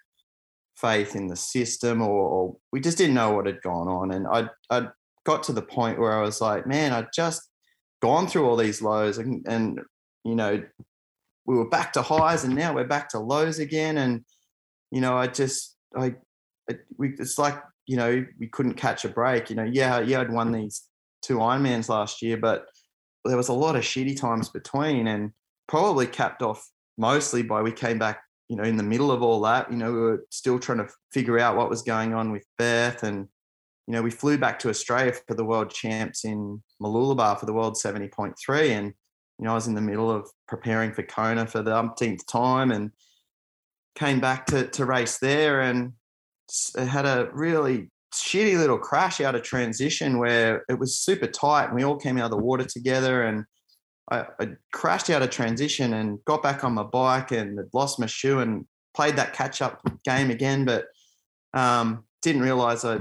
faith 0.77 1.15
in 1.15 1.27
the 1.27 1.37
system, 1.37 2.03
or, 2.03 2.09
or 2.09 2.57
we 2.73 2.81
just 2.81 2.99
didn't 2.99 3.15
know 3.15 3.33
what 3.33 3.47
had 3.47 3.63
gone 3.63 3.89
on. 3.89 4.13
And 4.13 4.27
I, 4.27 4.49
I 4.71 4.89
got 5.25 5.43
to 5.45 5.53
the 5.53 5.63
point 5.63 5.99
where 5.99 6.13
I 6.13 6.23
was 6.23 6.41
like, 6.41 6.67
man, 6.67 6.93
I 6.93 7.07
just 7.15 7.43
gone 8.01 8.27
through 8.27 8.49
all 8.49 8.57
these 8.57 8.81
lows, 8.83 9.19
and, 9.19 9.45
and 9.47 9.81
you 10.25 10.35
know, 10.35 10.63
we 11.47 11.57
were 11.57 11.69
back 11.69 11.93
to 11.95 12.03
highs, 12.03 12.45
and 12.45 12.55
now 12.55 12.75
we're 12.75 12.85
back 12.85 13.09
to 13.11 13.19
lows 13.19 13.59
again. 13.59 13.99
And 13.99 14.25
you 14.91 15.01
know, 15.01 15.17
I 15.17 15.27
just, 15.27 15.77
I, 15.97 16.15
we, 16.97 17.15
it's 17.19 17.39
like 17.39 17.63
you 17.91 17.97
know 17.97 18.25
we 18.39 18.47
couldn't 18.47 18.75
catch 18.75 19.05
a 19.05 19.09
break. 19.09 19.51
You 19.51 19.57
know, 19.57 19.65
yeah, 19.65 19.99
yeah, 20.01 20.21
I'd 20.21 20.33
won 20.33 20.53
these 20.53 20.83
two 21.23 21.39
Ironmans 21.39 21.89
last 21.89 22.23
year, 22.23 22.37
but 22.37 22.67
there 23.25 23.37
was 23.37 23.49
a 23.49 23.53
lot 23.53 23.75
of 23.75 23.83
shitty 23.83 24.19
times 24.19 24.49
between, 24.49 25.09
and 25.09 25.33
probably 25.67 26.07
capped 26.07 26.43
off 26.43 26.71
mostly 26.97 27.43
by 27.43 27.63
we 27.63 27.73
came 27.73 27.99
back 27.99 28.21
you 28.51 28.57
know, 28.57 28.65
in 28.65 28.77
the 28.77 28.83
middle 28.83 29.13
of 29.13 29.23
all 29.23 29.41
that, 29.43 29.71
you 29.71 29.77
know, 29.77 29.93
we 29.93 30.01
were 30.01 30.27
still 30.31 30.59
trying 30.59 30.79
to 30.79 30.89
figure 31.13 31.39
out 31.39 31.57
what 31.57 31.71
was 31.71 31.83
going 31.83 32.15
on 32.15 32.33
with 32.33 32.45
Beth. 32.59 33.05
And, 33.05 33.29
you 33.87 33.95
know, 33.95 34.03
we 34.03 34.11
flew 34.11 34.39
back 34.39 34.59
to 34.59 34.69
Australia 34.69 35.13
for 35.29 35.35
the 35.35 35.45
world 35.45 35.71
champs 35.71 36.25
in 36.25 36.61
Mooloolaba 36.83 37.39
for 37.39 37.47
the 37.47 37.53
world 37.53 37.77
70.3. 37.77 38.71
And, 38.71 38.87
you 38.87 39.45
know, 39.45 39.53
I 39.53 39.55
was 39.55 39.69
in 39.69 39.77
the 39.77 39.81
middle 39.81 40.11
of 40.11 40.29
preparing 40.49 40.93
for 40.93 41.05
Kona 41.05 41.47
for 41.47 41.63
the 41.63 41.77
umpteenth 41.77 42.27
time 42.27 42.73
and 42.73 42.91
came 43.95 44.19
back 44.19 44.47
to, 44.47 44.67
to 44.67 44.85
race 44.85 45.19
there 45.19 45.61
and 45.61 45.93
had 46.77 47.07
a 47.07 47.31
really 47.33 47.91
shitty 48.15 48.57
little 48.57 48.79
crash 48.79 49.21
out 49.21 49.35
of 49.35 49.43
transition 49.43 50.19
where 50.19 50.65
it 50.69 50.79
was 50.79 50.99
super 50.99 51.27
tight 51.27 51.67
and 51.67 51.75
we 51.75 51.85
all 51.85 51.97
came 51.97 52.19
out 52.19 52.25
of 52.25 52.31
the 52.31 52.37
water 52.37 52.65
together 52.65 53.23
and 53.23 53.45
I, 54.11 54.27
I, 54.41 54.49
crashed 54.73 55.11
out 55.11 55.23
of 55.23 55.31
transition 55.31 55.95
and 55.95 56.19
got 56.25 56.43
back 56.43 56.65
on 56.65 56.75
my 56.75 56.83
bike 56.83 57.31
and 57.31 57.61
lost 57.73 58.01
my 58.01 58.07
shoe 58.07 58.41
and 58.41 58.67
played 58.95 59.17
that 59.17 59.33
catch 59.33 59.63
up 59.63 59.81
game 60.05 60.31
again, 60.31 60.65
but 60.65 60.87
um, 61.55 62.05
didn't 62.23 62.43
realize 62.43 62.85
I 62.85 63.01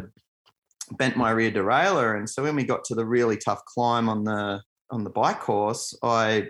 bent 0.98 1.18
my 1.18 1.32
rear 1.32 1.52
derailleur. 1.52 2.18
And 2.18 2.30
so 2.30 2.44
when 2.44 2.56
we 2.56 2.64
got 2.64 2.84
to 2.86 2.96
the 2.96 3.06
really 3.06 3.38
tough 3.38 3.66
climb 3.66 4.08
on 4.08 4.24
the 4.24 4.62
on 4.92 5.04
the 5.04 5.10
bike 5.10 5.40
course, 5.40 5.98
I 6.04 6.48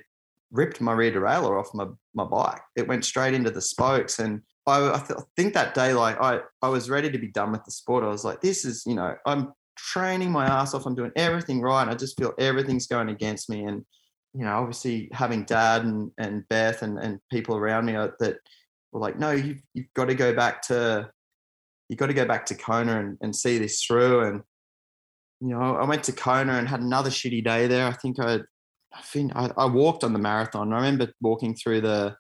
ripped 0.51 0.81
my 0.81 0.93
rear 0.93 1.11
derailleur 1.11 1.59
off 1.59 1.73
my, 1.73 1.87
my 2.13 2.23
bike. 2.23 2.61
It 2.75 2.87
went 2.87 3.05
straight 3.05 3.33
into 3.33 3.51
the 3.51 3.61
spokes. 3.61 4.19
And 4.19 4.41
I, 4.70 4.95
I, 4.95 4.99
th- 4.99 5.20
I 5.20 5.24
think 5.36 5.53
that 5.53 5.74
day, 5.74 5.93
like 5.93 6.20
I, 6.22 6.39
I 6.61 6.70
was 6.70 6.89
ready 6.89 7.11
to 7.11 7.17
be 7.17 7.28
done 7.28 7.51
with 7.51 7.63
the 7.65 7.72
sport. 7.72 8.03
I 8.03 8.07
was 8.07 8.24
like, 8.24 8.41
this 8.41 8.65
is, 8.65 8.84
you 8.86 8.95
know, 8.95 9.15
I'm 9.26 9.53
training 9.78 10.32
my 10.32 10.45
ass 10.45 10.74
off. 10.74 10.86
I'm 10.86 10.95
doing 10.95 11.11
everything 11.15 11.61
right. 11.61 11.88
I 11.88 11.95
just 11.95 12.17
feel 12.17 12.34
everything's 12.39 12.88
going 12.88 13.09
against 13.09 13.49
me. 13.49 13.65
And 13.65 13.86
you 14.36 14.45
know, 14.45 14.51
obviously 14.51 15.09
having 15.11 15.43
dad 15.43 15.84
and, 15.84 16.11
and 16.20 16.47
Beth 16.49 16.84
and, 16.84 16.99
and 16.99 17.20
people 17.32 17.57
around 17.57 17.86
me 17.86 17.95
uh, 17.95 18.09
that 18.20 18.38
were 18.91 18.99
like, 18.99 19.17
no, 19.17 19.32
you've, 19.32 19.61
you've 19.74 19.93
got 19.95 20.05
to 20.05 20.15
go 20.15 20.36
back 20.36 20.61
to, 20.67 21.09
you've 21.88 21.97
got 21.97 22.07
to 22.07 22.13
go 22.13 22.26
back 22.26 22.45
to 22.47 22.55
Kona 22.55 22.99
and, 22.99 23.17
and 23.22 23.36
see 23.36 23.57
this 23.57 23.84
through. 23.84 24.28
And, 24.28 24.41
you 25.41 25.49
know, 25.49 25.76
I 25.76 25.84
went 25.86 26.03
to 26.03 26.11
Kona 26.11 26.53
and 26.53 26.67
had 26.67 26.82
another 26.82 27.09
shitty 27.09 27.43
day 27.43 27.65
there. 27.65 27.88
I 27.88 27.93
think 27.93 28.20
I, 28.20 28.41
I 28.93 29.01
think 29.03 29.32
I, 29.36 29.51
I 29.57 29.65
walked 29.65 30.03
on 30.03 30.13
the 30.13 30.20
marathon. 30.20 30.74
I 30.74 30.76
remember 30.76 31.11
walking 31.22 31.55
through 31.55 31.82
the, 31.82 32.15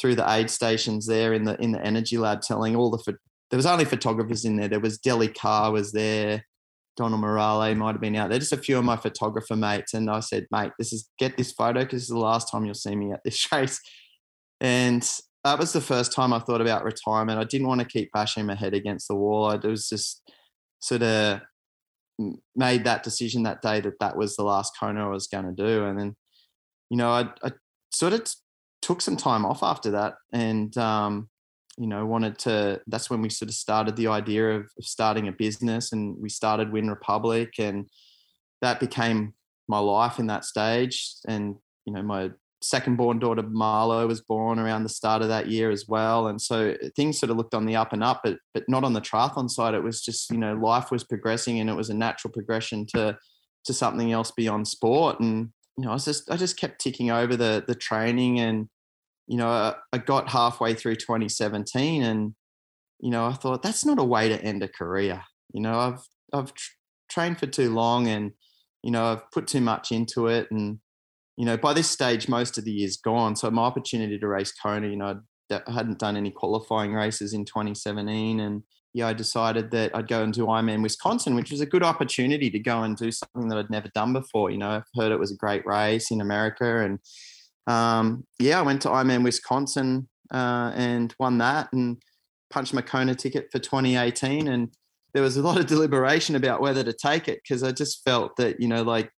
through 0.00 0.14
the 0.14 0.30
aid 0.30 0.50
stations 0.50 1.06
there 1.06 1.32
in 1.32 1.44
the, 1.44 1.60
in 1.60 1.72
the 1.72 1.84
energy 1.84 2.16
lab, 2.16 2.40
telling 2.40 2.74
all 2.74 2.90
the, 2.90 3.16
there 3.50 3.56
was 3.56 3.66
only 3.66 3.84
photographers 3.84 4.44
in 4.44 4.56
there. 4.56 4.68
There 4.68 4.80
was 4.80 4.98
Delly 4.98 5.34
Carr 5.34 5.72
was 5.72 5.92
there. 5.92 6.44
Donald 6.96 7.22
Miralle 7.22 7.76
might 7.76 7.92
have 7.92 8.00
been 8.00 8.16
out 8.16 8.30
there. 8.30 8.38
Just 8.38 8.52
a 8.52 8.56
few 8.56 8.78
of 8.78 8.84
my 8.84 8.96
photographer 8.96 9.56
mates, 9.56 9.94
and 9.94 10.10
I 10.10 10.20
said, 10.20 10.46
"Mate, 10.50 10.72
this 10.78 10.92
is 10.92 11.08
get 11.18 11.36
this 11.36 11.52
photo 11.52 11.80
because 11.80 12.02
is 12.02 12.08
the 12.08 12.18
last 12.18 12.50
time 12.50 12.64
you'll 12.64 12.74
see 12.74 12.94
me 12.96 13.12
at 13.12 13.20
this 13.24 13.50
race." 13.52 13.80
And 14.60 15.08
that 15.44 15.58
was 15.58 15.72
the 15.72 15.80
first 15.80 16.12
time 16.12 16.32
I 16.32 16.40
thought 16.40 16.60
about 16.60 16.84
retirement. 16.84 17.38
I 17.38 17.44
didn't 17.44 17.68
want 17.68 17.80
to 17.80 17.86
keep 17.86 18.12
bashing 18.12 18.44
my 18.44 18.54
head 18.54 18.74
against 18.74 19.08
the 19.08 19.14
wall. 19.14 19.46
I 19.46 19.56
was 19.56 19.88
just 19.88 20.30
sort 20.80 21.02
of 21.02 21.40
made 22.54 22.84
that 22.84 23.02
decision 23.02 23.44
that 23.44 23.62
day 23.62 23.80
that 23.80 23.98
that 24.00 24.16
was 24.16 24.36
the 24.36 24.44
last 24.44 24.74
Kona 24.78 25.06
I 25.06 25.10
was 25.10 25.26
going 25.26 25.46
to 25.46 25.52
do. 25.52 25.84
And 25.86 25.98
then, 25.98 26.16
you 26.90 26.98
know, 26.98 27.10
I, 27.10 27.30
I 27.42 27.52
sort 27.90 28.12
of 28.12 28.30
took 28.82 29.00
some 29.00 29.16
time 29.16 29.44
off 29.44 29.62
after 29.62 29.90
that, 29.92 30.14
and 30.32 30.76
um, 30.78 31.28
you 31.80 31.86
know 31.86 32.04
wanted 32.04 32.38
to 32.38 32.80
that's 32.86 33.08
when 33.08 33.22
we 33.22 33.30
sort 33.30 33.48
of 33.48 33.54
started 33.54 33.96
the 33.96 34.08
idea 34.08 34.50
of, 34.50 34.70
starting 34.80 35.28
a 35.28 35.32
business 35.32 35.92
and 35.92 36.16
we 36.20 36.28
started 36.28 36.72
Wyn 36.72 36.88
Republic 36.88 37.54
and 37.58 37.88
that 38.60 38.78
became 38.78 39.32
my 39.66 39.78
life 39.78 40.18
in 40.18 40.26
that 40.26 40.44
stage. 40.44 41.14
And 41.26 41.56
you 41.86 41.92
know 41.92 42.02
my 42.02 42.30
second 42.62 42.96
born 42.96 43.18
daughter 43.18 43.42
marlo 43.42 44.06
was 44.06 44.20
born 44.20 44.58
around 44.58 44.82
the 44.82 44.90
start 44.90 45.22
of 45.22 45.28
that 45.28 45.48
year 45.48 45.70
as 45.70 45.86
well. 45.88 46.26
And 46.26 46.40
so 46.40 46.76
things 46.94 47.18
sort 47.18 47.30
of 47.30 47.38
looked 47.38 47.54
on 47.54 47.64
the 47.64 47.76
up 47.76 47.94
and 47.94 48.04
up 48.04 48.20
but 48.22 48.36
but 48.52 48.64
not 48.68 48.84
on 48.84 48.92
the 48.92 49.00
triathlon 49.00 49.48
side. 49.48 49.74
It 49.74 49.82
was 49.82 50.02
just 50.02 50.30
you 50.30 50.38
know 50.38 50.54
life 50.54 50.90
was 50.90 51.04
progressing 51.04 51.60
and 51.60 51.70
it 51.70 51.76
was 51.76 51.88
a 51.88 51.94
natural 51.94 52.32
progression 52.32 52.86
to 52.94 53.16
to 53.64 53.72
something 53.72 54.12
else 54.12 54.30
beyond 54.30 54.68
sport. 54.68 55.20
And 55.20 55.50
you 55.80 55.86
know 55.86 55.90
i 55.90 55.94
was 55.94 56.04
just 56.04 56.30
i 56.30 56.36
just 56.36 56.58
kept 56.58 56.80
ticking 56.80 57.10
over 57.10 57.36
the 57.36 57.64
the 57.66 57.74
training 57.74 58.38
and 58.38 58.68
you 59.30 59.36
know, 59.36 59.46
I, 59.46 59.76
I 59.92 59.98
got 59.98 60.28
halfway 60.28 60.74
through 60.74 60.96
2017 60.96 62.02
and, 62.02 62.34
you 62.98 63.10
know, 63.10 63.26
I 63.26 63.32
thought 63.34 63.62
that's 63.62 63.84
not 63.84 64.00
a 64.00 64.04
way 64.04 64.28
to 64.28 64.42
end 64.42 64.64
a 64.64 64.68
career. 64.68 65.22
You 65.54 65.62
know, 65.62 65.78
I've, 65.78 66.00
I've 66.32 66.52
tr- 66.52 66.72
trained 67.08 67.38
for 67.38 67.46
too 67.46 67.72
long 67.72 68.08
and, 68.08 68.32
you 68.82 68.90
know, 68.90 69.04
I've 69.04 69.30
put 69.30 69.46
too 69.46 69.60
much 69.60 69.92
into 69.92 70.26
it. 70.26 70.48
And, 70.50 70.80
you 71.36 71.46
know, 71.46 71.56
by 71.56 71.74
this 71.74 71.88
stage, 71.88 72.28
most 72.28 72.58
of 72.58 72.64
the 72.64 72.72
year's 72.72 72.96
gone. 72.96 73.36
So 73.36 73.48
my 73.52 73.62
opportunity 73.62 74.18
to 74.18 74.26
race 74.26 74.50
Kona, 74.50 74.88
you 74.88 74.96
know, 74.96 75.20
I 75.48 75.72
hadn't 75.72 76.00
done 76.00 76.16
any 76.16 76.32
qualifying 76.32 76.92
races 76.92 77.32
in 77.32 77.44
2017. 77.44 78.40
And, 78.40 78.64
yeah, 78.92 79.06
I 79.06 79.12
decided 79.12 79.70
that 79.70 79.94
I'd 79.94 80.08
go 80.08 80.22
and 80.22 80.32
do 80.32 80.46
Ironman 80.46 80.82
Wisconsin, 80.82 81.36
which 81.36 81.50
was 81.50 81.60
a 81.60 81.66
good 81.66 81.82
opportunity 81.82 82.50
to 82.50 82.58
go 82.58 82.82
and 82.82 82.96
do 82.96 83.12
something 83.12 83.48
that 83.48 83.58
I'd 83.58 83.70
never 83.70 83.88
done 83.94 84.12
before. 84.12 84.50
You 84.50 84.58
know, 84.58 84.70
I've 84.70 84.84
heard 84.96 85.12
it 85.12 85.18
was 85.18 85.30
a 85.30 85.36
great 85.36 85.64
race 85.64 86.10
in 86.10 86.20
America 86.20 86.84
and, 86.84 86.98
um, 87.66 88.24
yeah, 88.38 88.58
I 88.58 88.62
went 88.62 88.82
to 88.82 88.88
Ironman 88.88 89.22
Wisconsin 89.22 90.08
uh, 90.32 90.72
and 90.74 91.14
won 91.20 91.38
that 91.38 91.72
and 91.72 92.02
punched 92.50 92.74
my 92.74 92.82
Kona 92.82 93.14
ticket 93.14 93.48
for 93.52 93.60
2018. 93.60 94.48
And 94.48 94.74
there 95.14 95.22
was 95.22 95.36
a 95.36 95.42
lot 95.42 95.58
of 95.58 95.66
deliberation 95.66 96.34
about 96.34 96.60
whether 96.60 96.82
to 96.82 96.92
take 96.92 97.28
it 97.28 97.40
because 97.42 97.62
I 97.62 97.70
just 97.70 98.02
felt 98.04 98.36
that, 98.36 98.60
you 98.60 98.66
know, 98.66 98.82
like 98.82 99.10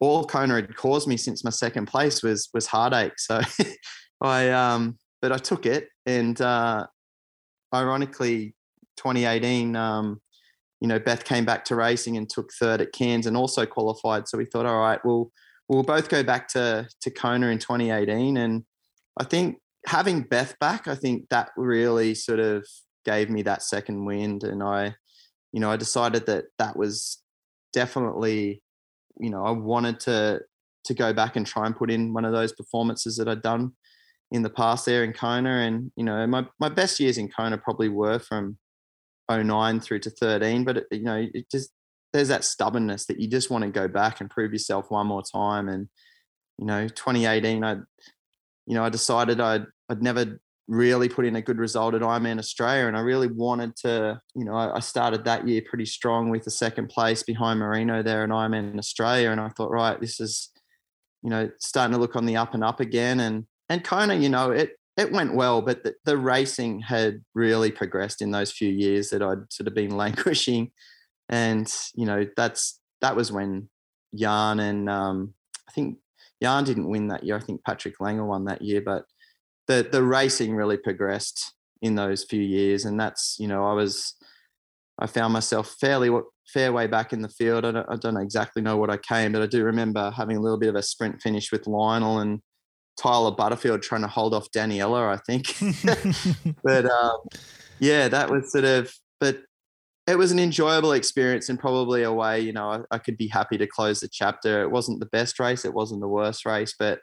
all 0.00 0.24
Kona 0.24 0.54
had 0.54 0.76
caused 0.76 1.08
me 1.08 1.16
since 1.16 1.44
my 1.44 1.50
second 1.50 1.86
place 1.86 2.22
was 2.22 2.48
was 2.54 2.66
heartache. 2.66 3.18
So 3.18 3.40
I 4.20 4.50
um 4.50 4.98
but 5.20 5.32
I 5.32 5.38
took 5.38 5.66
it 5.66 5.88
and 6.06 6.40
uh 6.40 6.86
ironically 7.74 8.54
2018 8.98 9.74
um 9.76 10.20
you 10.80 10.88
know 10.88 10.98
Beth 10.98 11.24
came 11.24 11.44
back 11.44 11.64
to 11.66 11.76
racing 11.76 12.16
and 12.16 12.28
took 12.28 12.52
third 12.52 12.80
at 12.80 12.92
Cairns 12.92 13.26
and 13.26 13.36
also 13.36 13.66
qualified. 13.66 14.28
So 14.28 14.38
we 14.38 14.44
thought, 14.44 14.66
all 14.66 14.78
right, 14.78 15.00
well 15.04 15.32
we'll 15.68 15.82
both 15.82 16.08
go 16.08 16.22
back 16.22 16.48
to 16.48 16.88
to 17.00 17.10
Kona 17.10 17.48
in 17.48 17.58
2018, 17.58 18.36
and 18.36 18.64
I 19.18 19.24
think 19.24 19.58
having 19.86 20.22
Beth 20.22 20.58
back, 20.58 20.88
I 20.88 20.94
think 20.94 21.28
that 21.30 21.50
really 21.56 22.14
sort 22.14 22.40
of 22.40 22.66
gave 23.04 23.30
me 23.30 23.42
that 23.42 23.62
second 23.62 24.04
wind, 24.04 24.44
and 24.44 24.62
I, 24.62 24.94
you 25.52 25.60
know, 25.60 25.70
I 25.70 25.76
decided 25.76 26.26
that 26.26 26.46
that 26.58 26.76
was 26.76 27.22
definitely, 27.72 28.62
you 29.18 29.30
know, 29.30 29.44
I 29.44 29.50
wanted 29.50 30.00
to 30.00 30.40
to 30.84 30.94
go 30.94 31.12
back 31.12 31.36
and 31.36 31.46
try 31.46 31.66
and 31.66 31.76
put 31.76 31.90
in 31.90 32.14
one 32.14 32.24
of 32.24 32.32
those 32.32 32.52
performances 32.52 33.16
that 33.16 33.28
I'd 33.28 33.42
done 33.42 33.72
in 34.30 34.42
the 34.42 34.50
past 34.50 34.86
there 34.86 35.04
in 35.04 35.12
Kona. 35.12 35.50
And, 35.50 35.90
you 35.96 36.04
know, 36.04 36.26
my, 36.26 36.46
my 36.58 36.70
best 36.70 36.98
years 36.98 37.18
in 37.18 37.28
Kona 37.28 37.58
probably 37.58 37.90
were 37.90 38.18
from 38.18 38.56
09 39.30 39.80
through 39.80 40.00
to 40.00 40.10
13. 40.10 40.64
But, 40.64 40.78
it, 40.78 40.86
you 40.90 41.02
know, 41.02 41.26
it 41.32 41.50
just, 41.50 41.70
there's 42.12 42.28
that 42.28 42.44
stubbornness 42.44 43.06
that 43.06 43.20
you 43.20 43.28
just 43.28 43.50
want 43.50 43.64
to 43.64 43.70
go 43.70 43.88
back 43.88 44.20
and 44.20 44.30
prove 44.30 44.52
yourself 44.52 44.90
one 44.90 45.06
more 45.06 45.22
time. 45.22 45.68
And, 45.68 45.88
you 46.58 46.66
know, 46.66 46.88
2018, 46.88 47.64
I, 47.64 47.72
you 48.66 48.74
know, 48.74 48.84
I 48.84 48.88
decided 48.88 49.40
I'd, 49.40 49.66
I'd 49.88 50.02
never 50.02 50.40
really 50.68 51.08
put 51.08 51.24
in 51.24 51.36
a 51.36 51.42
good 51.42 51.58
result 51.58 51.94
at 51.94 52.02
Ironman 52.02 52.38
Australia. 52.38 52.86
And 52.86 52.96
I 52.96 53.00
really 53.00 53.26
wanted 53.28 53.74
to, 53.76 54.20
you 54.34 54.44
know, 54.44 54.54
I 54.54 54.80
started 54.80 55.24
that 55.24 55.48
year 55.48 55.62
pretty 55.66 55.86
strong 55.86 56.30
with 56.30 56.44
the 56.44 56.50
second 56.50 56.88
place 56.88 57.22
behind 57.22 57.58
Marino 57.58 58.02
there 58.02 58.22
in 58.22 58.30
Ironman 58.30 58.78
Australia. 58.78 59.30
And 59.30 59.40
I 59.40 59.48
thought, 59.48 59.70
right, 59.70 59.98
this 59.98 60.20
is, 60.20 60.50
you 61.22 61.30
know, 61.30 61.50
starting 61.58 61.94
to 61.94 62.00
look 62.00 62.16
on 62.16 62.26
the 62.26 62.36
up 62.36 62.54
and 62.54 62.62
up 62.62 62.80
again. 62.80 63.20
And 63.20 63.46
and 63.70 63.82
Kona, 63.82 64.14
you 64.14 64.28
know, 64.28 64.50
it 64.50 64.77
it 64.98 65.12
went 65.12 65.34
well, 65.34 65.62
but 65.62 65.84
the, 65.84 65.94
the 66.04 66.18
racing 66.18 66.80
had 66.80 67.24
really 67.32 67.70
progressed 67.70 68.20
in 68.20 68.32
those 68.32 68.50
few 68.50 68.68
years 68.68 69.10
that 69.10 69.22
I'd 69.22 69.50
sort 69.50 69.68
of 69.68 69.74
been 69.74 69.96
languishing. 69.96 70.72
And, 71.28 71.72
you 71.94 72.04
know, 72.04 72.26
that's 72.36 72.80
that 73.00 73.14
was 73.14 73.30
when 73.30 73.68
Jan 74.14 74.58
and 74.58 74.90
um, 74.90 75.34
I 75.68 75.72
think 75.72 75.98
Jan 76.42 76.64
didn't 76.64 76.88
win 76.88 77.08
that 77.08 77.22
year. 77.22 77.36
I 77.36 77.40
think 77.40 77.64
Patrick 77.64 78.00
Lange 78.00 78.26
won 78.26 78.46
that 78.46 78.62
year, 78.62 78.80
but 78.80 79.04
the 79.68 79.86
the 79.90 80.02
racing 80.02 80.54
really 80.54 80.76
progressed 80.76 81.54
in 81.82 81.94
those 81.94 82.24
few 82.24 82.40
years, 82.40 82.84
and 82.84 82.98
that's 82.98 83.36
you 83.38 83.46
know 83.46 83.66
I 83.66 83.74
was 83.74 84.14
I 84.98 85.06
found 85.06 85.32
myself 85.32 85.76
fairly 85.80 86.10
fair 86.46 86.72
way 86.72 86.86
back 86.86 87.12
in 87.12 87.22
the 87.22 87.28
field. 87.28 87.64
I 87.66 87.72
don't, 87.72 87.86
I 87.90 87.96
don't 87.96 88.16
exactly 88.16 88.62
know 88.62 88.78
what 88.78 88.90
I 88.90 88.96
came, 88.96 89.32
but 89.32 89.42
I 89.42 89.46
do 89.46 89.62
remember 89.62 90.10
having 90.10 90.38
a 90.38 90.40
little 90.40 90.58
bit 90.58 90.70
of 90.70 90.74
a 90.74 90.82
sprint 90.82 91.20
finish 91.20 91.52
with 91.52 91.66
Lionel 91.66 92.20
and 92.20 92.40
Tyler 92.98 93.30
Butterfield 93.30 93.82
trying 93.82 94.02
to 94.02 94.08
hold 94.08 94.34
off 94.34 94.50
Daniela, 94.50 95.08
I 95.08 95.18
think. 95.18 95.54
but 96.62 96.86
um, 96.86 97.18
yeah, 97.78 98.08
that 98.08 98.30
was 98.30 98.50
sort 98.52 98.64
of, 98.64 98.92
but 99.20 99.38
it 100.06 100.16
was 100.16 100.32
an 100.32 100.38
enjoyable 100.38 100.92
experience 100.92 101.48
and 101.48 101.58
probably 101.58 102.02
a 102.02 102.12
way, 102.12 102.40
you 102.40 102.52
know, 102.52 102.70
I, 102.70 102.80
I, 102.90 102.98
could 102.98 103.18
be 103.18 103.28
happy 103.28 103.58
to 103.58 103.66
close 103.66 104.00
the 104.00 104.08
chapter. 104.08 104.62
It 104.62 104.70
wasn't 104.70 105.00
the 105.00 105.06
best 105.06 105.38
race, 105.38 105.64
it 105.64 105.74
wasn't 105.74 106.00
the 106.00 106.08
worst 106.08 106.46
race, 106.46 106.74
but 106.78 107.00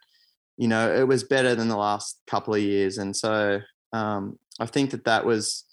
you 0.58 0.68
know, 0.68 0.94
it 0.94 1.08
was 1.08 1.24
better 1.24 1.54
than 1.54 1.68
the 1.68 1.78
last 1.78 2.22
couple 2.28 2.56
of 2.56 2.62
years. 2.62 2.98
And 2.98 3.16
so 3.16 3.60
um, 3.94 4.40
I 4.60 4.66
think 4.66 4.92
that 4.92 5.06
that 5.06 5.26
was 5.26 5.66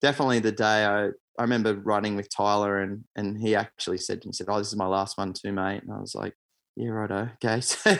definitely 0.00 0.40
the 0.40 0.52
day 0.52 0.84
I, 0.84 1.06
I 1.38 1.42
remember 1.42 1.74
running 1.74 2.16
with 2.16 2.34
Tyler 2.34 2.80
and 2.80 3.04
and 3.16 3.38
he 3.38 3.54
actually 3.54 3.98
said 3.98 4.22
to 4.22 4.28
me, 4.28 4.32
said, 4.32 4.46
Oh, 4.48 4.58
this 4.58 4.68
is 4.68 4.76
my 4.76 4.86
last 4.86 5.16
one 5.16 5.32
too, 5.32 5.52
mate. 5.52 5.82
And 5.82 5.92
I 5.92 6.00
was 6.00 6.14
like, 6.14 6.34
Yeah, 6.76 6.90
righto. 6.90 7.30
Okay. 7.34 7.60
So 7.60 7.96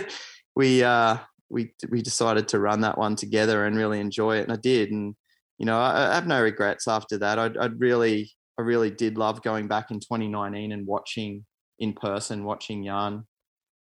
we 0.57 0.83
uh 0.83 1.19
we 1.55 1.73
we 1.89 2.03
decided 2.03 2.49
to 2.49 2.59
run 2.59 2.83
that 2.83 2.99
one 2.99 3.17
together 3.17 3.65
and 3.65 3.77
really 3.77 4.01
enjoy 4.01 4.37
it. 4.37 4.43
And 4.43 4.53
I 4.53 4.57
did. 4.57 4.91
And, 4.91 5.15
you 5.59 5.65
know, 5.65 5.79
I, 5.79 6.11
I 6.11 6.15
have 6.15 6.27
no 6.27 6.43
regrets 6.43 6.89
after 6.89 7.17
that. 7.19 7.39
I'd, 7.39 7.57
I'd 7.57 7.81
really 7.81 8.33
I 8.59 8.63
really 8.63 8.91
did 8.91 9.17
love 9.17 9.43
going 9.43 9.69
back 9.69 9.91
in 9.91 10.01
2019 10.01 10.73
and 10.73 10.87
watching 10.87 11.45
in 11.79 11.93
person, 11.93 12.45
watching 12.45 12.85
Jan 12.85 13.25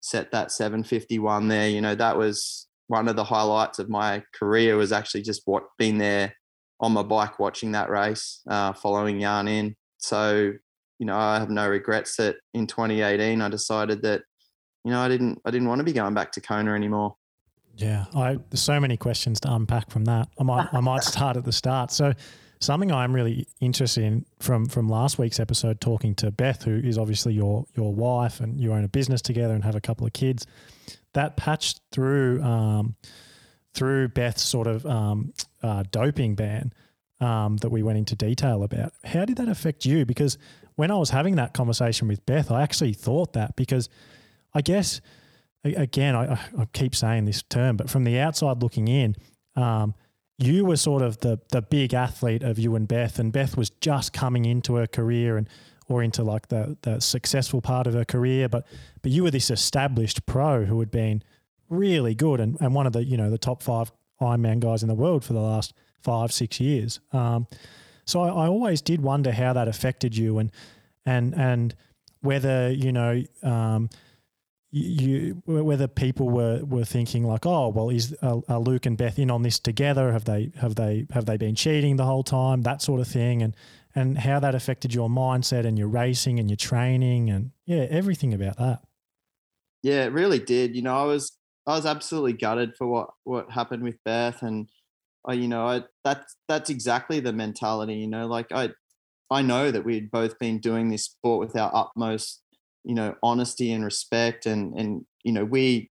set 0.01 0.31
that 0.31 0.51
751 0.51 1.47
there. 1.47 1.69
You 1.69 1.81
know, 1.81 1.95
that 1.95 2.17
was 2.17 2.67
one 2.87 3.07
of 3.07 3.15
the 3.15 3.23
highlights 3.23 3.79
of 3.79 3.89
my 3.89 4.23
career 4.33 4.77
was 4.77 4.91
actually 4.91 5.23
just 5.23 5.41
what 5.45 5.63
being 5.77 5.97
there 5.97 6.33
on 6.79 6.91
my 6.91 7.03
bike 7.03 7.39
watching 7.39 7.71
that 7.71 7.89
race, 7.89 8.41
uh, 8.49 8.73
following 8.73 9.19
Jan 9.19 9.47
in. 9.47 9.75
So, 9.97 10.53
you 10.99 11.05
know, 11.05 11.17
I 11.17 11.39
have 11.39 11.49
no 11.49 11.67
regrets 11.67 12.17
that 12.17 12.37
in 12.53 12.67
2018 12.67 13.41
I 13.41 13.49
decided 13.49 14.01
that, 14.03 14.21
you 14.83 14.91
know, 14.91 14.99
I 14.99 15.07
didn't 15.07 15.39
I 15.45 15.51
didn't 15.51 15.67
want 15.67 15.79
to 15.79 15.83
be 15.85 15.93
going 15.93 16.13
back 16.13 16.31
to 16.33 16.41
Kona 16.41 16.73
anymore. 16.73 17.15
Yeah, 17.77 18.05
I 18.15 18.37
there's 18.49 18.61
so 18.61 18.79
many 18.79 18.97
questions 18.97 19.39
to 19.41 19.53
unpack 19.53 19.89
from 19.89 20.05
that. 20.05 20.29
I 20.39 20.43
might 20.43 20.73
I 20.73 20.79
might 20.79 21.03
start 21.03 21.37
at 21.37 21.43
the 21.43 21.51
start. 21.51 21.91
So 21.91 22.13
something 22.59 22.91
I'm 22.91 23.13
really 23.13 23.47
interested 23.59 24.03
in 24.03 24.25
from 24.39 24.67
from 24.67 24.87
last 24.87 25.19
week's 25.19 25.39
episode, 25.39 25.81
talking 25.81 26.15
to 26.15 26.31
Beth, 26.31 26.63
who 26.63 26.75
is 26.75 26.97
obviously 26.97 27.33
your 27.33 27.65
your 27.75 27.93
wife, 27.93 28.39
and 28.39 28.59
you 28.59 28.73
own 28.73 28.83
a 28.83 28.87
business 28.87 29.21
together 29.21 29.53
and 29.53 29.63
have 29.63 29.75
a 29.75 29.81
couple 29.81 30.07
of 30.07 30.13
kids. 30.13 30.45
That 31.13 31.37
patched 31.37 31.81
through 31.91 32.41
um, 32.43 32.95
through 33.73 34.09
Beth's 34.09 34.43
sort 34.43 34.67
of 34.67 34.85
um, 34.85 35.33
uh, 35.61 35.83
doping 35.91 36.35
ban 36.35 36.73
um, 37.19 37.57
that 37.57 37.69
we 37.69 37.83
went 37.83 37.97
into 37.97 38.15
detail 38.15 38.63
about. 38.63 38.93
How 39.03 39.25
did 39.25 39.37
that 39.37 39.49
affect 39.49 39.85
you? 39.85 40.05
Because 40.05 40.37
when 40.75 40.91
I 40.91 40.95
was 40.95 41.09
having 41.09 41.35
that 41.35 41.53
conversation 41.53 42.07
with 42.07 42.25
Beth, 42.25 42.51
I 42.51 42.61
actually 42.61 42.93
thought 42.93 43.33
that 43.33 43.55
because 43.55 43.89
I 44.53 44.61
guess 44.61 45.01
again 45.73 46.15
I, 46.15 46.33
I 46.57 46.65
keep 46.73 46.95
saying 46.95 47.25
this 47.25 47.41
term, 47.43 47.77
but 47.77 47.89
from 47.89 48.03
the 48.03 48.19
outside 48.19 48.61
looking 48.61 48.87
in. 48.87 49.15
Um, 49.55 49.93
you 50.37 50.65
were 50.65 50.75
sort 50.75 51.01
of 51.01 51.19
the 51.19 51.39
the 51.51 51.61
big 51.61 51.93
athlete 51.93 52.43
of 52.43 52.59
you 52.59 52.75
and 52.75 52.87
Beth, 52.87 53.19
and 53.19 53.31
Beth 53.31 53.55
was 53.55 53.69
just 53.69 54.11
coming 54.11 54.45
into 54.45 54.75
her 54.75 54.87
career 54.87 55.37
and 55.37 55.47
or 55.87 56.03
into 56.03 56.23
like 56.23 56.47
the 56.49 56.77
the 56.81 56.99
successful 56.99 57.61
part 57.61 57.87
of 57.87 57.93
her 57.93 58.05
career, 58.05 58.49
but 58.49 58.65
but 59.01 59.11
you 59.11 59.23
were 59.23 59.31
this 59.31 59.49
established 59.49 60.25
pro 60.25 60.65
who 60.65 60.79
had 60.79 60.91
been 60.91 61.23
really 61.69 62.13
good 62.15 62.39
and, 62.39 62.57
and 62.59 62.75
one 62.75 62.85
of 62.85 62.93
the 62.93 63.03
you 63.03 63.17
know 63.17 63.29
the 63.29 63.37
top 63.37 63.61
five 63.63 63.91
Ironman 64.21 64.59
guys 64.59 64.81
in 64.81 64.89
the 64.89 64.95
world 64.95 65.23
for 65.23 65.33
the 65.33 65.41
last 65.41 65.73
five 66.01 66.31
six 66.31 66.59
years. 66.59 66.99
Um, 67.11 67.47
so 68.05 68.21
I, 68.21 68.27
I, 68.27 68.47
always 68.47 68.81
did 68.81 69.01
wonder 69.01 69.31
how 69.31 69.53
that 69.53 69.67
affected 69.67 70.15
you 70.15 70.37
and 70.37 70.51
and 71.05 71.33
and 71.35 71.75
whether 72.21 72.71
you 72.71 72.91
know 72.91 73.23
um, 73.43 73.89
you 74.75 75.41
whether 75.45 75.87
people 75.87 76.29
were, 76.29 76.61
were 76.65 76.83
thinking 76.83 77.23
like, 77.23 77.45
oh, 77.45 77.69
well, 77.69 77.89
is 77.89 78.13
are, 78.21 78.41
are, 78.49 78.59
Luke 78.59 78.85
and 78.85 78.97
Beth 78.97 79.17
in 79.17 79.31
on 79.31 79.41
this 79.41 79.57
together? 79.57 80.11
Have 80.11 80.25
they 80.25 80.51
have 80.59 80.75
they 80.75 81.07
have 81.11 81.25
they 81.25 81.37
been 81.37 81.55
cheating 81.55 81.95
the 81.95 82.03
whole 82.03 82.23
time? 82.23 82.63
That 82.63 82.81
sort 82.81 82.99
of 82.99 83.07
thing, 83.07 83.41
and 83.41 83.55
and 83.95 84.17
how 84.17 84.41
that 84.41 84.53
affected 84.53 84.93
your 84.93 85.07
mindset 85.07 85.65
and 85.65 85.79
your 85.79 85.87
racing 85.87 86.39
and 86.39 86.49
your 86.49 86.57
training 86.57 87.29
and 87.29 87.51
yeah, 87.65 87.87
everything 87.89 88.33
about 88.33 88.57
that. 88.57 88.81
Yeah, 89.81 90.03
it 90.03 90.11
really 90.11 90.39
did. 90.39 90.75
You 90.75 90.81
know, 90.81 90.97
I 90.97 91.05
was 91.05 91.37
I 91.65 91.75
was 91.77 91.85
absolutely 91.85 92.33
gutted 92.33 92.75
for 92.75 92.85
what 92.85 93.07
what 93.23 93.51
happened 93.51 93.81
with 93.81 93.95
Beth, 94.03 94.41
and 94.41 94.67
I, 95.25 95.33
you 95.33 95.47
know, 95.47 95.65
I 95.65 95.83
that's 96.03 96.35
that's 96.49 96.69
exactly 96.69 97.21
the 97.21 97.31
mentality. 97.31 97.95
You 97.95 98.07
know, 98.07 98.27
like 98.27 98.51
I 98.51 98.71
I 99.31 99.41
know 99.41 99.71
that 99.71 99.85
we'd 99.85 100.11
both 100.11 100.37
been 100.37 100.59
doing 100.59 100.89
this 100.89 101.05
sport 101.05 101.39
with 101.39 101.55
our 101.55 101.73
utmost 101.73 102.41
you 102.85 102.95
know 102.95 103.15
honesty 103.23 103.71
and 103.71 103.83
respect 103.83 104.45
and 104.45 104.73
and 104.79 105.05
you 105.23 105.31
know 105.31 105.43
we 105.43 105.89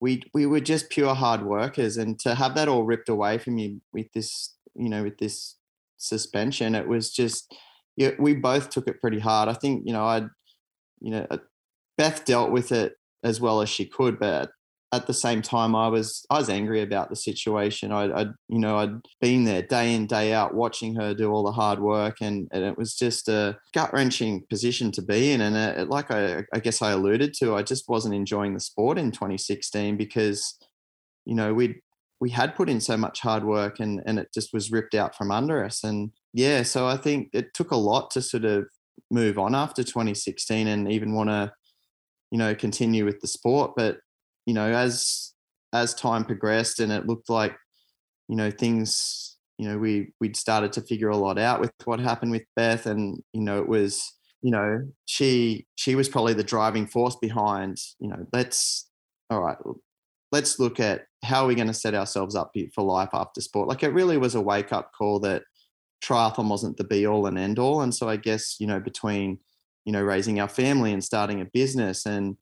we 0.00 0.22
we 0.32 0.46
were 0.46 0.60
just 0.60 0.88
pure 0.88 1.14
hard 1.14 1.42
workers 1.42 1.96
and 1.96 2.18
to 2.20 2.34
have 2.34 2.54
that 2.54 2.68
all 2.68 2.84
ripped 2.84 3.08
away 3.08 3.36
from 3.36 3.58
you 3.58 3.80
with 3.92 4.10
this 4.14 4.54
you 4.74 4.88
know 4.88 5.02
with 5.02 5.18
this 5.18 5.56
suspension 5.98 6.74
it 6.74 6.88
was 6.88 7.12
just 7.12 7.54
yeah 7.96 8.12
we 8.18 8.34
both 8.34 8.70
took 8.70 8.88
it 8.88 9.00
pretty 9.00 9.18
hard. 9.18 9.48
I 9.48 9.52
think 9.54 9.82
you 9.84 9.92
know 9.92 10.04
i 10.04 10.18
you 11.00 11.10
know 11.10 11.26
uh, 11.30 11.38
beth 11.98 12.24
dealt 12.24 12.50
with 12.50 12.72
it 12.72 12.94
as 13.22 13.40
well 13.40 13.60
as 13.60 13.68
she 13.68 13.84
could 13.84 14.18
but 14.18 14.50
at 14.92 15.06
the 15.06 15.14
same 15.14 15.40
time, 15.40 15.76
I 15.76 15.86
was 15.86 16.26
I 16.30 16.38
was 16.38 16.50
angry 16.50 16.82
about 16.82 17.10
the 17.10 17.16
situation. 17.16 17.92
I, 17.92 18.10
I 18.10 18.22
you 18.48 18.58
know 18.58 18.76
I'd 18.78 19.00
been 19.20 19.44
there 19.44 19.62
day 19.62 19.94
in 19.94 20.06
day 20.06 20.32
out 20.32 20.54
watching 20.54 20.96
her 20.96 21.14
do 21.14 21.30
all 21.30 21.44
the 21.44 21.52
hard 21.52 21.78
work, 21.78 22.16
and, 22.20 22.48
and 22.50 22.64
it 22.64 22.76
was 22.76 22.96
just 22.96 23.28
a 23.28 23.56
gut 23.72 23.92
wrenching 23.92 24.44
position 24.50 24.90
to 24.92 25.02
be 25.02 25.30
in. 25.30 25.40
And 25.42 25.56
uh, 25.56 25.82
it, 25.82 25.88
like 25.88 26.10
I, 26.10 26.44
I 26.52 26.58
guess 26.58 26.82
I 26.82 26.90
alluded 26.90 27.34
to, 27.34 27.54
I 27.54 27.62
just 27.62 27.88
wasn't 27.88 28.16
enjoying 28.16 28.54
the 28.54 28.60
sport 28.60 28.98
in 28.98 29.12
2016 29.12 29.96
because 29.96 30.58
you 31.24 31.36
know 31.36 31.54
we 31.54 31.80
we 32.20 32.30
had 32.30 32.56
put 32.56 32.68
in 32.68 32.80
so 32.80 32.96
much 32.96 33.20
hard 33.20 33.44
work, 33.44 33.78
and 33.78 34.02
and 34.06 34.18
it 34.18 34.34
just 34.34 34.52
was 34.52 34.72
ripped 34.72 34.96
out 34.96 35.14
from 35.14 35.30
under 35.30 35.64
us. 35.64 35.84
And 35.84 36.10
yeah, 36.32 36.64
so 36.64 36.88
I 36.88 36.96
think 36.96 37.28
it 37.32 37.54
took 37.54 37.70
a 37.70 37.76
lot 37.76 38.10
to 38.12 38.22
sort 38.22 38.44
of 38.44 38.66
move 39.08 39.38
on 39.38 39.54
after 39.54 39.84
2016 39.84 40.66
and 40.66 40.90
even 40.90 41.14
want 41.14 41.30
to 41.30 41.52
you 42.32 42.38
know 42.38 42.56
continue 42.56 43.04
with 43.04 43.20
the 43.20 43.28
sport, 43.28 43.74
but 43.76 43.98
you 44.46 44.54
know, 44.54 44.70
as 44.70 45.32
as 45.72 45.94
time 45.94 46.24
progressed 46.24 46.80
and 46.80 46.90
it 46.90 47.06
looked 47.06 47.30
like, 47.30 47.56
you 48.28 48.36
know, 48.36 48.50
things, 48.50 49.36
you 49.58 49.68
know, 49.68 49.78
we 49.78 50.12
we'd 50.20 50.36
started 50.36 50.72
to 50.72 50.80
figure 50.80 51.08
a 51.08 51.16
lot 51.16 51.38
out 51.38 51.60
with 51.60 51.72
what 51.84 52.00
happened 52.00 52.32
with 52.32 52.44
Beth, 52.56 52.86
and 52.86 53.22
you 53.32 53.40
know, 53.40 53.58
it 53.58 53.68
was, 53.68 54.12
you 54.42 54.50
know, 54.50 54.82
she 55.06 55.66
she 55.76 55.94
was 55.94 56.08
probably 56.08 56.34
the 56.34 56.44
driving 56.44 56.86
force 56.86 57.16
behind, 57.16 57.78
you 57.98 58.08
know, 58.08 58.26
let's 58.32 58.88
all 59.30 59.42
right, 59.42 59.58
let's 60.32 60.58
look 60.58 60.80
at 60.80 61.06
how 61.24 61.44
are 61.44 61.46
we 61.46 61.54
going 61.54 61.68
to 61.68 61.74
set 61.74 61.94
ourselves 61.94 62.34
up 62.34 62.52
for 62.74 62.82
life 62.82 63.10
after 63.12 63.40
sport. 63.40 63.68
Like 63.68 63.82
it 63.82 63.92
really 63.92 64.16
was 64.16 64.34
a 64.34 64.40
wake 64.40 64.72
up 64.72 64.92
call 64.92 65.20
that 65.20 65.42
triathlon 66.02 66.48
wasn't 66.48 66.76
the 66.78 66.84
be 66.84 67.06
all 67.06 67.26
and 67.26 67.38
end 67.38 67.58
all, 67.58 67.82
and 67.82 67.94
so 67.94 68.08
I 68.08 68.16
guess 68.16 68.56
you 68.58 68.66
know 68.66 68.80
between 68.80 69.38
you 69.84 69.92
know 69.92 70.02
raising 70.02 70.40
our 70.40 70.48
family 70.48 70.92
and 70.92 71.04
starting 71.04 71.40
a 71.40 71.44
business 71.44 72.06
and 72.06 72.36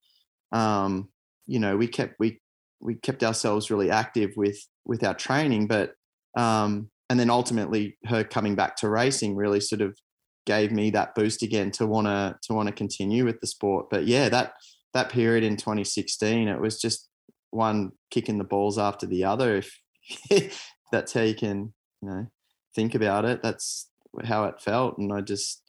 um, 0.51 1.09
you 1.49 1.59
know 1.59 1.75
we 1.77 1.87
kept 1.87 2.15
we 2.19 2.39
we 2.81 2.95
kept 2.95 3.23
ourselves 3.23 3.69
really 3.69 3.91
active 3.91 4.31
with 4.35 4.57
with 4.85 5.03
our 5.03 5.13
training 5.13 5.67
but 5.67 5.93
um 6.37 6.89
and 7.09 7.19
then 7.19 7.29
ultimately 7.29 7.97
her 8.05 8.23
coming 8.23 8.55
back 8.55 8.75
to 8.75 8.89
racing 8.89 9.35
really 9.35 9.59
sort 9.59 9.81
of 9.81 9.97
gave 10.45 10.71
me 10.71 10.89
that 10.89 11.13
boost 11.15 11.43
again 11.43 11.71
to 11.71 11.85
want 11.85 12.07
to 12.07 12.35
to 12.41 12.53
want 12.53 12.67
to 12.67 12.73
continue 12.73 13.25
with 13.25 13.39
the 13.41 13.47
sport 13.47 13.87
but 13.89 14.05
yeah 14.05 14.29
that 14.29 14.53
that 14.93 15.09
period 15.09 15.43
in 15.43 15.55
2016 15.55 16.47
it 16.47 16.59
was 16.59 16.79
just 16.79 17.09
one 17.51 17.91
kicking 18.11 18.37
the 18.37 18.43
balls 18.43 18.77
after 18.77 19.05
the 19.05 19.23
other 19.23 19.55
if 19.55 20.61
that's 20.91 21.13
how 21.13 21.21
you 21.21 21.35
can 21.35 21.73
you 22.01 22.09
know 22.09 22.27
think 22.73 22.95
about 22.95 23.25
it. 23.25 23.41
That's 23.43 23.89
how 24.23 24.45
it 24.45 24.61
felt, 24.61 24.97
and 24.97 25.11
I 25.11 25.21
just 25.21 25.61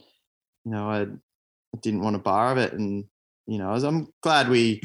you 0.65 0.73
know 0.73 0.91
I, 0.91 1.07
didn't 1.83 2.03
want 2.03 2.17
a 2.17 2.21
bar 2.21 2.51
of 2.51 2.59
it, 2.59 2.73
and 2.73 3.05
you 3.47 3.59
know 3.59 3.71
I'm 3.71 4.09
glad 4.23 4.49
we 4.49 4.83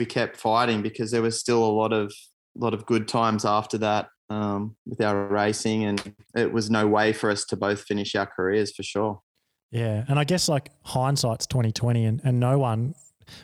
we 0.00 0.06
kept 0.06 0.36
fighting 0.36 0.82
because 0.82 1.12
there 1.12 1.22
was 1.22 1.38
still 1.38 1.62
a 1.62 1.70
lot 1.70 1.92
of 1.92 2.12
lot 2.56 2.74
of 2.74 2.84
good 2.86 3.06
times 3.06 3.44
after 3.44 3.78
that 3.78 4.08
um, 4.28 4.74
with 4.86 5.00
our 5.00 5.28
racing, 5.28 5.84
and 5.84 6.14
it 6.34 6.52
was 6.52 6.70
no 6.70 6.88
way 6.88 7.12
for 7.12 7.30
us 7.30 7.44
to 7.44 7.56
both 7.56 7.82
finish 7.82 8.16
our 8.16 8.26
careers 8.26 8.74
for 8.74 8.82
sure. 8.82 9.20
Yeah, 9.70 10.04
and 10.08 10.18
I 10.18 10.24
guess 10.24 10.48
like 10.48 10.70
hindsight's 10.82 11.46
twenty 11.46 11.70
twenty, 11.70 12.04
and 12.04 12.20
and 12.24 12.40
no 12.40 12.58
one, 12.58 12.96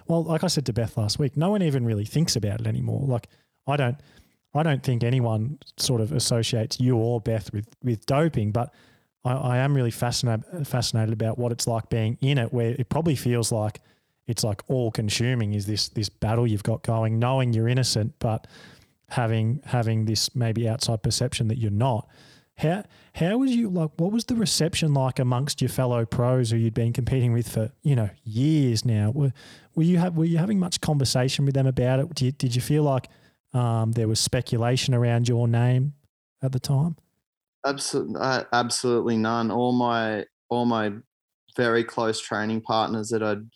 well, 0.09 0.25
like 0.25 0.43
I 0.43 0.49
said 0.49 0.67
to 0.67 0.73
Beth 0.73 0.97
last 0.97 1.21
week, 1.21 1.37
no 1.37 1.51
one 1.51 1.63
even 1.63 1.85
really 1.85 2.05
thinks 2.05 2.35
about 2.35 2.61
it 2.61 2.67
anymore. 2.67 3.03
Like 3.07 3.29
I 3.69 3.77
don't, 3.77 3.97
I 4.55 4.65
don't 4.65 4.83
think 4.83 5.05
anyone 5.05 5.59
sort 5.77 6.01
of 6.01 6.11
associates 6.11 6.81
you 6.81 6.97
or 6.97 7.21
Beth 7.21 7.53
with 7.53 7.69
with 7.85 8.05
doping, 8.07 8.51
but 8.51 8.75
I, 9.25 9.33
I 9.35 9.57
am 9.59 9.75
really 9.75 9.93
fascinated 9.93 10.67
fascinated 10.67 11.13
about 11.13 11.39
what 11.39 11.53
it's 11.53 11.69
like 11.69 11.89
being 11.91 12.19
in 12.21 12.39
it, 12.39 12.53
where 12.53 12.75
it 12.77 12.89
probably 12.89 13.15
feels 13.15 13.53
like 13.53 13.81
it's 14.27 14.45
like 14.45 14.63
all 14.69 14.91
consuming. 14.91 15.55
Is 15.55 15.67
this 15.67 15.89
this 15.89 16.09
battle 16.09 16.47
you've 16.47 16.63
got 16.63 16.83
going, 16.83 17.19
knowing 17.19 17.53
you're 17.53 17.69
innocent, 17.69 18.15
but 18.19 18.47
having 19.09 19.61
having 19.65 20.05
this 20.05 20.35
maybe 20.35 20.69
outside 20.69 21.03
perception 21.03 21.49
that 21.49 21.59
you're 21.59 21.71
not. 21.71 22.09
How 22.59 22.85
how 23.15 23.39
was 23.39 23.55
you 23.55 23.69
like? 23.69 23.91
What 23.97 24.13
was 24.13 24.25
the 24.25 24.35
reception 24.35 24.95
like 24.95 25.19
amongst 25.19 25.61
your 25.61 25.69
fellow 25.69 26.05
pros 26.07 26.51
who 26.51 26.57
you'd 26.57 26.75
been 26.75 26.93
competing 26.93 27.33
with 27.33 27.49
for 27.49 27.71
you 27.83 27.95
know 27.95 28.11
years 28.25 28.85
now? 28.85 29.11
Were 29.11 29.33
were 29.75 29.83
you 29.83 29.99
have 29.99 30.17
were 30.17 30.25
you 30.25 30.39
having 30.39 30.59
much 30.59 30.81
conversation 30.81 31.45
with 31.45 31.55
them 31.55 31.67
about 31.67 32.01
it? 32.01 32.15
Did 32.15 32.25
you, 32.25 32.33
did 32.33 32.57
you 32.57 32.63
feel 32.63 32.83
like 32.83 33.09
um, 33.53 33.93
there 33.93 34.09
was 34.09 34.21
speculation 34.21 34.95
around 34.95 35.29
your 35.29 35.47
name 35.47 35.95
at 36.43 36.53
the 36.53 36.61
time? 36.61 36.97
Absolutely, 37.67 38.21
uh, 38.21 38.45
absolutely 38.53 39.19
none. 39.19 39.51
All 39.51 39.73
my 39.73 40.25
all 40.49 40.65
my 40.65 40.93
very 41.57 41.85
close 41.85 42.21
training 42.21 42.63
partners 42.63 43.11
that 43.11 43.23
I'd 43.23 43.47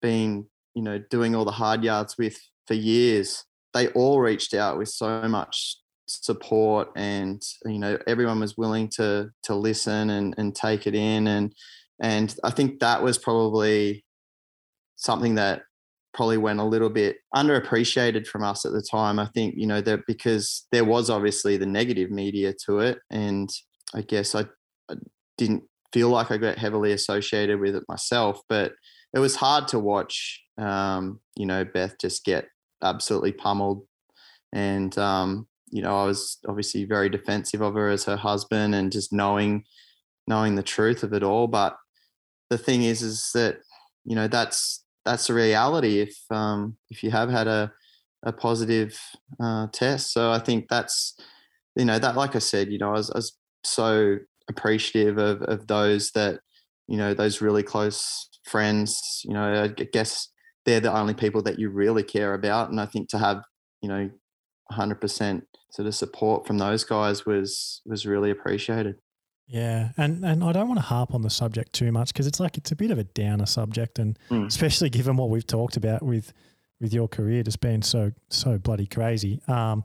been 0.00 0.46
you 0.74 0.82
know 0.82 0.98
doing 1.10 1.34
all 1.34 1.44
the 1.44 1.50
hard 1.50 1.84
yards 1.84 2.16
with 2.18 2.38
for 2.66 2.74
years 2.74 3.44
they 3.74 3.88
all 3.88 4.20
reached 4.20 4.54
out 4.54 4.78
with 4.78 4.88
so 4.88 5.22
much 5.28 5.78
support 6.06 6.88
and 6.96 7.42
you 7.64 7.78
know 7.78 7.98
everyone 8.06 8.40
was 8.40 8.56
willing 8.56 8.88
to 8.88 9.28
to 9.42 9.54
listen 9.54 10.10
and 10.10 10.34
and 10.38 10.54
take 10.54 10.86
it 10.86 10.94
in 10.94 11.26
and 11.26 11.54
and 12.00 12.34
I 12.44 12.50
think 12.50 12.80
that 12.80 13.02
was 13.02 13.18
probably 13.18 14.04
something 14.96 15.34
that 15.34 15.62
probably 16.14 16.38
went 16.38 16.60
a 16.60 16.64
little 16.64 16.90
bit 16.90 17.18
underappreciated 17.34 18.26
from 18.26 18.42
us 18.42 18.64
at 18.64 18.72
the 18.72 18.82
time. 18.82 19.18
I 19.18 19.26
think 19.26 19.54
you 19.56 19.66
know 19.66 19.80
that 19.80 20.00
because 20.06 20.66
there 20.72 20.84
was 20.84 21.10
obviously 21.10 21.56
the 21.56 21.66
negative 21.66 22.10
media 22.10 22.54
to 22.66 22.80
it, 22.80 22.98
and 23.10 23.48
I 23.94 24.02
guess 24.02 24.34
I, 24.34 24.42
I 24.90 24.94
didn't 25.36 25.64
feel 25.92 26.10
like 26.10 26.30
I 26.30 26.36
got 26.36 26.58
heavily 26.58 26.92
associated 26.92 27.60
with 27.60 27.74
it 27.74 27.84
myself, 27.88 28.40
but 28.48 28.72
it 29.14 29.18
was 29.18 29.36
hard 29.36 29.68
to 29.68 29.78
watch. 29.78 30.42
Um, 30.58 31.20
you 31.36 31.46
know, 31.46 31.64
Beth 31.64 31.96
just 32.00 32.24
get 32.24 32.46
absolutely 32.82 33.32
pummeled. 33.32 33.86
And, 34.52 34.96
um, 34.98 35.46
you 35.70 35.82
know, 35.82 35.96
I 35.96 36.04
was 36.04 36.38
obviously 36.48 36.84
very 36.84 37.08
defensive 37.08 37.60
of 37.60 37.74
her 37.74 37.88
as 37.88 38.04
her 38.04 38.16
husband 38.16 38.74
and 38.74 38.90
just 38.90 39.12
knowing, 39.12 39.64
knowing 40.26 40.54
the 40.54 40.62
truth 40.62 41.02
of 41.02 41.12
it 41.12 41.22
all. 41.22 41.46
But 41.46 41.76
the 42.50 42.58
thing 42.58 42.82
is, 42.82 43.02
is 43.02 43.30
that, 43.34 43.58
you 44.04 44.16
know, 44.16 44.28
that's, 44.28 44.84
that's 45.04 45.26
the 45.26 45.34
reality 45.34 46.00
if, 46.00 46.16
um, 46.30 46.76
if 46.90 47.02
you 47.02 47.10
have 47.10 47.30
had 47.30 47.46
a, 47.46 47.72
a 48.24 48.32
positive 48.32 48.98
uh, 49.38 49.68
test. 49.72 50.12
So 50.12 50.32
I 50.32 50.38
think 50.38 50.68
that's, 50.68 51.14
you 51.76 51.84
know, 51.84 51.98
that, 51.98 52.16
like 52.16 52.34
I 52.34 52.40
said, 52.40 52.72
you 52.72 52.78
know, 52.78 52.88
I 52.88 52.94
was, 52.94 53.10
I 53.10 53.18
was 53.18 53.36
so 53.64 54.16
appreciative 54.48 55.18
of, 55.18 55.42
of 55.42 55.66
those 55.66 56.10
that, 56.12 56.40
you 56.88 56.96
know, 56.96 57.14
those 57.14 57.40
really 57.40 57.62
close 57.62 58.28
friends, 58.48 59.22
you 59.24 59.34
know, 59.34 59.64
I 59.64 59.68
guess 59.68 60.28
they're 60.64 60.80
the 60.80 60.96
only 60.96 61.14
people 61.14 61.42
that 61.42 61.58
you 61.58 61.70
really 61.70 62.02
care 62.02 62.34
about. 62.34 62.70
And 62.70 62.80
I 62.80 62.86
think 62.86 63.08
to 63.10 63.18
have, 63.18 63.42
you 63.80 63.88
know, 63.88 64.10
100% 64.72 65.42
sort 65.70 65.86
of 65.86 65.94
support 65.94 66.46
from 66.46 66.58
those 66.58 66.84
guys 66.84 67.26
was 67.26 67.82
was 67.84 68.06
really 68.06 68.30
appreciated. 68.30 68.96
Yeah, 69.46 69.90
and 69.96 70.24
and 70.24 70.44
I 70.44 70.52
don't 70.52 70.68
want 70.68 70.78
to 70.78 70.86
harp 70.86 71.14
on 71.14 71.22
the 71.22 71.30
subject 71.30 71.72
too 71.72 71.90
much 71.90 72.12
because 72.12 72.26
it's 72.26 72.38
like 72.38 72.58
it's 72.58 72.70
a 72.70 72.76
bit 72.76 72.90
of 72.90 72.98
a 72.98 73.04
downer 73.04 73.46
subject, 73.46 73.98
and 73.98 74.18
mm. 74.30 74.46
especially 74.46 74.90
given 74.90 75.16
what 75.16 75.30
we've 75.30 75.46
talked 75.46 75.76
about 75.76 76.02
with 76.02 76.34
with 76.80 76.92
your 76.92 77.08
career 77.08 77.42
just 77.42 77.60
being 77.60 77.82
so 77.82 78.12
so 78.28 78.58
bloody 78.58 78.86
crazy. 78.86 79.40
Um, 79.48 79.84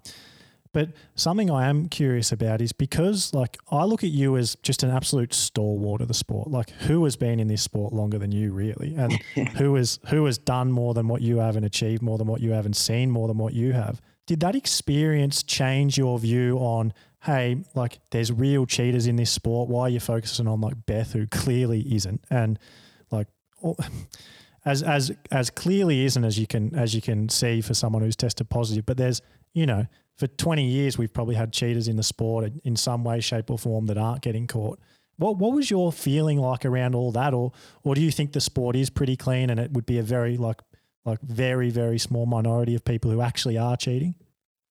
but 0.73 0.89
something 1.15 1.51
I 1.51 1.69
am 1.69 1.87
curious 1.87 2.31
about 2.31 2.59
is 2.59 2.73
because, 2.73 3.33
like, 3.33 3.57
I 3.71 3.85
look 3.85 4.03
at 4.03 4.09
you 4.09 4.35
as 4.35 4.55
just 4.63 4.81
an 4.81 4.89
absolute 4.89 5.33
stalwart 5.33 6.01
of 6.01 6.07
the 6.07 6.15
sport. 6.15 6.49
Like, 6.49 6.71
who 6.71 7.03
has 7.03 7.15
been 7.15 7.39
in 7.39 7.47
this 7.47 7.61
sport 7.61 7.93
longer 7.93 8.17
than 8.17 8.31
you, 8.31 8.51
really, 8.51 8.95
and 8.95 9.13
who 9.57 9.75
has 9.75 9.99
who 10.07 10.25
has 10.25 10.39
done 10.39 10.71
more 10.71 10.95
than 10.95 11.07
what 11.07 11.21
you 11.21 11.37
have 11.37 11.55
and 11.55 11.65
achieved 11.65 12.01
more 12.01 12.17
than 12.17 12.27
what 12.27 12.41
you 12.41 12.51
have 12.51 12.65
and 12.65 12.75
seen 12.75 13.11
more 13.11 13.27
than 13.27 13.37
what 13.37 13.53
you 13.53 13.71
have? 13.73 14.01
Did 14.25 14.39
that 14.39 14.55
experience 14.55 15.43
change 15.43 15.97
your 15.97 16.17
view 16.17 16.57
on, 16.57 16.93
hey, 17.23 17.63
like, 17.75 17.99
there's 18.09 18.31
real 18.31 18.65
cheaters 18.65 19.05
in 19.05 19.17
this 19.17 19.29
sport? 19.29 19.69
Why 19.69 19.83
are 19.83 19.89
you 19.89 19.99
focusing 19.99 20.47
on 20.47 20.59
like 20.59 20.85
Beth, 20.87 21.13
who 21.13 21.27
clearly 21.27 21.81
isn't, 21.95 22.23
and 22.29 22.57
like. 23.11 23.27
as 24.65 24.81
as 24.81 25.11
as 25.29 25.49
clearly 25.49 26.05
isn't 26.05 26.23
as 26.23 26.39
you 26.39 26.47
can 26.47 26.73
as 26.73 26.95
you 26.95 27.01
can 27.01 27.27
see 27.27 27.59
for 27.59 27.73
someone 27.73 28.01
who's 28.01 28.15
tested 28.15 28.49
positive. 28.49 28.85
But 28.85 28.97
there's 28.97 29.21
you 29.53 29.65
know 29.65 29.87
for 30.17 30.27
20 30.27 30.65
years, 30.65 30.97
we've 30.97 31.13
probably 31.13 31.35
had 31.35 31.51
cheaters 31.51 31.87
in 31.87 31.95
the 31.95 32.03
sport 32.03 32.51
in 32.63 32.75
some 32.75 33.03
way, 33.03 33.19
shape, 33.19 33.49
or 33.49 33.57
form 33.57 33.87
that 33.87 33.97
aren't 33.97 34.21
getting 34.21 34.47
caught. 34.47 34.79
What 35.17 35.37
what 35.37 35.53
was 35.53 35.69
your 35.69 35.91
feeling 35.91 36.39
like 36.39 36.65
around 36.65 36.95
all 36.95 37.11
that, 37.11 37.33
or 37.33 37.51
or 37.83 37.93
do 37.95 38.01
you 38.01 38.11
think 38.11 38.33
the 38.33 38.41
sport 38.41 38.75
is 38.75 38.89
pretty 38.89 39.15
clean 39.15 39.49
and 39.49 39.59
it 39.59 39.71
would 39.71 39.85
be 39.85 39.99
a 39.99 40.03
very 40.03 40.37
like 40.37 40.61
like 41.05 41.21
very 41.21 41.69
very 41.69 41.99
small 41.99 42.25
minority 42.25 42.73
of 42.73 42.83
people 42.83 43.11
who 43.11 43.21
actually 43.21 43.57
are 43.57 43.77
cheating? 43.77 44.15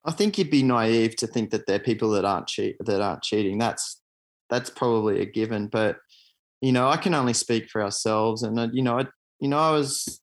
I 0.05 0.11
think 0.11 0.37
you'd 0.37 0.51
be 0.51 0.65
naive 0.65 1.15
to 1.17 1.29
think 1.29 1.51
that 1.51 1.67
there 1.67 1.77
are 1.77 1.85
people 1.85 2.11
that 2.11 2.25
aren't 2.25 2.49
cheat 2.49 2.77
that 2.81 3.01
aren't 3.01 3.23
cheating. 3.23 3.59
That's 3.59 4.01
that's 4.51 4.71
probably 4.71 5.21
a 5.21 5.27
given, 5.27 5.69
but 5.69 5.99
you 6.61 6.73
know 6.73 6.89
I 6.89 6.97
can 6.97 7.15
only 7.15 7.35
speak 7.35 7.69
for 7.71 7.83
ourselves, 7.83 8.43
and 8.43 8.59
uh, 8.59 8.69
you 8.73 8.83
know 8.83 8.99
I, 8.99 9.07
you 9.39 9.49
know 9.49 9.59
I 9.59 9.71
was 9.71 10.21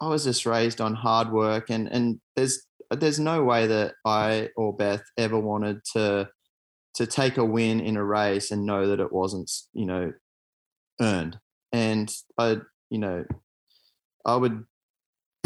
I 0.00 0.08
was 0.08 0.24
just 0.24 0.46
raised 0.46 0.80
on 0.80 0.94
hard 0.94 1.32
work, 1.32 1.68
and 1.68 1.88
and 1.88 2.20
there's 2.36 2.64
there's 2.94 3.18
no 3.18 3.42
way 3.44 3.66
that 3.66 3.94
I 4.04 4.50
or 4.56 4.74
Beth 4.74 5.02
ever 5.16 5.38
wanted 5.38 5.80
to 5.94 6.28
to 6.94 7.06
take 7.06 7.38
a 7.38 7.44
win 7.44 7.80
in 7.80 7.96
a 7.96 8.04
race 8.04 8.50
and 8.50 8.66
know 8.66 8.88
that 8.88 9.00
it 9.00 9.12
wasn't, 9.12 9.50
you 9.72 9.86
know, 9.86 10.12
earned. 11.00 11.38
And 11.72 12.14
I, 12.36 12.58
you 12.90 12.98
know, 12.98 13.24
I 14.26 14.36
would 14.36 14.64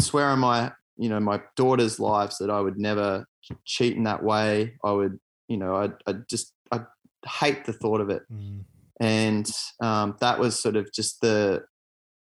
swear 0.01 0.25
on 0.27 0.39
my, 0.39 0.73
you 0.97 1.07
know, 1.07 1.21
my 1.21 1.41
daughter's 1.55 1.99
lives 1.99 2.39
that 2.39 2.49
I 2.49 2.59
would 2.59 2.77
never 2.77 3.25
cheat 3.63 3.95
in 3.95 4.03
that 4.03 4.23
way. 4.23 4.73
I 4.83 4.91
would, 4.91 5.19
you 5.47 5.55
know, 5.55 5.75
I, 5.75 5.89
I 6.05 6.15
just, 6.29 6.51
I 6.71 6.81
hate 7.25 7.63
the 7.63 7.71
thought 7.71 8.01
of 8.01 8.09
it. 8.09 8.23
Mm. 8.29 8.65
And 8.99 9.49
um, 9.81 10.17
that 10.19 10.39
was 10.39 10.61
sort 10.61 10.75
of 10.75 10.91
just 10.91 11.21
the, 11.21 11.63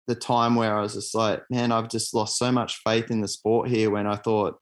the 0.08 0.16
time 0.16 0.56
where 0.56 0.76
I 0.76 0.80
was 0.80 0.94
just 0.94 1.14
like, 1.14 1.42
man, 1.48 1.70
I've 1.70 1.88
just 1.88 2.12
lost 2.12 2.38
so 2.38 2.50
much 2.50 2.80
faith 2.82 3.08
in 3.10 3.20
the 3.20 3.28
sport 3.28 3.68
here 3.68 3.88
when 3.90 4.08
I 4.08 4.16
thought, 4.16 4.56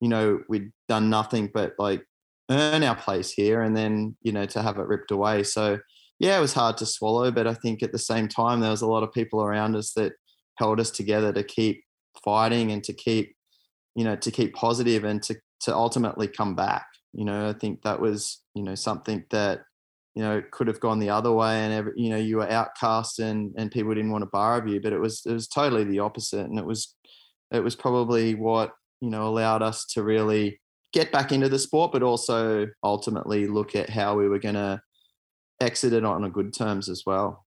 you 0.00 0.08
know, 0.08 0.40
we'd 0.48 0.72
done 0.88 1.10
nothing 1.10 1.50
but 1.52 1.74
like 1.78 2.04
earn 2.50 2.82
our 2.82 2.96
place 2.96 3.32
here 3.32 3.62
and 3.62 3.76
then, 3.76 4.16
you 4.22 4.32
know, 4.32 4.44
to 4.46 4.62
have 4.62 4.78
it 4.78 4.86
ripped 4.86 5.10
away. 5.10 5.42
So, 5.42 5.78
yeah, 6.18 6.36
it 6.36 6.40
was 6.40 6.52
hard 6.52 6.76
to 6.78 6.86
swallow. 6.86 7.30
But 7.30 7.46
I 7.46 7.54
think 7.54 7.82
at 7.82 7.92
the 7.92 7.98
same 7.98 8.28
time, 8.28 8.60
there 8.60 8.70
was 8.70 8.82
a 8.82 8.86
lot 8.86 9.02
of 9.02 9.12
people 9.12 9.42
around 9.42 9.76
us 9.76 9.92
that 9.94 10.12
held 10.58 10.78
us 10.78 10.90
together 10.90 11.32
to 11.32 11.42
keep 11.42 11.82
fighting 12.24 12.70
and 12.70 12.84
to 12.84 12.92
keep, 12.92 13.34
you 13.94 14.04
know, 14.04 14.16
to 14.16 14.30
keep 14.30 14.54
positive 14.54 15.04
and 15.04 15.22
to, 15.22 15.36
to 15.60 15.74
ultimately 15.74 16.28
come 16.28 16.54
back. 16.54 16.86
You 17.12 17.24
know, 17.24 17.48
I 17.48 17.52
think 17.52 17.82
that 17.82 18.00
was, 18.00 18.42
you 18.54 18.62
know, 18.62 18.74
something 18.74 19.24
that, 19.30 19.62
you 20.14 20.22
know, 20.22 20.42
could 20.52 20.68
have 20.68 20.80
gone 20.80 21.00
the 21.00 21.10
other 21.10 21.32
way 21.32 21.64
and, 21.64 21.72
every, 21.72 21.92
you 21.96 22.10
know, 22.10 22.16
you 22.16 22.36
were 22.36 22.50
outcast 22.50 23.18
and, 23.18 23.52
and 23.56 23.70
people 23.70 23.94
didn't 23.94 24.12
want 24.12 24.22
to 24.22 24.30
bar 24.30 24.58
of 24.58 24.68
you, 24.68 24.80
but 24.80 24.92
it 24.92 25.00
was, 25.00 25.22
it 25.26 25.32
was 25.32 25.48
totally 25.48 25.84
the 25.84 26.00
opposite. 26.00 26.46
And 26.46 26.58
it 26.58 26.64
was, 26.64 26.94
it 27.50 27.60
was 27.60 27.74
probably 27.74 28.34
what 28.34 28.72
you 29.04 29.10
know, 29.10 29.28
allowed 29.28 29.62
us 29.62 29.84
to 29.84 30.02
really 30.02 30.58
get 30.94 31.12
back 31.12 31.30
into 31.30 31.48
the 31.48 31.58
sport, 31.58 31.92
but 31.92 32.02
also 32.02 32.68
ultimately 32.82 33.46
look 33.46 33.76
at 33.76 33.90
how 33.90 34.16
we 34.16 34.28
were 34.28 34.38
going 34.38 34.54
to 34.54 34.80
exit 35.60 35.92
it 35.92 36.04
on 36.04 36.28
good 36.30 36.54
terms 36.54 36.88
as 36.88 37.02
well. 37.04 37.44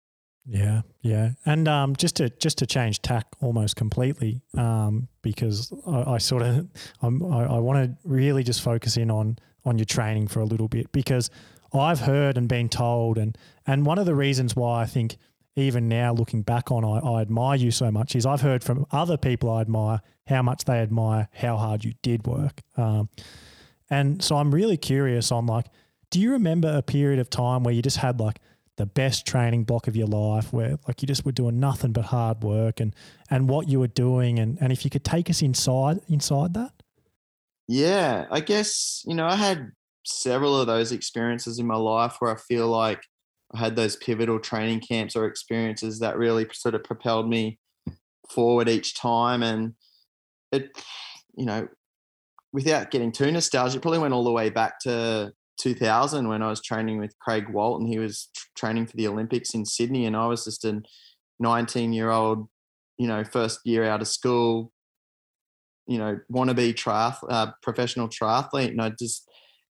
Yeah, 0.47 0.83
yeah, 1.01 1.31
and 1.47 1.69
um, 1.69 1.97
just 1.97 2.17
to 2.17 2.29
just 2.29 2.59
to 2.59 2.67
change 2.67 3.01
tack 3.01 3.27
almost 3.41 3.77
completely, 3.77 4.43
um, 4.59 5.09
because 5.23 5.73
I, 5.87 6.15
I 6.15 6.19
sort 6.19 6.43
of 6.43 6.69
I'm, 7.01 7.23
I, 7.33 7.45
I 7.45 7.59
want 7.61 7.83
to 7.83 7.97
really 8.07 8.43
just 8.43 8.61
focus 8.61 8.99
in 8.99 9.11
on 9.11 9.39
on 9.65 9.79
your 9.79 9.87
training 9.87 10.29
for 10.29 10.41
a 10.41 10.45
little 10.45 10.69
bit 10.69 10.93
because 10.93 11.31
I've 11.73 12.01
heard 12.01 12.37
and 12.37 12.47
been 12.47 12.69
told, 12.69 13.17
and 13.17 13.39
and 13.67 13.87
one 13.87 13.99
of 13.99 14.05
the 14.05 14.15
reasons 14.15 14.55
why 14.55 14.83
I 14.83 14.87
think 14.87 15.17
even 15.57 15.89
now 15.89 16.13
looking 16.13 16.43
back 16.43 16.71
on 16.71 16.85
I, 16.85 16.99
I 16.99 17.21
admire 17.21 17.57
you 17.57 17.71
so 17.71 17.91
much 17.91 18.17
is 18.17 18.27
I've 18.27 18.41
heard 18.41 18.65
from 18.65 18.87
other 18.91 19.17
people 19.17 19.51
I 19.51 19.61
admire 19.61 20.01
how 20.27 20.43
much 20.43 20.65
they 20.65 20.79
admire 20.81 21.29
how 21.33 21.57
hard 21.57 21.85
you 21.85 21.93
did 22.03 22.27
work. 22.27 22.63
Um, 22.77 23.09
And 23.91 24.23
so 24.23 24.37
I'm 24.37 24.53
really 24.55 24.77
curious 24.77 25.31
on 25.31 25.47
like, 25.47 25.67
do 26.11 26.21
you 26.21 26.33
remember 26.33 26.73
a 26.75 26.83
period 26.83 27.19
of 27.19 27.29
time 27.29 27.65
where 27.65 27.75
you 27.75 27.83
just 27.83 27.99
had 27.99 28.19
like 28.21 28.41
the 28.77 28.87
best 28.87 29.27
training 29.27 29.65
block 29.65 29.87
of 29.87 29.95
your 29.95 30.07
life 30.09 30.53
where 30.53 30.79
like 30.89 31.03
you 31.03 31.07
just 31.07 31.25
were 31.25 31.33
doing 31.33 31.61
nothing 31.61 31.93
but 31.93 32.07
hard 32.07 32.43
work 32.43 32.81
and 32.81 32.95
and 33.31 33.49
what 33.49 33.69
you 33.69 33.79
were 33.79 33.87
doing 33.89 34.39
and 34.39 34.59
and 34.61 34.73
if 34.73 34.85
you 34.85 34.91
could 34.91 35.05
take 35.05 35.31
us 35.31 35.43
inside 35.43 36.01
inside 36.09 36.55
that? 36.55 36.73
Yeah, 37.69 38.27
I 38.31 38.41
guess, 38.41 39.03
you 39.07 39.15
know, 39.15 39.27
I 39.27 39.37
had 39.37 39.71
several 40.05 40.61
of 40.61 40.67
those 40.67 40.93
experiences 40.93 41.59
in 41.59 41.67
my 41.67 41.77
life 41.77 42.17
where 42.19 42.35
I 42.35 42.37
feel 42.39 42.69
like 42.69 43.03
I 43.55 43.59
had 43.59 43.77
those 43.77 43.97
pivotal 43.97 44.41
training 44.41 44.81
camps 44.81 45.15
or 45.15 45.27
experiences 45.27 46.01
that 46.01 46.19
really 46.19 46.47
sort 46.53 46.75
of 46.75 46.85
propelled 46.85 47.29
me 47.29 47.59
forward 48.29 48.69
each 48.69 48.95
time. 48.95 49.43
And 49.43 49.75
it, 50.51 50.77
you 51.37 51.47
know, 51.47 51.69
without 52.53 52.91
getting 52.91 53.13
too 53.13 53.31
nostalgic, 53.31 53.83
probably 53.83 53.99
went 53.99 54.15
all 54.15 54.25
the 54.25 54.33
way 54.33 54.51
back 54.51 54.81
to 54.81 55.33
2000 55.59 56.29
when 56.29 56.43
I 56.43 56.49
was 56.49 56.61
training 56.61 56.99
with 56.99 57.19
Craig 57.19 57.49
Walton. 57.49 57.87
He 57.87 57.99
was 57.99 58.29
training 58.57 58.87
for 58.87 58.97
the 58.97 59.09
Olympics 59.09 59.55
in 59.55 59.65
Sydney, 59.65 60.07
and 60.07 60.17
I 60.17 60.27
was 60.27 60.45
just 60.45 60.65
a 60.65 60.83
19 61.41 61.93
year 61.93 62.11
old, 62.11 62.49
you 62.99 63.07
know, 63.07 63.25
first 63.25 63.61
year 63.65 63.85
out 63.85 64.01
of 64.01 64.09
school, 64.09 64.73
you 65.87 65.99
know, 65.99 66.19
wannabe 66.33 66.75
triath, 66.75 67.19
uh, 67.29 67.53
professional 67.63 68.09
triathlete. 68.09 68.71
And 68.71 68.81
I 68.81 68.91
just, 68.91 69.29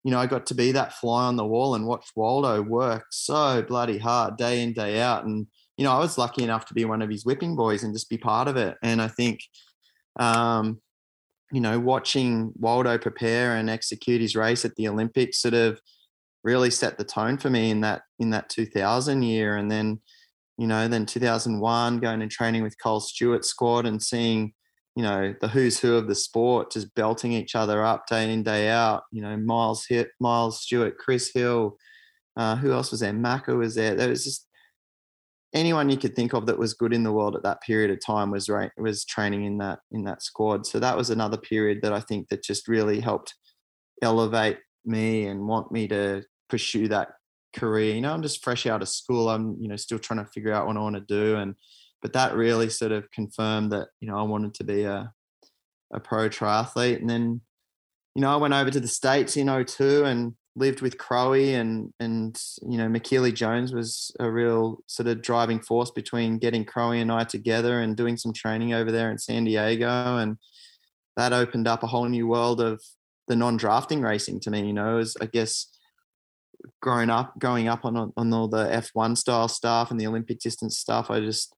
you 0.06 0.12
know, 0.12 0.20
I 0.20 0.26
got 0.26 0.46
to 0.46 0.54
be 0.54 0.70
that 0.70 0.92
fly 0.92 1.24
on 1.24 1.34
the 1.34 1.44
wall 1.44 1.74
and 1.74 1.84
watch 1.84 2.12
Waldo 2.14 2.62
work 2.62 3.06
so 3.10 3.60
bloody 3.62 3.98
hard 3.98 4.36
day 4.36 4.62
in, 4.62 4.72
day 4.72 5.00
out. 5.00 5.24
And, 5.24 5.48
you 5.76 5.82
know, 5.82 5.90
I 5.90 5.98
was 5.98 6.16
lucky 6.16 6.44
enough 6.44 6.64
to 6.66 6.74
be 6.74 6.84
one 6.84 7.02
of 7.02 7.10
his 7.10 7.24
whipping 7.24 7.56
boys 7.56 7.82
and 7.82 7.92
just 7.92 8.08
be 8.08 8.16
part 8.16 8.46
of 8.46 8.56
it. 8.56 8.76
And 8.84 9.02
I 9.02 9.08
think, 9.08 9.40
um, 10.20 10.80
you 11.50 11.60
know, 11.60 11.80
watching 11.80 12.52
Waldo 12.54 12.98
prepare 12.98 13.56
and 13.56 13.68
execute 13.68 14.20
his 14.20 14.36
race 14.36 14.64
at 14.64 14.76
the 14.76 14.86
Olympics 14.86 15.42
sort 15.42 15.54
of 15.54 15.80
really 16.44 16.70
set 16.70 16.98
the 16.98 17.04
tone 17.04 17.36
for 17.36 17.50
me 17.50 17.72
in 17.72 17.80
that 17.80 18.02
in 18.20 18.30
that 18.30 18.48
2000 18.48 19.24
year. 19.24 19.56
And 19.56 19.68
then, 19.68 20.00
you 20.56 20.68
know, 20.68 20.86
then 20.86 21.04
2001 21.04 21.98
going 21.98 22.22
and 22.22 22.30
training 22.30 22.62
with 22.62 22.80
Col 22.80 23.00
Stewart 23.00 23.44
squad 23.44 23.86
and 23.86 24.00
seeing 24.00 24.54
you 24.96 25.02
know 25.02 25.34
the 25.40 25.48
who's 25.48 25.78
who 25.78 25.94
of 25.94 26.08
the 26.08 26.14
sport 26.14 26.72
just 26.72 26.94
belting 26.94 27.32
each 27.32 27.54
other 27.54 27.84
up 27.84 28.06
day 28.06 28.32
in 28.32 28.42
day 28.42 28.68
out 28.68 29.02
you 29.12 29.20
know 29.22 29.36
miles 29.36 29.86
hit 29.86 30.08
miles 30.18 30.62
stewart 30.62 30.96
chris 30.98 31.30
hill 31.32 31.76
uh, 32.36 32.56
who 32.56 32.72
else 32.72 32.90
was 32.90 33.00
there? 33.00 33.12
Macca 33.12 33.56
was 33.56 33.74
there. 33.74 33.94
There 33.94 34.08
was 34.08 34.24
just 34.24 34.46
anyone 35.54 35.88
you 35.88 35.96
could 35.96 36.14
think 36.14 36.34
of 36.34 36.46
that 36.46 36.58
was 36.58 36.74
good 36.74 36.92
in 36.92 37.02
the 37.02 37.12
world 37.12 37.34
at 37.34 37.42
that 37.42 37.62
period 37.62 37.90
of 37.90 38.04
time 38.04 38.30
was 38.30 38.48
right 38.48 38.70
was 38.76 39.04
training 39.04 39.44
in 39.44 39.58
that 39.58 39.78
in 39.90 40.04
that 40.04 40.22
squad. 40.22 40.66
So 40.66 40.78
that 40.80 40.96
was 40.96 41.10
another 41.10 41.38
period 41.38 41.80
that 41.82 41.92
i 41.92 42.00
think 42.00 42.28
that 42.28 42.42
just 42.42 42.68
really 42.68 43.00
helped 43.00 43.34
elevate 44.02 44.58
me 44.84 45.26
and 45.26 45.48
want 45.48 45.72
me 45.72 45.88
to 45.88 46.22
pursue 46.50 46.88
that 46.88 47.12
career. 47.54 47.94
You 47.94 48.02
know 48.02 48.12
i'm 48.12 48.22
just 48.22 48.44
fresh 48.44 48.66
out 48.66 48.82
of 48.82 48.88
school. 48.88 49.28
I'm 49.30 49.56
you 49.58 49.68
know 49.68 49.76
still 49.76 49.98
trying 49.98 50.22
to 50.22 50.30
figure 50.30 50.52
out 50.52 50.66
what 50.66 50.76
i 50.76 50.80
want 50.80 50.96
to 50.96 51.00
do 51.00 51.36
and 51.36 51.54
but 52.02 52.12
that 52.12 52.36
really 52.36 52.68
sort 52.68 52.92
of 52.92 53.10
confirmed 53.10 53.72
that 53.72 53.88
you 54.00 54.08
know 54.08 54.16
I 54.16 54.22
wanted 54.22 54.54
to 54.54 54.64
be 54.64 54.84
a 54.84 55.12
a 55.92 56.00
pro 56.00 56.28
triathlete. 56.28 57.00
And 57.00 57.08
then 57.08 57.40
you 58.14 58.22
know 58.22 58.32
I 58.32 58.36
went 58.36 58.54
over 58.54 58.70
to 58.70 58.80
the 58.80 58.88
states 58.88 59.36
in 59.36 59.48
02 59.64 60.04
and 60.04 60.34
lived 60.54 60.80
with 60.80 60.98
Crowe 60.98 61.34
and 61.34 61.92
and 62.00 62.40
you 62.62 62.78
know 62.78 62.88
Michellie 62.88 63.34
Jones 63.34 63.72
was 63.72 64.10
a 64.18 64.30
real 64.30 64.78
sort 64.86 65.06
of 65.06 65.22
driving 65.22 65.60
force 65.60 65.90
between 65.90 66.38
getting 66.38 66.64
Crowe 66.64 66.92
and 66.92 67.12
I 67.12 67.24
together 67.24 67.80
and 67.80 67.96
doing 67.96 68.16
some 68.16 68.32
training 68.32 68.72
over 68.72 68.90
there 68.90 69.10
in 69.10 69.18
San 69.18 69.44
Diego 69.44 70.16
and 70.16 70.38
that 71.16 71.32
opened 71.32 71.68
up 71.68 71.82
a 71.82 71.86
whole 71.86 72.06
new 72.06 72.26
world 72.26 72.60
of 72.60 72.82
the 73.28 73.36
non-drafting 73.36 74.00
racing 74.00 74.40
to 74.40 74.50
me 74.50 74.66
you 74.66 74.72
know 74.72 74.96
as 74.96 75.14
I 75.20 75.26
guess 75.26 75.66
growing 76.80 77.10
up 77.10 77.38
going 77.38 77.68
up 77.68 77.84
on 77.84 78.14
on 78.16 78.32
all 78.32 78.48
the 78.48 78.64
F1 78.66 79.18
style 79.18 79.48
stuff 79.48 79.90
and 79.90 80.00
the 80.00 80.06
Olympic 80.06 80.38
distance 80.38 80.78
stuff 80.78 81.10
I 81.10 81.20
just 81.20 81.54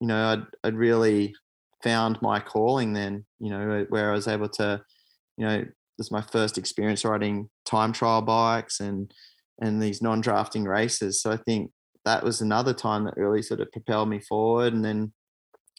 you 0.00 0.06
know, 0.06 0.32
I'd, 0.32 0.42
I'd 0.64 0.76
really 0.76 1.34
found 1.82 2.20
my 2.22 2.40
calling 2.40 2.92
then, 2.92 3.24
you 3.38 3.50
know, 3.50 3.86
where 3.88 4.10
I 4.10 4.14
was 4.14 4.28
able 4.28 4.48
to, 4.50 4.82
you 5.36 5.46
know, 5.46 5.58
this 5.98 6.06
is 6.06 6.10
my 6.10 6.22
first 6.22 6.58
experience 6.58 7.04
riding 7.04 7.48
time 7.66 7.92
trial 7.92 8.22
bikes 8.22 8.80
and, 8.80 9.12
and 9.60 9.82
these 9.82 10.02
non-drafting 10.02 10.64
races. 10.64 11.22
So 11.22 11.30
I 11.30 11.36
think 11.36 11.70
that 12.04 12.24
was 12.24 12.40
another 12.40 12.72
time 12.72 13.04
that 13.04 13.16
really 13.16 13.42
sort 13.42 13.60
of 13.60 13.70
propelled 13.72 14.08
me 14.08 14.20
forward. 14.20 14.72
And 14.72 14.84
then, 14.84 15.12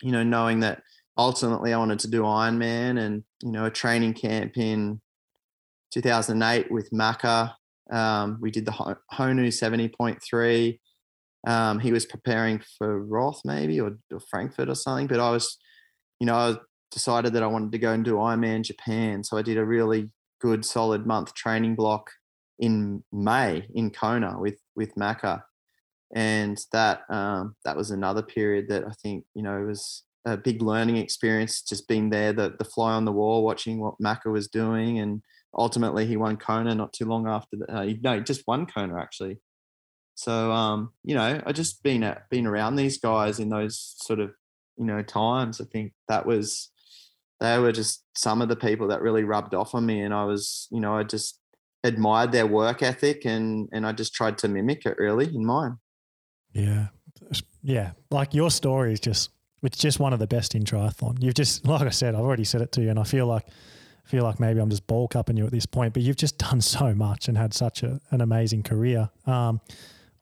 you 0.02 0.12
know, 0.12 0.24
knowing 0.24 0.60
that 0.60 0.84
ultimately 1.18 1.74
I 1.74 1.78
wanted 1.78 2.00
to 2.00 2.10
do 2.10 2.22
Ironman 2.22 3.00
and, 3.00 3.24
you 3.42 3.52
know, 3.52 3.66
a 3.66 3.72
training 3.72 4.14
camp 4.14 4.58
in 4.58 5.02
2008 5.94 6.72
with 6.72 6.90
Macca. 6.92 7.54
Um, 7.92 8.38
we 8.40 8.52
did 8.52 8.66
the 8.66 8.72
Honu 8.72 9.48
70.3 9.48 10.80
um, 11.48 11.80
he 11.80 11.92
was 11.92 12.06
preparing 12.06 12.62
for 12.78 13.04
Roth 13.04 13.42
maybe 13.44 13.80
or, 13.80 13.98
or, 14.12 14.20
Frankfurt 14.30 14.70
or 14.70 14.76
something. 14.76 15.08
But 15.08 15.20
I 15.20 15.32
was, 15.32 15.58
you 16.20 16.28
know, 16.28 16.36
I 16.36 16.56
decided 16.92 17.34
that 17.34 17.44
I 17.44 17.48
wanted 17.48 17.72
to 17.72 17.80
go 17.80 17.92
and 17.92 18.06
do 18.06 18.16
Ironman 18.16 18.64
Japan. 18.64 19.24
So 19.24 19.38
I 19.38 19.42
did 19.42 19.58
a 19.58 19.66
really 19.66 20.12
good, 20.39 20.66
solid 20.66 21.06
month 21.06 21.34
training 21.34 21.76
block 21.76 22.12
in 22.60 23.04
May 23.12 23.68
in 23.74 23.89
Kona 23.89 24.39
with 24.39 24.60
with 24.76 24.94
Macca, 24.96 25.42
and 26.14 26.60
that 26.72 27.02
um, 27.10 27.56
that 27.66 27.76
was 27.76 27.89
another 27.89 28.22
period 28.22 28.68
that 28.70 28.86
I 28.86 28.92
think 29.02 29.26
you 29.34 29.42
know 29.42 29.62
was 29.62 30.04
a 30.26 30.38
big 30.38 30.62
learning 30.62 30.98
experience. 30.98 31.64
Just 31.64 31.88
being 31.88 32.12
there, 32.12 32.34
the 32.34 32.56
the 32.60 32.66
fly 32.66 32.94
on 32.94 33.06
the 33.06 33.12
wall, 33.12 33.44
watching 33.44 33.80
what 33.80 33.96
Macca 34.00 34.32
was 34.32 34.48
doing, 34.48 35.00
and 35.00 35.24
ultimately 35.58 36.06
he 36.06 36.18
won 36.18 36.38
Kona 36.38 36.76
not 36.76 36.94
too 36.94 37.06
long 37.06 37.28
after 37.28 37.58
that. 37.58 37.70
Uh, 37.76 37.88
no, 38.04 38.20
just 38.20 38.44
won 38.46 38.68
Kona 38.68 39.00
actually 39.00 39.39
so 40.22 40.52
um, 40.52 40.92
you 41.04 41.16
know, 41.16 41.42
I 41.48 41.52
just 41.52 41.82
been 41.82 42.04
at, 42.04 42.30
been 42.30 42.46
around 42.46 42.76
these 42.76 43.00
guys 43.00 43.40
in 43.40 43.50
those 43.50 43.96
sort 43.98 44.20
of 44.20 44.30
you 44.78 44.86
know 44.86 45.02
times. 45.02 45.60
I 45.60 45.64
think 45.66 45.94
that 46.10 46.28
was 46.28 46.70
they 47.40 47.58
were 47.58 47.72
just 47.72 48.04
some 48.16 48.40
of 48.40 48.48
the 48.48 48.56
people 48.56 48.90
that 48.90 49.02
really 49.02 49.24
rubbed 49.24 49.56
off 49.56 49.74
on 49.74 49.84
me, 49.84 50.02
and 50.02 50.14
I 50.14 50.26
was 50.26 50.68
you 50.70 50.80
know 50.80 50.96
I 50.96 51.02
just 51.06 51.40
admired 51.84 52.32
their 52.32 52.46
work 52.46 52.84
ethic 52.84 53.26
and 53.26 53.68
and 53.74 53.84
I 53.84 53.94
just 53.94 54.14
tried 54.14 54.38
to 54.40 54.48
mimic 54.48 54.86
it 54.86 55.00
really 55.00 55.26
in 55.26 55.44
mine. 55.44 55.78
Yeah, 56.54 56.90
yeah. 57.64 57.94
Like 58.12 58.36
your 58.36 58.52
story 58.52 58.94
is 58.94 59.00
just 59.00 59.32
it's 59.64 59.80
just 59.80 60.00
one 60.00 60.14
of 60.14 60.20
the 60.20 60.28
best 60.28 60.54
in 60.54 60.66
triathlon. 60.66 61.18
You've 61.20 61.34
just 61.34 61.66
like 61.66 61.82
I 61.82 61.90
said, 61.90 62.14
I've 62.14 62.22
already 62.22 62.44
said 62.44 62.62
it 62.62 62.72
to 62.74 62.82
you, 62.84 62.92
and 62.92 63.00
I 63.00 63.06
feel 63.06 63.26
like 63.26 63.48
feel 64.04 64.24
like 64.24 64.40
maybe 64.40 64.60
I'm 64.60 64.70
just 64.70 64.86
ball 64.86 65.08
cupping 65.08 65.36
you 65.36 65.48
at 65.48 65.52
this 65.52 65.66
point, 65.66 65.96
but 65.96 66.04
you've 66.04 66.16
just 66.16 66.38
done 66.38 66.62
so 66.62 66.94
much 66.94 67.28
and 67.28 67.36
had 67.36 67.56
such 67.56 67.82
a, 67.82 68.00
an 68.12 68.22
amazing 68.22 68.62
career. 68.62 69.10
Um, 69.26 69.62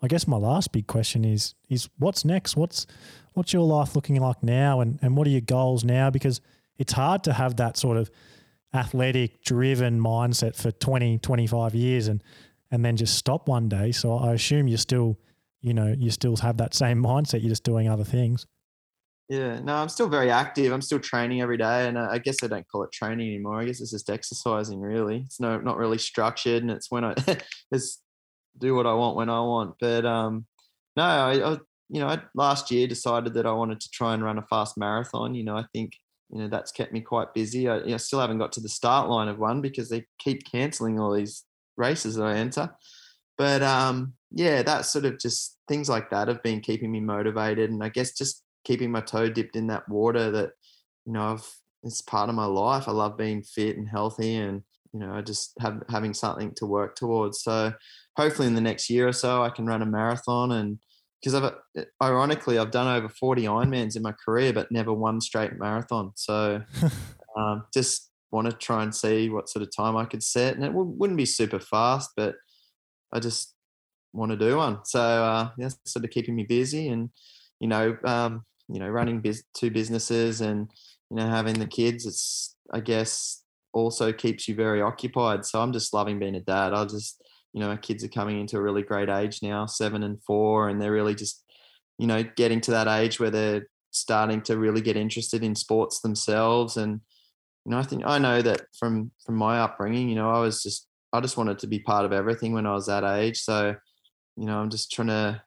I 0.02 0.08
guess 0.08 0.28
my 0.28 0.38
last 0.38 0.72
big 0.72 0.88
question 0.88 1.26
is 1.26 1.56
is 1.70 1.90
what's 1.98 2.24
next? 2.24 2.56
What's 2.56 2.88
what's 3.34 3.54
your 3.54 3.64
life 3.64 3.96
looking 3.96 4.20
like 4.20 4.42
now 4.44 4.82
and, 4.82 5.00
and 5.02 5.16
what 5.16 5.28
are 5.28 5.32
your 5.32 5.42
goals 5.42 5.84
now? 5.84 6.10
Because 6.10 6.42
it's 6.78 6.94
hard 6.94 7.24
to 7.26 7.34
have 7.34 7.58
that 7.58 7.78
sort 7.78 7.98
of 7.98 8.10
athletic 8.74 9.44
driven 9.44 10.00
mindset 10.00 10.56
for 10.56 10.72
20, 10.72 11.18
25 11.20 11.76
years 11.76 12.08
and 12.08 12.24
and 12.72 12.86
then 12.86 12.96
just 12.96 13.18
stop 13.18 13.48
one 13.48 13.68
day. 13.68 13.92
So 13.92 14.16
I 14.16 14.34
assume 14.34 14.68
you're 14.68 14.78
still, 14.78 15.18
you 15.60 15.74
know, 15.74 15.94
you 15.98 16.12
still 16.12 16.36
have 16.38 16.58
that 16.58 16.74
same 16.74 17.04
mindset. 17.04 17.42
You're 17.42 17.50
just 17.50 17.64
doing 17.64 17.90
other 17.90 18.04
things. 18.04 18.46
Yeah, 19.28 19.60
no, 19.60 19.76
I'm 19.76 19.90
still 19.90 20.10
very 20.10 20.32
active. 20.32 20.74
I'm 20.74 20.82
still 20.82 20.98
training 21.00 21.40
every 21.42 21.58
day, 21.58 21.88
and 21.88 22.00
uh, 22.00 22.08
I 22.10 22.18
guess 22.18 22.38
I 22.44 22.48
don't 22.48 22.68
call 22.68 22.82
it 22.84 22.92
training 22.92 23.28
anymore. 23.28 23.60
I 23.60 23.66
guess 23.66 23.80
it's 23.80 23.92
just 23.92 24.10
exercising. 24.10 24.80
Really, 24.80 25.22
it's 25.26 25.40
no 25.40 25.60
not 25.60 25.78
really 25.78 26.00
structured, 26.00 26.64
and 26.64 26.72
it's 26.72 26.90
when 26.90 27.06
I 27.06 27.14
it's 27.72 28.02
do 28.58 28.76
what 28.76 28.88
I 28.88 28.94
want 28.94 29.16
when 29.16 29.30
I 29.30 29.40
want. 29.40 29.76
But 29.80 30.06
um, 30.06 30.46
no, 30.96 31.04
I, 31.04 31.54
I 31.54 31.58
you 31.90 32.00
know 32.00 32.08
I, 32.08 32.22
last 32.36 32.72
year 32.72 32.88
decided 32.88 33.34
that 33.34 33.46
I 33.46 33.52
wanted 33.52 33.80
to 33.82 33.90
try 33.92 34.14
and 34.14 34.24
run 34.24 34.38
a 34.38 34.44
fast 34.44 34.78
marathon. 34.78 35.36
You 35.36 35.44
know, 35.44 35.56
I 35.56 35.66
think 35.74 35.94
you 36.32 36.40
know 36.40 36.48
that's 36.48 36.72
kept 36.72 36.94
me 36.94 37.02
quite 37.02 37.34
busy. 37.34 37.68
I, 37.68 37.80
you 37.80 37.92
know, 37.92 37.98
still 37.98 38.20
haven't 38.20 38.40
got 38.40 38.52
to 38.54 38.62
the 38.62 38.70
start 38.70 39.10
line 39.10 39.28
of 39.28 39.40
one 39.40 39.62
because 39.62 39.90
they 39.90 40.06
keep 40.20 40.44
cancelling 40.50 41.00
all 41.00 41.14
these 41.14 41.44
races 41.78 42.16
that 42.16 42.26
I 42.26 42.36
enter. 42.36 42.70
But 43.38 43.62
um, 43.64 44.14
yeah, 44.32 44.62
that 44.64 44.86
sort 44.86 45.06
of 45.06 45.20
just 45.20 45.58
things 45.68 45.90
like 45.90 46.10
that 46.10 46.28
have 46.28 46.44
been 46.44 46.62
keeping 46.62 46.92
me 46.92 47.00
motivated, 47.00 47.72
and 47.72 47.84
I 47.84 47.90
guess 47.90 48.12
just 48.12 48.44
keeping 48.66 48.92
my 48.92 49.02
toe 49.02 49.30
dipped 49.30 49.56
in 49.56 49.68
that 49.68 49.88
water 49.88 50.30
that 50.32 50.52
you 51.06 51.14
know 51.14 51.34
I've 51.34 51.48
it's 51.84 52.02
part 52.02 52.30
of 52.30 52.36
my 52.36 52.46
life. 52.46 52.88
I 52.88 52.92
love 52.92 53.18
being 53.18 53.42
fit 53.42 53.78
and 53.78 53.88
healthy, 53.88 54.36
and 54.36 54.62
you 54.94 55.00
know 55.00 55.14
I 55.14 55.22
just 55.22 55.54
have 55.60 55.84
having 55.90 56.14
something 56.14 56.54
to 56.58 56.66
work 56.66 56.96
towards. 56.96 57.42
So 57.42 57.74
hopefully 58.16 58.48
in 58.48 58.56
the 58.56 58.62
next 58.62 58.90
year 58.90 59.08
or 59.08 59.14
so 59.14 59.44
I 59.44 59.50
can 59.50 59.66
run 59.66 59.82
a 59.82 59.86
marathon 59.86 60.52
and 60.52 60.80
because 61.22 61.36
I've 61.36 61.54
ironically 62.02 62.58
I've 62.58 62.72
done 62.72 62.88
over 62.88 63.10
40 63.10 63.44
Ironmans 63.44 63.96
in 63.96 64.02
my 64.02 64.14
career 64.14 64.54
but 64.54 64.72
never 64.72 64.94
one 64.94 65.22
straight 65.22 65.58
marathon 65.58 66.12
so 66.16 66.62
um, 67.38 67.66
just 67.74 68.12
want 68.32 68.50
to 68.50 68.56
try 68.56 68.84
and 68.84 68.94
see 68.94 69.30
what 69.30 69.50
sort 69.50 69.64
of 69.64 69.76
time 69.76 69.98
I 69.98 70.06
could 70.06 70.24
set 70.24 70.56
and 70.56 70.64
it 70.64 70.70
w- 70.70 70.94
wouldn't 70.98 71.18
be 71.18 71.26
super 71.26 71.60
fast 71.60 72.12
but 72.16 72.36
I 73.12 73.20
just 73.20 73.56
want 74.14 74.32
to 74.32 74.38
do 74.38 74.58
one 74.58 74.86
so 74.86 75.02
uh, 75.02 75.50
yeah 75.58 75.70
sort 75.86 76.06
of 76.06 76.12
keeping 76.12 76.36
me 76.36 76.44
busy 76.44 76.90
and 76.90 77.10
you 77.60 77.68
know 77.68 77.98
um, 78.06 78.46
you 78.68 78.80
know 78.80 78.88
running 78.88 79.22
biz- 79.22 79.46
two 79.54 79.72
businesses 79.72 80.42
and 80.42 80.72
you 81.10 81.18
know 81.18 81.28
having 81.28 81.60
the 81.60 81.68
kids 81.68 82.06
it's 82.06 82.56
I 82.72 82.82
guess 82.82 83.44
also 83.74 84.12
keeps 84.12 84.48
you 84.48 84.56
very 84.56 84.82
occupied. 84.82 85.46
So 85.46 85.62
I'm 85.62 85.74
just 85.74 85.94
loving 85.94 86.20
being 86.20 86.36
a 86.36 86.40
dad. 86.40 86.74
I 86.74 86.86
just, 86.86 87.22
you 87.54 87.60
know, 87.60 87.70
our 87.70 87.78
kids 87.78 88.04
are 88.04 88.10
coming 88.10 88.40
into 88.40 88.58
a 88.58 88.62
really 88.62 88.84
great 88.84 89.10
age 89.10 89.40
now, 89.42 89.66
seven 89.66 90.04
and 90.04 90.22
four, 90.24 90.70
and 90.70 90.82
they're 90.82 90.92
really 90.92 91.16
just, 91.16 91.44
you 91.98 92.08
know, 92.08 92.24
getting 92.36 92.62
to 92.62 92.72
that 92.72 92.88
age 92.88 93.20
where 93.20 93.32
they're 93.32 93.68
starting 93.92 94.42
to 94.44 94.58
really 94.58 94.82
get 94.82 94.98
interested 94.98 95.44
in 95.44 95.56
sports 95.56 96.02
themselves. 96.02 96.78
And, 96.78 97.02
you 97.66 97.72
know, 97.72 97.80
I 97.80 97.84
think 97.84 98.04
I 98.06 98.20
know 98.20 98.42
that 98.42 98.62
from 98.78 99.12
from 99.26 99.36
my 99.36 99.60
upbringing, 99.60 100.10
you 100.10 100.16
know, 100.16 100.30
I 100.30 100.40
was 100.40 100.62
just 100.62 100.88
I 101.12 101.22
just 101.22 101.38
wanted 101.38 101.60
to 101.60 101.68
be 101.68 101.80
part 101.80 102.06
of 102.06 102.14
everything 102.14 102.54
when 102.54 102.66
I 102.66 102.74
was 102.74 102.88
that 102.88 103.04
age. 103.04 103.40
So, 103.40 103.76
you 104.38 104.46
know, 104.46 104.60
I'm 104.60 104.70
just 104.70 104.92
trying 104.92 105.08
to, 105.08 105.42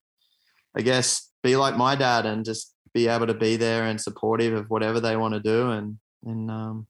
I 0.76 0.82
guess, 0.82 1.30
be 1.42 1.56
like 1.56 1.76
my 1.76 1.94
dad 1.94 2.26
and 2.26 2.44
just 2.44 2.74
be 2.92 3.08
able 3.08 3.26
to 3.26 3.34
be 3.34 3.56
there 3.56 3.84
and 3.84 4.00
supportive 4.00 4.54
of 4.54 4.68
whatever 4.68 5.00
they 5.00 5.16
want 5.16 5.34
to 5.34 5.40
do 5.40 5.70
and 5.70 5.98
and 6.24 6.50
um, 6.50 6.86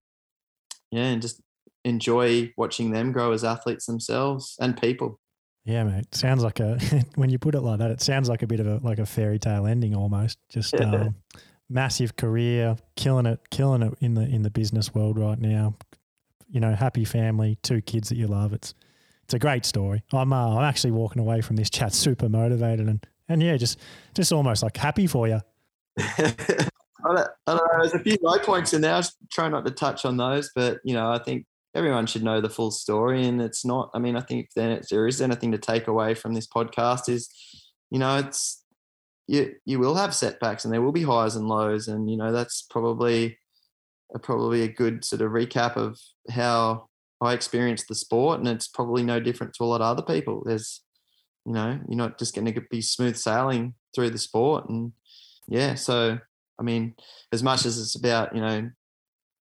yeah, 0.90 1.04
and 1.04 1.22
just 1.22 1.40
enjoy 1.84 2.52
watching 2.56 2.90
them 2.90 3.12
grow 3.12 3.32
as 3.32 3.44
athletes 3.44 3.86
themselves 3.86 4.56
and 4.60 4.80
people. 4.80 5.18
Yeah, 5.64 5.84
mate. 5.84 6.14
Sounds 6.14 6.42
like 6.42 6.60
a 6.60 6.78
when 7.14 7.30
you 7.30 7.38
put 7.38 7.54
it 7.54 7.60
like 7.60 7.78
that, 7.78 7.90
it 7.90 8.00
sounds 8.00 8.28
like 8.28 8.42
a 8.42 8.46
bit 8.46 8.60
of 8.60 8.66
a 8.66 8.80
like 8.82 8.98
a 8.98 9.06
fairy 9.06 9.38
tale 9.38 9.66
ending 9.66 9.94
almost. 9.94 10.38
Just 10.48 10.74
yeah. 10.74 10.92
um, 10.92 11.14
massive 11.68 12.16
career, 12.16 12.76
killing 12.96 13.26
it, 13.26 13.40
killing 13.50 13.82
it 13.82 13.94
in 14.00 14.14
the 14.14 14.22
in 14.22 14.42
the 14.42 14.50
business 14.50 14.94
world 14.94 15.18
right 15.18 15.38
now. 15.38 15.74
You 16.48 16.60
know, 16.60 16.74
happy 16.74 17.04
family, 17.04 17.58
two 17.62 17.80
kids 17.80 18.08
that 18.08 18.16
you 18.16 18.26
love. 18.26 18.52
It's 18.52 18.74
it's 19.24 19.34
a 19.34 19.38
great 19.38 19.64
story. 19.64 20.02
I'm 20.12 20.32
uh, 20.32 20.56
I'm 20.56 20.64
actually 20.64 20.90
walking 20.90 21.22
away 21.22 21.40
from 21.40 21.56
this 21.56 21.70
chat 21.70 21.92
super 21.92 22.28
motivated 22.28 22.88
and 22.88 23.06
and 23.28 23.42
yeah, 23.42 23.56
just 23.56 23.78
just 24.14 24.32
almost 24.32 24.62
like 24.62 24.76
happy 24.76 25.06
for 25.06 25.28
you. 25.28 25.40
I 27.04 27.14
don't, 27.14 27.28
I 27.46 27.56
don't 27.56 27.56
know. 27.56 27.80
There's 27.80 27.94
a 27.94 27.98
few 27.98 28.16
low 28.22 28.38
points 28.38 28.72
in 28.72 28.80
there. 28.80 28.94
I 28.94 29.02
trying 29.30 29.52
not 29.52 29.64
to 29.66 29.72
touch 29.72 30.04
on 30.04 30.16
those, 30.16 30.50
but 30.54 30.80
you 30.84 30.94
know, 30.94 31.10
I 31.10 31.18
think 31.18 31.46
everyone 31.74 32.06
should 32.06 32.22
know 32.22 32.40
the 32.40 32.50
full 32.50 32.70
story. 32.70 33.26
And 33.26 33.40
it's 33.40 33.64
not. 33.64 33.90
I 33.94 33.98
mean, 33.98 34.16
I 34.16 34.20
think 34.20 34.48
if 34.54 34.88
there 34.88 35.06
is 35.06 35.20
anything 35.20 35.52
to 35.52 35.58
take 35.58 35.88
away 35.88 36.14
from 36.14 36.34
this 36.34 36.46
podcast 36.46 37.08
is, 37.08 37.28
you 37.90 37.98
know, 37.98 38.18
it's 38.18 38.62
you 39.26 39.54
you 39.64 39.78
will 39.78 39.94
have 39.94 40.14
setbacks 40.14 40.64
and 40.64 40.72
there 40.72 40.82
will 40.82 40.92
be 40.92 41.04
highs 41.04 41.36
and 41.36 41.48
lows, 41.48 41.88
and 41.88 42.10
you 42.10 42.16
know 42.16 42.32
that's 42.32 42.62
probably 42.62 43.38
a, 44.14 44.18
probably 44.18 44.62
a 44.62 44.68
good 44.68 45.04
sort 45.04 45.22
of 45.22 45.32
recap 45.32 45.76
of 45.76 45.98
how 46.30 46.88
I 47.20 47.32
experienced 47.32 47.88
the 47.88 47.94
sport, 47.94 48.38
and 48.38 48.48
it's 48.48 48.68
probably 48.68 49.02
no 49.02 49.20
different 49.20 49.54
to 49.54 49.64
a 49.64 49.66
lot 49.66 49.80
of 49.80 49.86
other 49.86 50.02
people. 50.02 50.42
There's, 50.44 50.82
you 51.46 51.52
know, 51.52 51.78
you're 51.88 51.96
not 51.96 52.18
just 52.18 52.34
going 52.34 52.52
to 52.52 52.60
be 52.70 52.82
smooth 52.82 53.16
sailing 53.16 53.74
through 53.94 54.10
the 54.10 54.18
sport, 54.18 54.68
and 54.68 54.92
yeah, 55.48 55.74
so 55.74 56.18
I 56.58 56.62
mean, 56.62 56.94
as 57.32 57.42
much 57.42 57.64
as 57.64 57.78
it's 57.78 57.94
about 57.94 58.34
you 58.34 58.40
know 58.40 58.70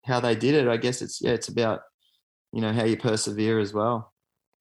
how 0.06 0.20
they 0.20 0.36
did 0.36 0.56
it, 0.56 0.68
I 0.68 0.78
guess 0.78 1.02
it's 1.02 1.22
yeah, 1.22 1.32
it's 1.32 1.48
about 1.48 1.82
you 2.54 2.62
know 2.62 2.74
how 2.74 2.84
you 2.84 2.98
persevere 2.98 3.60
as 3.60 3.74
well. 3.74 4.14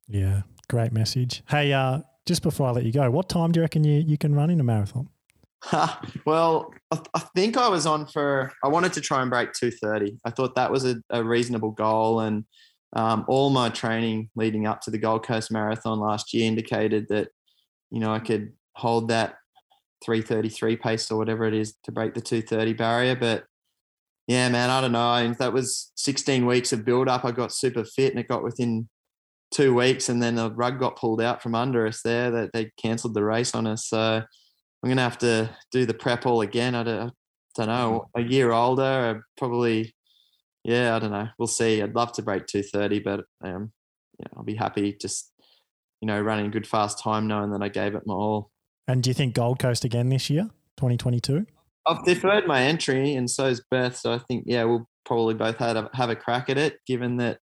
Yeah, 0.08 0.42
great 0.68 0.92
message. 0.92 1.42
Hey, 1.48 1.72
uh, 1.72 2.00
just 2.26 2.42
before 2.42 2.68
I 2.68 2.70
let 2.72 2.84
you 2.84 2.92
go, 2.92 3.10
what 3.10 3.28
time 3.28 3.52
do 3.52 3.58
you 3.58 3.62
reckon 3.62 3.84
you 3.84 4.00
you 4.00 4.18
can 4.18 4.34
run 4.34 4.50
in 4.50 4.60
a 4.60 4.64
marathon? 4.64 5.08
well, 6.26 6.72
I, 6.90 6.96
th- 6.96 7.08
I, 7.12 7.18
think 7.34 7.56
I 7.56 7.68
was 7.68 7.84
on 7.86 8.06
for. 8.06 8.52
I 8.64 8.68
wanted 8.68 8.92
to 8.94 9.00
try 9.00 9.20
and 9.20 9.30
break 9.30 9.52
two 9.52 9.70
thirty. 9.70 10.18
I 10.24 10.30
thought 10.30 10.54
that 10.54 10.70
was 10.70 10.84
a, 10.84 10.96
a 11.10 11.22
reasonable 11.22 11.72
goal, 11.72 12.20
and 12.20 12.44
um, 12.94 13.24
all 13.28 13.50
my 13.50 13.68
training 13.68 14.30
leading 14.34 14.66
up 14.66 14.80
to 14.82 14.90
the 14.90 14.98
Gold 14.98 15.24
Coast 15.24 15.52
Marathon 15.52 16.00
last 16.00 16.32
year 16.32 16.46
indicated 16.46 17.06
that 17.10 17.28
you 17.90 18.00
know 18.00 18.12
I 18.12 18.20
could 18.20 18.52
hold 18.74 19.08
that 19.08 19.36
333 20.04 20.76
pace 20.76 21.10
or 21.10 21.18
whatever 21.18 21.44
it 21.44 21.54
is 21.54 21.74
to 21.84 21.92
break 21.92 22.14
the 22.14 22.20
230 22.20 22.72
barrier. 22.74 23.16
But 23.16 23.44
yeah, 24.30 24.48
man, 24.48 24.70
I 24.70 24.80
don't 24.80 24.92
know. 24.92 25.08
I 25.08 25.24
mean, 25.24 25.34
that 25.40 25.52
was 25.52 25.90
16 25.96 26.46
weeks 26.46 26.72
of 26.72 26.84
build 26.84 27.08
up. 27.08 27.24
I 27.24 27.32
got 27.32 27.52
super 27.52 27.84
fit 27.84 28.12
and 28.12 28.20
it 28.20 28.28
got 28.28 28.44
within 28.44 28.88
two 29.50 29.74
weeks 29.74 30.08
and 30.08 30.22
then 30.22 30.36
the 30.36 30.52
rug 30.52 30.78
got 30.78 30.94
pulled 30.94 31.20
out 31.20 31.42
from 31.42 31.56
under 31.56 31.84
us 31.84 32.02
there 32.02 32.30
that 32.30 32.52
they 32.52 32.70
cancelled 32.80 33.14
the 33.14 33.24
race 33.24 33.56
on 33.56 33.66
us. 33.66 33.88
So 33.88 33.98
I'm 33.98 34.86
going 34.86 34.98
to 34.98 35.02
have 35.02 35.18
to 35.18 35.50
do 35.72 35.84
the 35.84 35.94
prep 35.94 36.26
all 36.26 36.42
again. 36.42 36.76
I 36.76 36.84
don't, 36.84 37.08
I 37.08 37.10
don't 37.56 37.66
know, 37.66 38.08
a 38.14 38.22
year 38.22 38.52
older, 38.52 39.26
probably, 39.36 39.96
yeah, 40.62 40.94
I 40.94 41.00
don't 41.00 41.10
know. 41.10 41.26
We'll 41.36 41.48
see. 41.48 41.82
I'd 41.82 41.96
love 41.96 42.12
to 42.12 42.22
break 42.22 42.46
230, 42.46 43.00
but 43.00 43.24
um, 43.42 43.72
yeah, 44.20 44.26
I'll 44.36 44.44
be 44.44 44.54
happy 44.54 44.96
just, 45.00 45.32
you 46.00 46.06
know, 46.06 46.20
running 46.20 46.52
good 46.52 46.68
fast 46.68 47.00
time 47.00 47.26
knowing 47.26 47.50
that 47.50 47.64
I 47.64 47.68
gave 47.68 47.96
it 47.96 48.06
my 48.06 48.14
all. 48.14 48.52
And 48.86 49.02
do 49.02 49.10
you 49.10 49.14
think 49.14 49.34
Gold 49.34 49.58
Coast 49.58 49.84
again 49.84 50.08
this 50.08 50.30
year, 50.30 50.50
2022? 50.76 51.46
I've 51.86 52.04
deferred 52.04 52.46
my 52.46 52.62
entry, 52.62 53.14
and 53.14 53.30
so's 53.30 53.62
Beth. 53.70 53.96
So 53.96 54.12
I 54.12 54.18
think 54.18 54.44
yeah, 54.46 54.64
we'll 54.64 54.88
probably 55.04 55.34
both 55.34 55.56
have 55.56 55.76
a, 55.76 55.90
have 55.94 56.10
a 56.10 56.16
crack 56.16 56.50
at 56.50 56.58
it, 56.58 56.78
given 56.86 57.16
that 57.18 57.38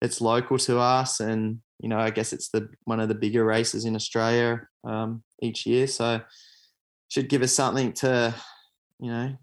it's 0.00 0.20
local 0.20 0.58
to 0.58 0.78
us, 0.78 1.20
and 1.20 1.60
you 1.80 1.88
know, 1.88 1.98
I 1.98 2.10
guess 2.10 2.32
it's 2.32 2.48
the 2.48 2.68
one 2.84 3.00
of 3.00 3.08
the 3.08 3.14
bigger 3.14 3.44
races 3.44 3.84
in 3.84 3.94
Australia 3.94 4.66
um, 4.84 5.22
each 5.42 5.66
year. 5.66 5.86
So 5.86 6.20
should 7.08 7.28
give 7.28 7.42
us 7.42 7.52
something 7.52 7.92
to, 7.94 8.34
you 9.00 9.10
know, 9.10 9.36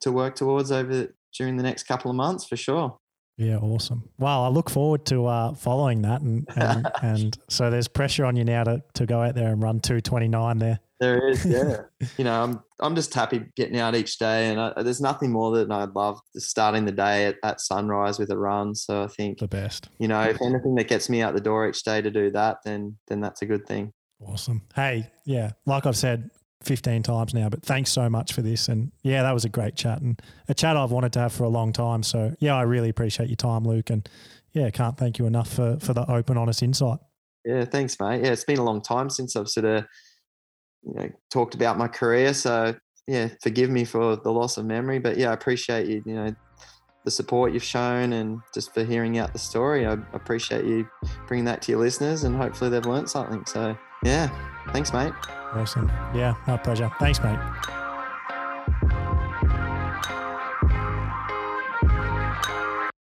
to 0.00 0.12
work 0.12 0.34
towards 0.34 0.72
over 0.72 1.14
during 1.36 1.56
the 1.56 1.62
next 1.62 1.84
couple 1.84 2.10
of 2.10 2.16
months 2.16 2.46
for 2.46 2.56
sure. 2.56 2.98
Yeah, 3.36 3.58
awesome. 3.58 4.08
Well, 4.18 4.44
I 4.44 4.48
look 4.48 4.70
forward 4.70 5.04
to 5.06 5.26
uh, 5.26 5.54
following 5.54 6.02
that, 6.02 6.22
and 6.22 6.48
and, 6.56 6.88
and 7.02 7.38
so 7.50 7.70
there's 7.70 7.88
pressure 7.88 8.24
on 8.24 8.36
you 8.36 8.44
now 8.44 8.64
to, 8.64 8.82
to 8.94 9.06
go 9.06 9.20
out 9.20 9.34
there 9.34 9.52
and 9.52 9.62
run 9.62 9.80
two 9.80 10.00
twenty 10.00 10.28
nine 10.28 10.58
there. 10.58 10.80
There 10.98 11.28
is, 11.28 11.44
yeah. 11.44 11.82
you 12.16 12.24
know, 12.24 12.42
I'm 12.42 12.62
I'm 12.80 12.94
just 12.94 13.12
happy 13.12 13.44
getting 13.56 13.78
out 13.78 13.94
each 13.94 14.18
day, 14.18 14.50
and 14.50 14.60
I, 14.60 14.82
there's 14.82 15.00
nothing 15.00 15.30
more 15.30 15.56
that 15.56 15.70
I'd 15.70 15.94
love 15.94 16.20
starting 16.36 16.84
the 16.84 16.92
day 16.92 17.26
at, 17.26 17.36
at 17.42 17.60
sunrise 17.60 18.18
with 18.18 18.30
a 18.30 18.38
run. 18.38 18.74
So 18.74 19.02
I 19.02 19.08
think 19.08 19.38
the 19.38 19.48
best. 19.48 19.88
You 19.98 20.08
know, 20.08 20.22
if 20.22 20.40
anything 20.40 20.74
that 20.76 20.88
gets 20.88 21.08
me 21.08 21.22
out 21.22 21.34
the 21.34 21.40
door 21.40 21.68
each 21.68 21.82
day 21.82 22.00
to 22.00 22.10
do 22.10 22.30
that, 22.32 22.58
then 22.64 22.96
then 23.08 23.20
that's 23.20 23.42
a 23.42 23.46
good 23.46 23.66
thing. 23.66 23.92
Awesome. 24.20 24.62
Hey, 24.74 25.10
yeah, 25.24 25.52
like 25.66 25.84
I've 25.84 25.96
said, 25.96 26.30
15 26.66 27.02
times 27.02 27.34
now, 27.34 27.48
but 27.48 27.62
thanks 27.62 27.90
so 27.90 28.08
much 28.08 28.32
for 28.32 28.42
this. 28.42 28.68
And 28.68 28.92
yeah, 29.02 29.22
that 29.22 29.32
was 29.32 29.44
a 29.44 29.48
great 29.48 29.76
chat 29.76 30.00
and 30.00 30.20
a 30.48 30.54
chat 30.54 30.76
I've 30.76 30.90
wanted 30.90 31.12
to 31.14 31.20
have 31.20 31.32
for 31.32 31.44
a 31.44 31.48
long 31.48 31.72
time. 31.72 32.02
So 32.02 32.34
yeah, 32.38 32.56
I 32.56 32.62
really 32.62 32.88
appreciate 32.88 33.28
your 33.28 33.36
time, 33.36 33.64
Luke. 33.64 33.90
And 33.90 34.08
yeah, 34.52 34.70
can't 34.70 34.96
thank 34.96 35.18
you 35.18 35.26
enough 35.26 35.52
for, 35.52 35.78
for 35.80 35.92
the 35.92 36.10
open, 36.10 36.36
honest 36.36 36.62
insight. 36.62 36.98
Yeah, 37.44 37.64
thanks, 37.64 37.96
mate. 38.00 38.24
Yeah, 38.24 38.32
it's 38.32 38.44
been 38.44 38.58
a 38.58 38.64
long 38.64 38.80
time 38.80 39.08
since 39.08 39.36
I've 39.36 39.48
sort 39.48 39.66
of, 39.66 39.84
you 40.86 40.94
know, 40.94 41.10
talked 41.30 41.54
about 41.54 41.78
my 41.78 41.88
career. 41.88 42.32
So 42.34 42.74
yeah, 43.06 43.28
forgive 43.42 43.70
me 43.70 43.84
for 43.84 44.16
the 44.16 44.32
loss 44.32 44.56
of 44.56 44.66
memory, 44.66 44.98
but 44.98 45.16
yeah, 45.16 45.30
I 45.30 45.34
appreciate 45.34 45.86
you, 45.86 46.02
you 46.06 46.14
know, 46.14 46.34
the 47.04 47.10
support 47.10 47.52
you've 47.52 47.62
shown 47.62 48.12
and 48.14 48.40
just 48.52 48.74
for 48.74 48.82
hearing 48.84 49.18
out 49.18 49.32
the 49.32 49.38
story. 49.38 49.86
I 49.86 49.92
appreciate 50.12 50.64
you 50.64 50.88
bringing 51.28 51.44
that 51.44 51.62
to 51.62 51.72
your 51.72 51.80
listeners 51.80 52.24
and 52.24 52.36
hopefully 52.36 52.70
they've 52.70 52.84
learned 52.84 53.08
something. 53.08 53.44
So 53.46 53.76
yeah, 54.04 54.28
thanks, 54.72 54.92
mate. 54.92 55.12
Awesome. 55.52 55.88
Yeah, 56.14 56.34
my 56.46 56.56
pleasure. 56.56 56.90
Thanks, 56.98 57.22
mate. 57.22 57.38